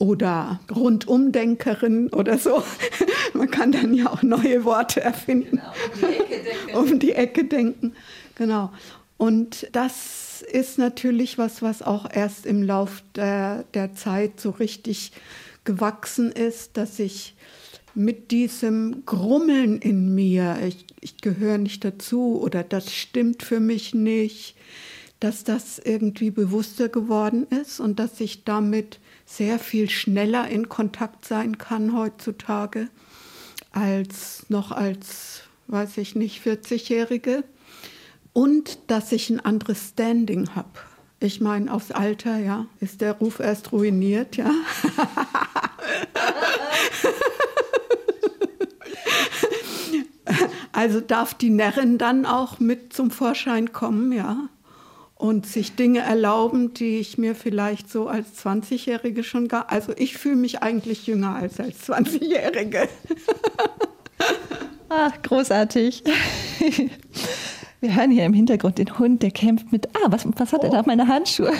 oder 0.00 0.58
Rundumdenkerin 0.74 2.08
oder 2.08 2.38
so. 2.38 2.64
Man 3.34 3.50
kann 3.50 3.70
dann 3.70 3.94
ja 3.94 4.10
auch 4.10 4.22
neue 4.22 4.64
Worte 4.64 5.02
erfinden. 5.02 5.60
Genau, 6.00 6.10
um 6.10 6.18
die 6.18 6.32
Ecke 6.32 6.42
denken. 6.42 6.74
um 6.76 6.98
die 6.98 7.12
Ecke 7.12 7.44
denken. 7.44 7.92
Genau. 8.34 8.72
Und 9.18 9.68
das 9.72 10.42
ist 10.50 10.78
natürlich 10.78 11.36
was, 11.36 11.60
was 11.60 11.82
auch 11.82 12.06
erst 12.10 12.46
im 12.46 12.62
Lauf 12.62 13.02
der, 13.14 13.64
der 13.74 13.94
Zeit 13.94 14.40
so 14.40 14.50
richtig 14.50 15.12
gewachsen 15.64 16.32
ist, 16.32 16.78
dass 16.78 16.98
ich 16.98 17.34
mit 17.94 18.30
diesem 18.30 19.04
Grummeln 19.04 19.78
in 19.78 20.14
mir, 20.14 20.56
ich, 20.66 20.86
ich 21.02 21.18
gehöre 21.18 21.58
nicht 21.58 21.84
dazu 21.84 22.40
oder 22.40 22.62
das 22.62 22.94
stimmt 22.94 23.42
für 23.42 23.60
mich 23.60 23.94
nicht, 23.94 24.54
dass 25.20 25.44
das 25.44 25.78
irgendwie 25.78 26.30
bewusster 26.30 26.88
geworden 26.88 27.46
ist 27.62 27.78
und 27.78 27.98
dass 27.98 28.18
ich 28.20 28.44
damit 28.44 28.98
sehr 29.26 29.58
viel 29.58 29.90
schneller 29.90 30.48
in 30.48 30.68
Kontakt 30.68 31.26
sein 31.26 31.58
kann 31.58 31.94
heutzutage 31.94 32.88
als 33.72 34.46
noch 34.48 34.72
als, 34.72 35.42
weiß 35.68 35.98
ich 35.98 36.16
nicht, 36.16 36.44
40-Jährige 36.44 37.44
und 38.32 38.78
dass 38.88 39.12
ich 39.12 39.28
ein 39.30 39.40
anderes 39.40 39.90
Standing 39.90 40.54
habe. 40.54 40.70
Ich 41.20 41.40
meine, 41.42 41.72
aufs 41.72 41.90
Alter, 41.90 42.38
ja, 42.38 42.66
ist 42.80 43.02
der 43.02 43.12
Ruf 43.12 43.40
erst 43.40 43.72
ruiniert, 43.72 44.36
ja. 44.38 44.50
also 50.72 51.00
darf 51.02 51.34
die 51.34 51.50
Närrin 51.50 51.98
dann 51.98 52.24
auch 52.24 52.58
mit 52.58 52.94
zum 52.94 53.10
Vorschein 53.10 53.72
kommen, 53.72 54.12
ja. 54.12 54.48
Und 55.20 55.44
sich 55.44 55.76
Dinge 55.76 55.98
erlauben, 55.98 56.72
die 56.72 56.96
ich 56.96 57.18
mir 57.18 57.34
vielleicht 57.34 57.92
so 57.92 58.08
als 58.08 58.42
20-Jährige 58.42 59.22
schon 59.22 59.48
gar. 59.48 59.70
Also 59.70 59.92
ich 59.98 60.16
fühle 60.16 60.36
mich 60.36 60.62
eigentlich 60.62 61.06
jünger 61.06 61.34
als 61.34 61.60
als 61.60 61.90
20-Jährige. 61.90 62.88
Ach, 64.88 65.12
großartig. 65.22 66.04
Wir 67.80 67.94
hören 67.94 68.10
hier 68.10 68.24
im 68.24 68.32
Hintergrund 68.32 68.78
den 68.78 68.98
Hund, 68.98 69.22
der 69.22 69.30
kämpft 69.30 69.72
mit, 69.72 69.88
ah, 69.94 70.06
was, 70.08 70.26
was 70.36 70.54
hat 70.54 70.64
er 70.64 70.70
da 70.70 70.80
auf 70.80 70.86
meine 70.86 71.06
Handschuhe? 71.06 71.52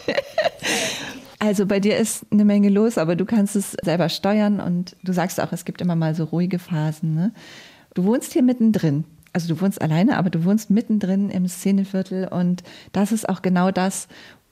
also 1.38 1.66
bei 1.66 1.80
dir 1.80 1.98
ist 1.98 2.24
eine 2.30 2.46
Menge 2.46 2.70
los, 2.70 2.96
aber 2.96 3.14
du 3.14 3.26
kannst 3.26 3.56
es 3.56 3.72
selber 3.82 4.08
steuern 4.08 4.58
und 4.58 4.96
du 5.04 5.12
sagst 5.12 5.38
auch, 5.38 5.52
es 5.52 5.66
gibt 5.66 5.82
immer 5.82 5.96
mal 5.96 6.14
so 6.14 6.24
ruhige 6.24 6.58
Phasen. 6.58 7.14
Ne? 7.14 7.32
Du 7.92 8.04
wohnst 8.04 8.32
hier 8.32 8.42
mittendrin. 8.42 9.04
Also 9.32 9.54
du 9.54 9.60
wohnst 9.60 9.80
alleine, 9.80 10.16
aber 10.16 10.30
du 10.30 10.44
wohnst 10.44 10.70
mittendrin 10.70 11.30
im 11.30 11.46
Szeneviertel 11.48 12.28
und 12.28 12.62
das 12.92 13.12
ist 13.12 13.28
auch 13.28 13.42
genau 13.42 13.70
das, 13.70 14.08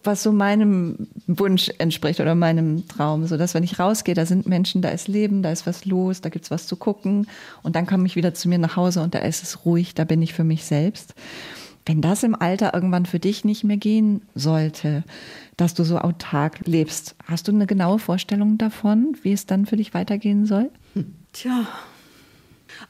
was 0.07 0.23
so 0.23 0.33
meinem 0.33 1.09
Wunsch 1.27 1.71
entspricht 1.79 2.21
oder 2.21 2.35
meinem 2.35 2.87
Traum. 2.89 3.27
So 3.27 3.37
dass 3.37 3.55
wenn 3.55 3.65
ich 3.65 3.79
rausgehe, 3.79 4.15
da 4.15 4.25
sind 4.25 4.47
Menschen, 4.47 4.81
da 4.81 4.89
ist 4.91 5.09
Leben, 5.09 5.43
da 5.43 5.51
ist 5.51 5.67
was 5.67 5.85
los, 5.85 6.21
da 6.21 6.29
gibt 6.29 6.45
es 6.45 6.51
was 6.51 6.67
zu 6.67 6.77
gucken. 6.77 7.27
Und 7.63 7.77
dann 7.77 7.87
komme 7.87 8.07
ich 8.07 8.17
wieder 8.17 8.33
zu 8.33 8.49
mir 8.49 8.59
nach 8.59 8.77
Hause 8.77 9.03
und 9.03 9.15
da 9.15 9.19
ist 9.19 9.43
es 9.43 9.65
ruhig, 9.65 9.95
da 9.95 10.05
bin 10.05 10.23
ich 10.23 10.33
für 10.33 10.45
mich 10.45 10.65
selbst. 10.65 11.15
Wenn 11.85 12.01
das 12.01 12.25
im 12.25 12.35
Alter 12.35 12.75
irgendwann 12.75 13.07
für 13.07 13.21
dich 13.21 13.45
nicht 13.45 13.63
mehr 13.63 13.77
gehen 13.77 14.23
sollte, 14.35 15.05
dass 15.57 15.75
du 15.75 15.85
so 15.85 15.99
autark 15.99 16.67
lebst, 16.67 17.15
hast 17.25 17.47
du 17.47 17.53
eine 17.53 17.67
genaue 17.67 18.01
Vorstellung 18.01 18.59
davon, 18.59 19.17
wie 19.23 19.33
es 19.33 19.47
dann 19.47 19.67
für 19.67 19.77
dich 19.77 19.95
weitergehen 19.95 20.47
soll? 20.47 20.71
Tja, 21.33 21.69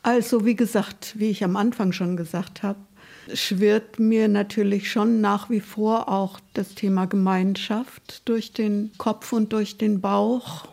also 0.02 0.44
wie 0.44 0.56
gesagt, 0.56 1.14
wie 1.16 1.30
ich 1.30 1.44
am 1.44 1.56
Anfang 1.56 1.92
schon 1.92 2.16
gesagt 2.16 2.62
habe, 2.62 2.78
schwirrt 3.32 3.98
mir 3.98 4.28
natürlich 4.28 4.90
schon 4.90 5.20
nach 5.20 5.50
wie 5.50 5.60
vor 5.60 6.08
auch 6.08 6.38
das 6.54 6.74
Thema 6.74 7.06
Gemeinschaft 7.06 8.22
durch 8.28 8.52
den 8.52 8.92
Kopf 8.98 9.32
und 9.32 9.52
durch 9.52 9.78
den 9.78 10.00
Bauch. 10.00 10.68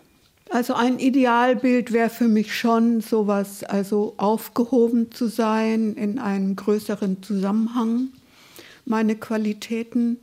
Also 0.50 0.76
ein 0.76 1.00
Idealbild 1.00 1.92
wäre 1.92 2.12
für 2.12 2.28
mich 2.28 2.56
schon 2.56 3.02
sowas, 3.02 3.64
also 3.64 4.14
aufgehoben 4.18 5.12
zu 5.12 5.28
sein 5.28 5.96
in 5.96 6.20
einem 6.20 6.56
größeren 6.56 7.24
Zusammenhang, 7.24 8.10
meine 8.86 9.16
Qualitäten 9.16 10.20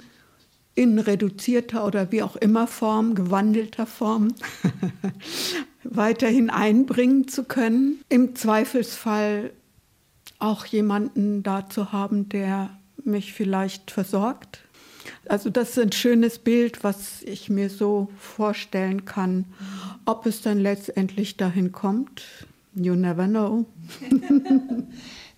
in 0.81 0.99
reduzierter 0.99 1.85
oder 1.85 2.11
wie 2.11 2.23
auch 2.23 2.37
immer 2.37 2.67
Form, 2.67 3.15
gewandelter 3.15 3.85
Form 3.85 4.29
weiterhin 5.85 6.49
einbringen 6.49 7.29
zu 7.29 7.45
können. 7.45 8.03
Im 8.09 8.35
Zweifelsfall 8.35 9.51
auch 10.39 10.65
jemanden 10.65 11.43
da 11.43 11.69
zu 11.69 11.93
haben, 11.93 12.31
der 12.31 12.71
mich 13.05 13.35
vielleicht 13.35 13.91
versorgt. 13.91 14.61
Also 15.29 15.51
das 15.51 15.71
ist 15.71 15.79
ein 15.81 15.93
schönes 15.93 16.39
Bild, 16.39 16.83
was 16.83 17.23
ich 17.25 17.51
mir 17.51 17.69
so 17.69 18.09
vorstellen 18.19 19.05
kann. 19.05 19.45
Ob 20.07 20.25
es 20.25 20.41
dann 20.41 20.59
letztendlich 20.59 21.37
dahin 21.37 21.73
kommt, 21.73 22.23
you 22.75 22.95
never 22.95 23.27
know. 23.27 23.67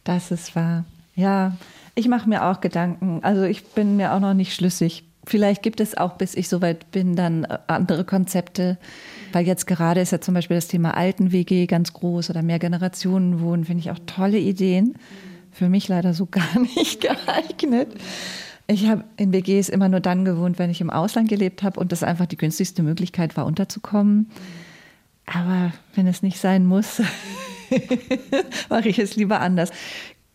das 0.04 0.30
ist 0.30 0.54
wahr. 0.54 0.84
Ja, 1.16 1.56
ich 1.96 2.06
mache 2.06 2.28
mir 2.28 2.44
auch 2.44 2.60
Gedanken. 2.60 3.24
Also 3.24 3.42
ich 3.42 3.64
bin 3.64 3.96
mir 3.96 4.12
auch 4.12 4.20
noch 4.20 4.34
nicht 4.34 4.54
schlüssig. 4.54 5.04
Vielleicht 5.24 5.62
gibt 5.62 5.80
es 5.80 5.96
auch, 5.96 6.14
bis 6.14 6.34
ich 6.34 6.48
soweit 6.48 6.90
bin, 6.90 7.14
dann 7.14 7.44
äh, 7.44 7.58
andere 7.68 8.04
Konzepte. 8.04 8.78
Weil 9.32 9.46
jetzt 9.46 9.66
gerade 9.66 10.00
ist 10.00 10.12
ja 10.12 10.20
zum 10.20 10.34
Beispiel 10.34 10.56
das 10.56 10.68
Thema 10.68 10.96
Alten-WG 10.96 11.66
ganz 11.66 11.92
groß 11.92 12.30
oder 12.30 12.42
mehr 12.42 12.58
Generationen 12.58 13.40
wohnen, 13.40 13.64
finde 13.64 13.80
ich 13.80 13.90
auch 13.90 14.00
tolle 14.06 14.38
Ideen. 14.38 14.94
Für 15.52 15.68
mich 15.68 15.88
leider 15.88 16.12
so 16.12 16.26
gar 16.30 16.58
nicht 16.60 17.00
geeignet. 17.00 17.94
Ich 18.66 18.88
habe 18.88 19.04
in 19.16 19.32
WGs 19.32 19.68
immer 19.68 19.88
nur 19.88 20.00
dann 20.00 20.24
gewohnt, 20.24 20.58
wenn 20.58 20.70
ich 20.70 20.80
im 20.80 20.90
Ausland 20.90 21.28
gelebt 21.28 21.62
habe 21.62 21.78
und 21.78 21.92
das 21.92 22.02
einfach 22.02 22.26
die 22.26 22.36
günstigste 22.36 22.82
Möglichkeit 22.82 23.36
war, 23.36 23.46
unterzukommen. 23.46 24.30
Aber 25.26 25.72
wenn 25.94 26.06
es 26.06 26.22
nicht 26.22 26.38
sein 26.38 26.64
muss, 26.66 27.00
mache 28.68 28.88
ich 28.88 28.98
es 28.98 29.16
lieber 29.16 29.40
anders. 29.40 29.70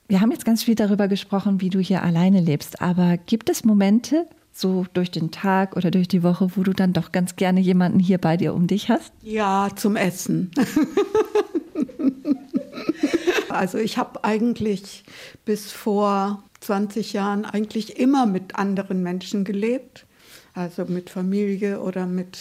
Wir 0.07 0.21
haben 0.21 0.31
jetzt 0.31 0.45
ganz 0.45 0.63
viel 0.63 0.75
darüber 0.75 1.07
gesprochen, 1.07 1.59
wie 1.61 1.69
du 1.69 1.79
hier 1.79 2.03
alleine 2.03 2.39
lebst. 2.39 2.81
Aber 2.81 3.17
gibt 3.17 3.49
es 3.49 3.65
Momente, 3.65 4.27
so 4.60 4.86
durch 4.93 5.12
den 5.12 5.32
Tag 5.32 5.76
oder 5.76 5.91
durch 5.91 6.08
die 6.08 6.24
Woche, 6.24 6.49
wo 6.55 6.64
du 6.64 6.74
dann 6.74 6.93
doch 6.93 7.12
ganz 7.12 7.36
gerne 7.36 7.60
jemanden 7.60 7.99
hier 7.99 8.18
bei 8.18 8.38
dir 8.38 8.53
um 8.53 8.68
dich 8.68 8.89
hast? 8.89 9.12
Ja, 9.22 9.70
zum 9.76 9.95
Essen. 9.95 10.51
also 13.49 13.78
ich 13.78 13.97
habe 13.97 14.24
eigentlich 14.24 15.03
bis 15.45 15.72
vor 15.72 16.43
20 16.62 17.14
Jahren 17.14 17.45
eigentlich 17.45 17.99
immer 17.99 18.26
mit 18.26 18.55
anderen 18.55 19.03
Menschen 19.03 19.43
gelebt, 19.43 20.05
also 20.53 20.86
mit 20.86 21.10
Familie 21.10 21.82
oder 21.82 22.08
mit 22.08 22.39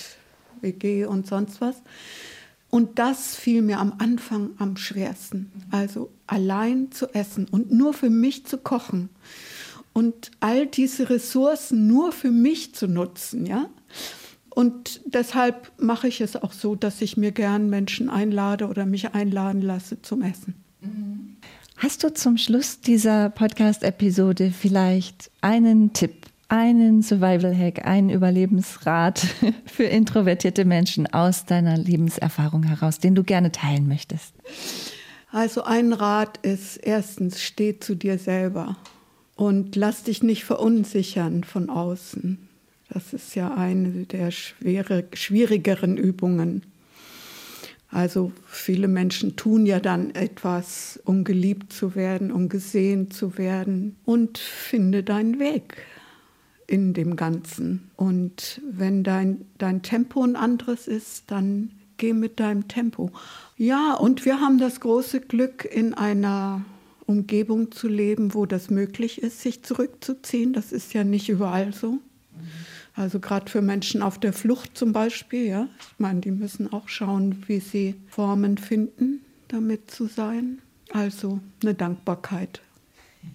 WG 0.63 1.05
und 1.05 1.27
sonst 1.27 1.61
was. 1.61 1.83
Und 2.71 2.99
das 2.99 3.37
fiel 3.37 3.63
mir 3.63 3.79
am 3.79 3.95
Anfang 3.99 4.51
am 4.59 4.77
schwersten, 4.77 5.53
also 5.71 6.11
allein 6.27 6.91
zu 6.91 7.15
essen 7.15 7.47
und 7.51 7.71
nur 7.71 7.93
für 7.93 8.11
mich 8.11 8.47
zu 8.47 8.59
kochen 8.59 9.11
und 9.97 10.31
all 10.41 10.67
diese 10.67 11.09
Ressourcen 11.09 11.87
nur 11.87 12.13
für 12.13 12.31
mich 12.31 12.75
zu 12.75 12.87
nutzen, 12.87 13.47
ja. 13.47 13.71
Und 14.51 15.01
deshalb 15.07 15.73
mache 15.79 16.07
ich 16.07 16.21
es 16.21 16.37
auch 16.37 16.53
so, 16.53 16.75
dass 16.75 17.01
ich 17.01 17.17
mir 17.17 17.33
gern 17.33 17.71
Menschen 17.71 18.11
einlade 18.11 18.69
oder 18.69 18.85
mich 18.85 19.15
einladen 19.15 19.63
lasse 19.63 20.03
zum 20.03 20.21
Essen. 20.21 20.55
Hast 21.79 22.05
du 22.05 22.13
zum 22.13 22.37
Schluss 22.37 22.83
dieser 22.83 23.31
Podcast-Episode 23.31 24.51
vielleicht 24.51 25.31
einen 25.41 25.95
Tipp, 25.95 26.27
einen 26.49 27.01
Survival-Hack, 27.01 27.87
einen 27.87 28.11
Überlebensrat 28.11 29.27
für 29.65 29.85
introvertierte 29.85 30.67
Menschen 30.67 31.07
aus 31.07 31.47
deiner 31.47 31.79
Lebenserfahrung 31.79 32.65
heraus, 32.65 32.99
den 32.99 33.15
du 33.15 33.25
gerne 33.25 33.51
teilen 33.51 33.89
möchtest? 33.89 34.35
Also 35.33 35.63
ein 35.63 35.95
Rat 35.95 36.37
ist 36.43 36.77
erstens, 36.77 37.43
steh 37.43 37.81
zu 37.81 37.95
dir 37.95 38.19
selber. 38.19 38.77
Und 39.37 39.77
lass 39.77 40.03
dich 40.03 40.23
nicht 40.23 40.45
verunsichern 40.45 41.45
von 41.45 41.71
außen. 41.71 42.39
Das 42.89 43.13
ist 43.13 43.35
ja 43.35 43.55
eine 43.55 44.05
der 44.07 44.31
schwere, 44.31 45.05
schwierigeren 45.13 45.97
Übungen. 45.97 46.63
Also 47.91 48.33
viele 48.47 48.89
Menschen 48.89 49.37
tun 49.37 49.67
ja 49.67 49.79
dann 49.79 50.15
etwas, 50.15 50.99
um 51.05 51.25
geliebt 51.25 51.73
zu 51.73 51.95
werden, 51.95 52.33
um 52.33 52.49
gesehen 52.49 53.11
zu 53.11 53.39
werden. 53.39 53.97
Und 54.05 54.39
finde 54.39 55.03
deinen 55.03 55.39
Weg 55.39 55.77
in 56.67 56.95
dem 56.95 57.17
Ganzen. 57.17 57.91
Und 57.97 58.61
wenn 58.69 59.05
dein, 59.05 59.47
dein 59.59 59.83
Tempo 59.83 60.23
ein 60.23 60.37
anderes 60.37 60.89
ist, 60.89 61.31
dann 61.31 61.71
geh 61.97 62.13
mit 62.13 62.41
deinem 62.41 62.69
Tempo. 62.69 63.11
Ja, 63.57 63.95
und 63.95 64.25
wir 64.25 64.41
haben 64.41 64.59
das 64.59 64.81
große 64.81 65.21
Glück, 65.21 65.65
in 65.65 65.95
einer 65.95 66.65
Umgebung 67.07 67.71
zu 67.71 67.89
leben, 67.89 68.35
wo 68.35 68.47
das 68.47 68.71
möglich 68.71 69.23
ist, 69.23 69.41
sich 69.41 69.63
zurückzuziehen. 69.63 70.53
Das 70.53 70.73
ist 70.73 70.93
ja 70.93 71.05
nicht 71.05 71.29
überall 71.29 71.73
so. 71.73 71.99
Also 72.95 73.21
gerade 73.21 73.51
für 73.51 73.63
Menschen 73.63 74.03
auf 74.03 74.19
der 74.19 74.33
Flucht 74.33 74.77
zum 74.77 74.93
Beispiel, 74.93 75.47
ja. 75.47 75.69
Ich 75.79 75.99
meine, 75.99 76.21
die 76.21 76.31
müssen 76.31 76.73
auch 76.73 76.89
schauen, 76.89 77.45
wie 77.47 77.61
sie 77.61 77.95
Formen 78.09 78.59
finden, 78.59 79.21
damit 79.49 79.91
zu 79.91 80.07
sein. 80.07 80.61
Also 80.93 81.41
eine 81.63 81.75
Dankbarkeit. 81.75 82.63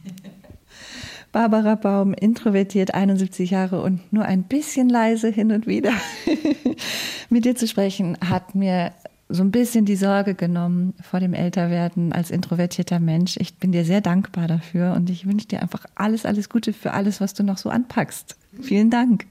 Barbara 1.31 1.75
Baum, 1.75 2.13
introvertiert, 2.13 2.93
71 2.93 3.51
Jahre 3.51 3.81
und 3.81 4.11
nur 4.11 4.25
ein 4.25 4.43
bisschen 4.43 4.89
leise 4.89 5.29
hin 5.29 5.51
und 5.51 5.65
wieder. 5.65 5.93
Mit 7.29 7.45
dir 7.45 7.55
zu 7.55 7.67
sprechen 7.67 8.17
hat 8.27 8.55
mir 8.55 8.93
so 9.31 9.43
ein 9.43 9.51
bisschen 9.51 9.85
die 9.85 9.95
Sorge 9.95 10.35
genommen 10.35 10.93
vor 11.01 11.19
dem 11.19 11.33
Älterwerden 11.33 12.13
als 12.13 12.31
introvertierter 12.31 12.99
Mensch. 12.99 13.37
Ich 13.37 13.55
bin 13.57 13.71
dir 13.71 13.85
sehr 13.85 14.01
dankbar 14.01 14.47
dafür 14.47 14.93
und 14.93 15.09
ich 15.09 15.25
wünsche 15.25 15.47
dir 15.47 15.61
einfach 15.61 15.85
alles, 15.95 16.25
alles 16.25 16.49
Gute 16.49 16.73
für 16.73 16.91
alles, 16.91 17.21
was 17.21 17.33
du 17.33 17.43
noch 17.43 17.57
so 17.57 17.69
anpackst. 17.69 18.35
Vielen 18.61 18.89
Dank. 18.89 19.25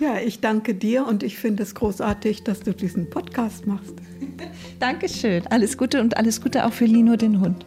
Ja, 0.00 0.18
ich 0.18 0.40
danke 0.40 0.74
dir 0.74 1.06
und 1.06 1.22
ich 1.22 1.36
finde 1.36 1.62
es 1.62 1.74
großartig, 1.74 2.44
dass 2.44 2.60
du 2.60 2.72
diesen 2.72 3.10
Podcast 3.10 3.66
machst. 3.66 3.94
Dankeschön. 4.80 5.46
Alles 5.48 5.78
Gute 5.78 6.00
und 6.00 6.16
alles 6.16 6.40
Gute 6.40 6.66
auch 6.66 6.72
für 6.72 6.86
Lino, 6.86 7.16
den 7.16 7.40
Hund. 7.40 7.64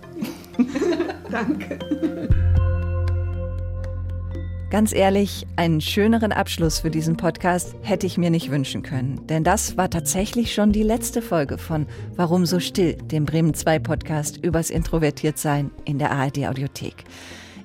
danke. 1.32 1.80
Ganz 4.70 4.92
ehrlich, 4.92 5.48
einen 5.56 5.80
schöneren 5.80 6.34
Abschluss 6.34 6.80
für 6.80 6.92
diesen 6.92 7.16
Podcast 7.16 7.74
hätte 7.84 8.06
ich 8.06 8.18
mir 8.18 8.30
nicht 8.30 8.52
wünschen 8.52 8.84
können. 8.84 9.26
Denn 9.28 9.46
das 9.46 9.78
war 9.78 9.90
tatsächlich 9.90 10.54
schon 10.54 10.74
die 10.74 10.84
letzte 10.84 11.22
Folge 11.22 11.58
von 11.58 11.88
Warum 12.18 12.46
so 12.46 12.60
still, 12.60 12.96
dem 12.96 13.24
Bremen 13.24 13.54
2 13.54 13.80
Podcast 13.80 14.44
übers 14.44 14.70
Introvertiertsein 14.70 15.72
in 15.86 16.00
der 16.00 16.12
ARD 16.12 16.40
Audiothek. 16.50 17.06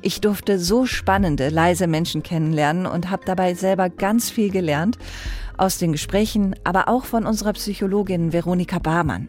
Ich 0.00 0.20
durfte 0.20 0.60
so 0.60 0.86
spannende, 0.86 1.48
leise 1.48 1.88
Menschen 1.88 2.22
kennenlernen 2.22 2.86
und 2.86 3.10
habe 3.10 3.24
dabei 3.26 3.54
selber 3.54 3.90
ganz 3.90 4.30
viel 4.30 4.50
gelernt 4.50 4.96
aus 5.56 5.78
den 5.78 5.92
Gesprächen, 5.92 6.54
aber 6.64 6.88
auch 6.88 7.04
von 7.04 7.26
unserer 7.26 7.52
Psychologin 7.52 8.32
Veronika 8.32 8.78
Barmann. 8.78 9.28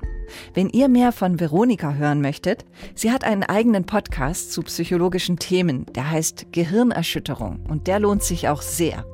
Wenn 0.54 0.70
ihr 0.70 0.88
mehr 0.88 1.12
von 1.12 1.40
Veronika 1.40 1.94
hören 1.94 2.22
möchtet, 2.22 2.66
sie 2.96 3.12
hat 3.12 3.24
einen 3.24 3.44
eigenen 3.44 3.86
Podcast 3.86 4.52
zu 4.52 4.62
psychologischen 4.64 5.38
Themen, 5.38 5.86
der 5.94 6.10
heißt 6.10 6.48
Gehirnerschütterung 6.52 7.60
und 7.70 7.88
der 7.88 8.00
lohnt 8.00 8.24
sich 8.24 8.50
auch 8.50 8.62
sehr. 8.62 9.06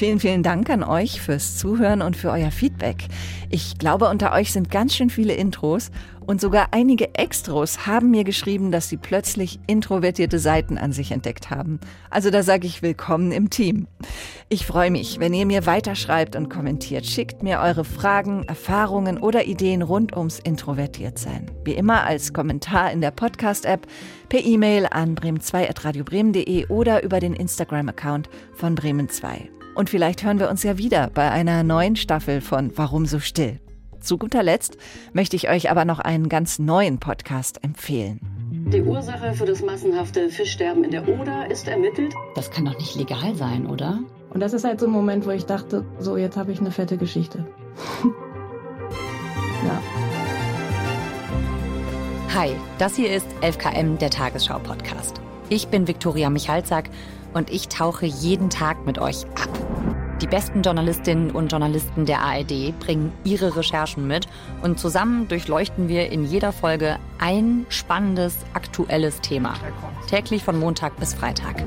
Vielen, 0.00 0.18
vielen 0.18 0.42
Dank 0.42 0.70
an 0.70 0.82
euch 0.82 1.20
fürs 1.20 1.58
Zuhören 1.58 2.00
und 2.00 2.16
für 2.16 2.30
euer 2.30 2.50
Feedback. 2.50 3.04
Ich 3.50 3.76
glaube, 3.76 4.08
unter 4.08 4.32
euch 4.32 4.50
sind 4.50 4.70
ganz 4.70 4.94
schön 4.94 5.10
viele 5.10 5.34
Intros 5.34 5.90
und 6.24 6.40
sogar 6.40 6.68
einige 6.70 7.14
Extros 7.16 7.86
haben 7.86 8.10
mir 8.10 8.24
geschrieben, 8.24 8.72
dass 8.72 8.88
sie 8.88 8.96
plötzlich 8.96 9.60
introvertierte 9.66 10.38
Seiten 10.38 10.78
an 10.78 10.92
sich 10.92 11.12
entdeckt 11.12 11.50
haben. 11.50 11.80
Also 12.08 12.30
da 12.30 12.42
sage 12.42 12.66
ich 12.66 12.80
willkommen 12.80 13.30
im 13.30 13.50
Team. 13.50 13.88
Ich 14.48 14.64
freue 14.64 14.90
mich, 14.90 15.20
wenn 15.20 15.34
ihr 15.34 15.44
mir 15.44 15.66
weiterschreibt 15.66 16.34
und 16.34 16.48
kommentiert. 16.48 17.04
Schickt 17.04 17.42
mir 17.42 17.60
eure 17.60 17.84
Fragen, 17.84 18.44
Erfahrungen 18.44 19.18
oder 19.18 19.44
Ideen 19.44 19.82
rund 19.82 20.16
ums 20.16 20.38
Introvertiertsein. 20.38 21.50
Wie 21.62 21.74
immer 21.74 22.04
als 22.04 22.32
Kommentar 22.32 22.90
in 22.90 23.02
der 23.02 23.10
Podcast-App, 23.10 23.86
per 24.30 24.42
E-Mail 24.42 24.86
an 24.90 25.14
bremen2.radiobremen.de 25.14 26.68
oder 26.68 27.02
über 27.02 27.20
den 27.20 27.34
Instagram-Account 27.34 28.30
von 28.54 28.74
Bremen 28.74 29.10
2. 29.10 29.59
Und 29.74 29.88
vielleicht 29.88 30.24
hören 30.24 30.38
wir 30.38 30.50
uns 30.50 30.62
ja 30.62 30.78
wieder 30.78 31.10
bei 31.12 31.30
einer 31.30 31.62
neuen 31.62 31.96
Staffel 31.96 32.40
von 32.40 32.72
Warum 32.76 33.06
so 33.06 33.20
still? 33.20 33.60
Zu 34.00 34.18
guter 34.18 34.42
Letzt 34.42 34.78
möchte 35.12 35.36
ich 35.36 35.48
euch 35.48 35.70
aber 35.70 35.84
noch 35.84 35.98
einen 36.00 36.28
ganz 36.28 36.58
neuen 36.58 36.98
Podcast 36.98 37.62
empfehlen. 37.62 38.20
Die 38.72 38.82
Ursache 38.82 39.34
für 39.34 39.44
das 39.44 39.62
massenhafte 39.62 40.28
Fischsterben 40.30 40.84
in 40.84 40.90
der 40.90 41.06
Oder 41.08 41.50
ist 41.50 41.68
ermittelt. 41.68 42.14
Das 42.34 42.50
kann 42.50 42.64
doch 42.64 42.78
nicht 42.78 42.96
legal 42.96 43.34
sein, 43.36 43.66
oder? 43.66 44.00
Und 44.30 44.40
das 44.40 44.52
ist 44.54 44.64
halt 44.64 44.80
so 44.80 44.86
ein 44.86 44.92
Moment, 44.92 45.26
wo 45.26 45.30
ich 45.30 45.44
dachte, 45.44 45.84
so 45.98 46.16
jetzt 46.16 46.36
habe 46.36 46.50
ich 46.52 46.60
eine 46.60 46.70
fette 46.70 46.96
Geschichte. 46.96 47.46
ja. 49.66 49.82
Hi, 52.34 52.50
das 52.78 52.96
hier 52.96 53.14
ist 53.14 53.26
11KM, 53.42 53.98
der 53.98 54.10
Tagesschau-Podcast. 54.10 55.20
Ich 55.48 55.68
bin 55.68 55.88
Viktoria 55.88 56.30
Michalzack 56.30 56.90
und 57.34 57.50
ich 57.50 57.68
tauche 57.68 58.06
jeden 58.06 58.50
Tag 58.50 58.86
mit 58.86 58.98
euch 58.98 59.24
ab. 59.26 59.48
Die 60.20 60.26
besten 60.26 60.60
Journalistinnen 60.60 61.30
und 61.30 61.50
Journalisten 61.50 62.04
der 62.04 62.20
ARD 62.20 62.78
bringen 62.78 63.12
ihre 63.24 63.56
Recherchen 63.56 64.06
mit 64.06 64.26
und 64.62 64.78
zusammen 64.78 65.28
durchleuchten 65.28 65.88
wir 65.88 66.10
in 66.10 66.26
jeder 66.26 66.52
Folge 66.52 66.98
ein 67.18 67.64
spannendes, 67.70 68.36
aktuelles 68.52 69.20
Thema. 69.22 69.54
Täglich 70.08 70.44
von 70.44 70.58
Montag 70.58 70.98
bis 70.98 71.14
Freitag. 71.14 71.64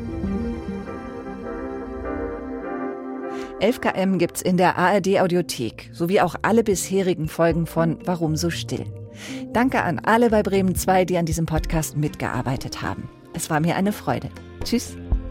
11KM 3.59 4.17
gibt's 4.17 4.41
in 4.41 4.57
der 4.57 4.77
ARD 4.77 5.19
Audiothek 5.21 5.89
sowie 5.93 6.19
auch 6.19 6.35
alle 6.41 6.63
bisherigen 6.63 7.27
Folgen 7.27 7.65
von 7.65 7.97
Warum 8.05 8.35
so 8.35 8.49
still. 8.49 8.85
Danke 9.53 9.81
an 9.83 9.99
alle 9.99 10.29
bei 10.29 10.43
Bremen 10.43 10.75
2, 10.75 11.05
die 11.05 11.17
an 11.17 11.25
diesem 11.25 11.45
Podcast 11.45 11.95
mitgearbeitet 11.95 12.81
haben. 12.81 13.09
Es 13.33 13.49
war 13.49 13.61
mir 13.61 13.75
eine 13.75 13.93
Freude. 13.93 14.29
Tschüss. 14.63 14.97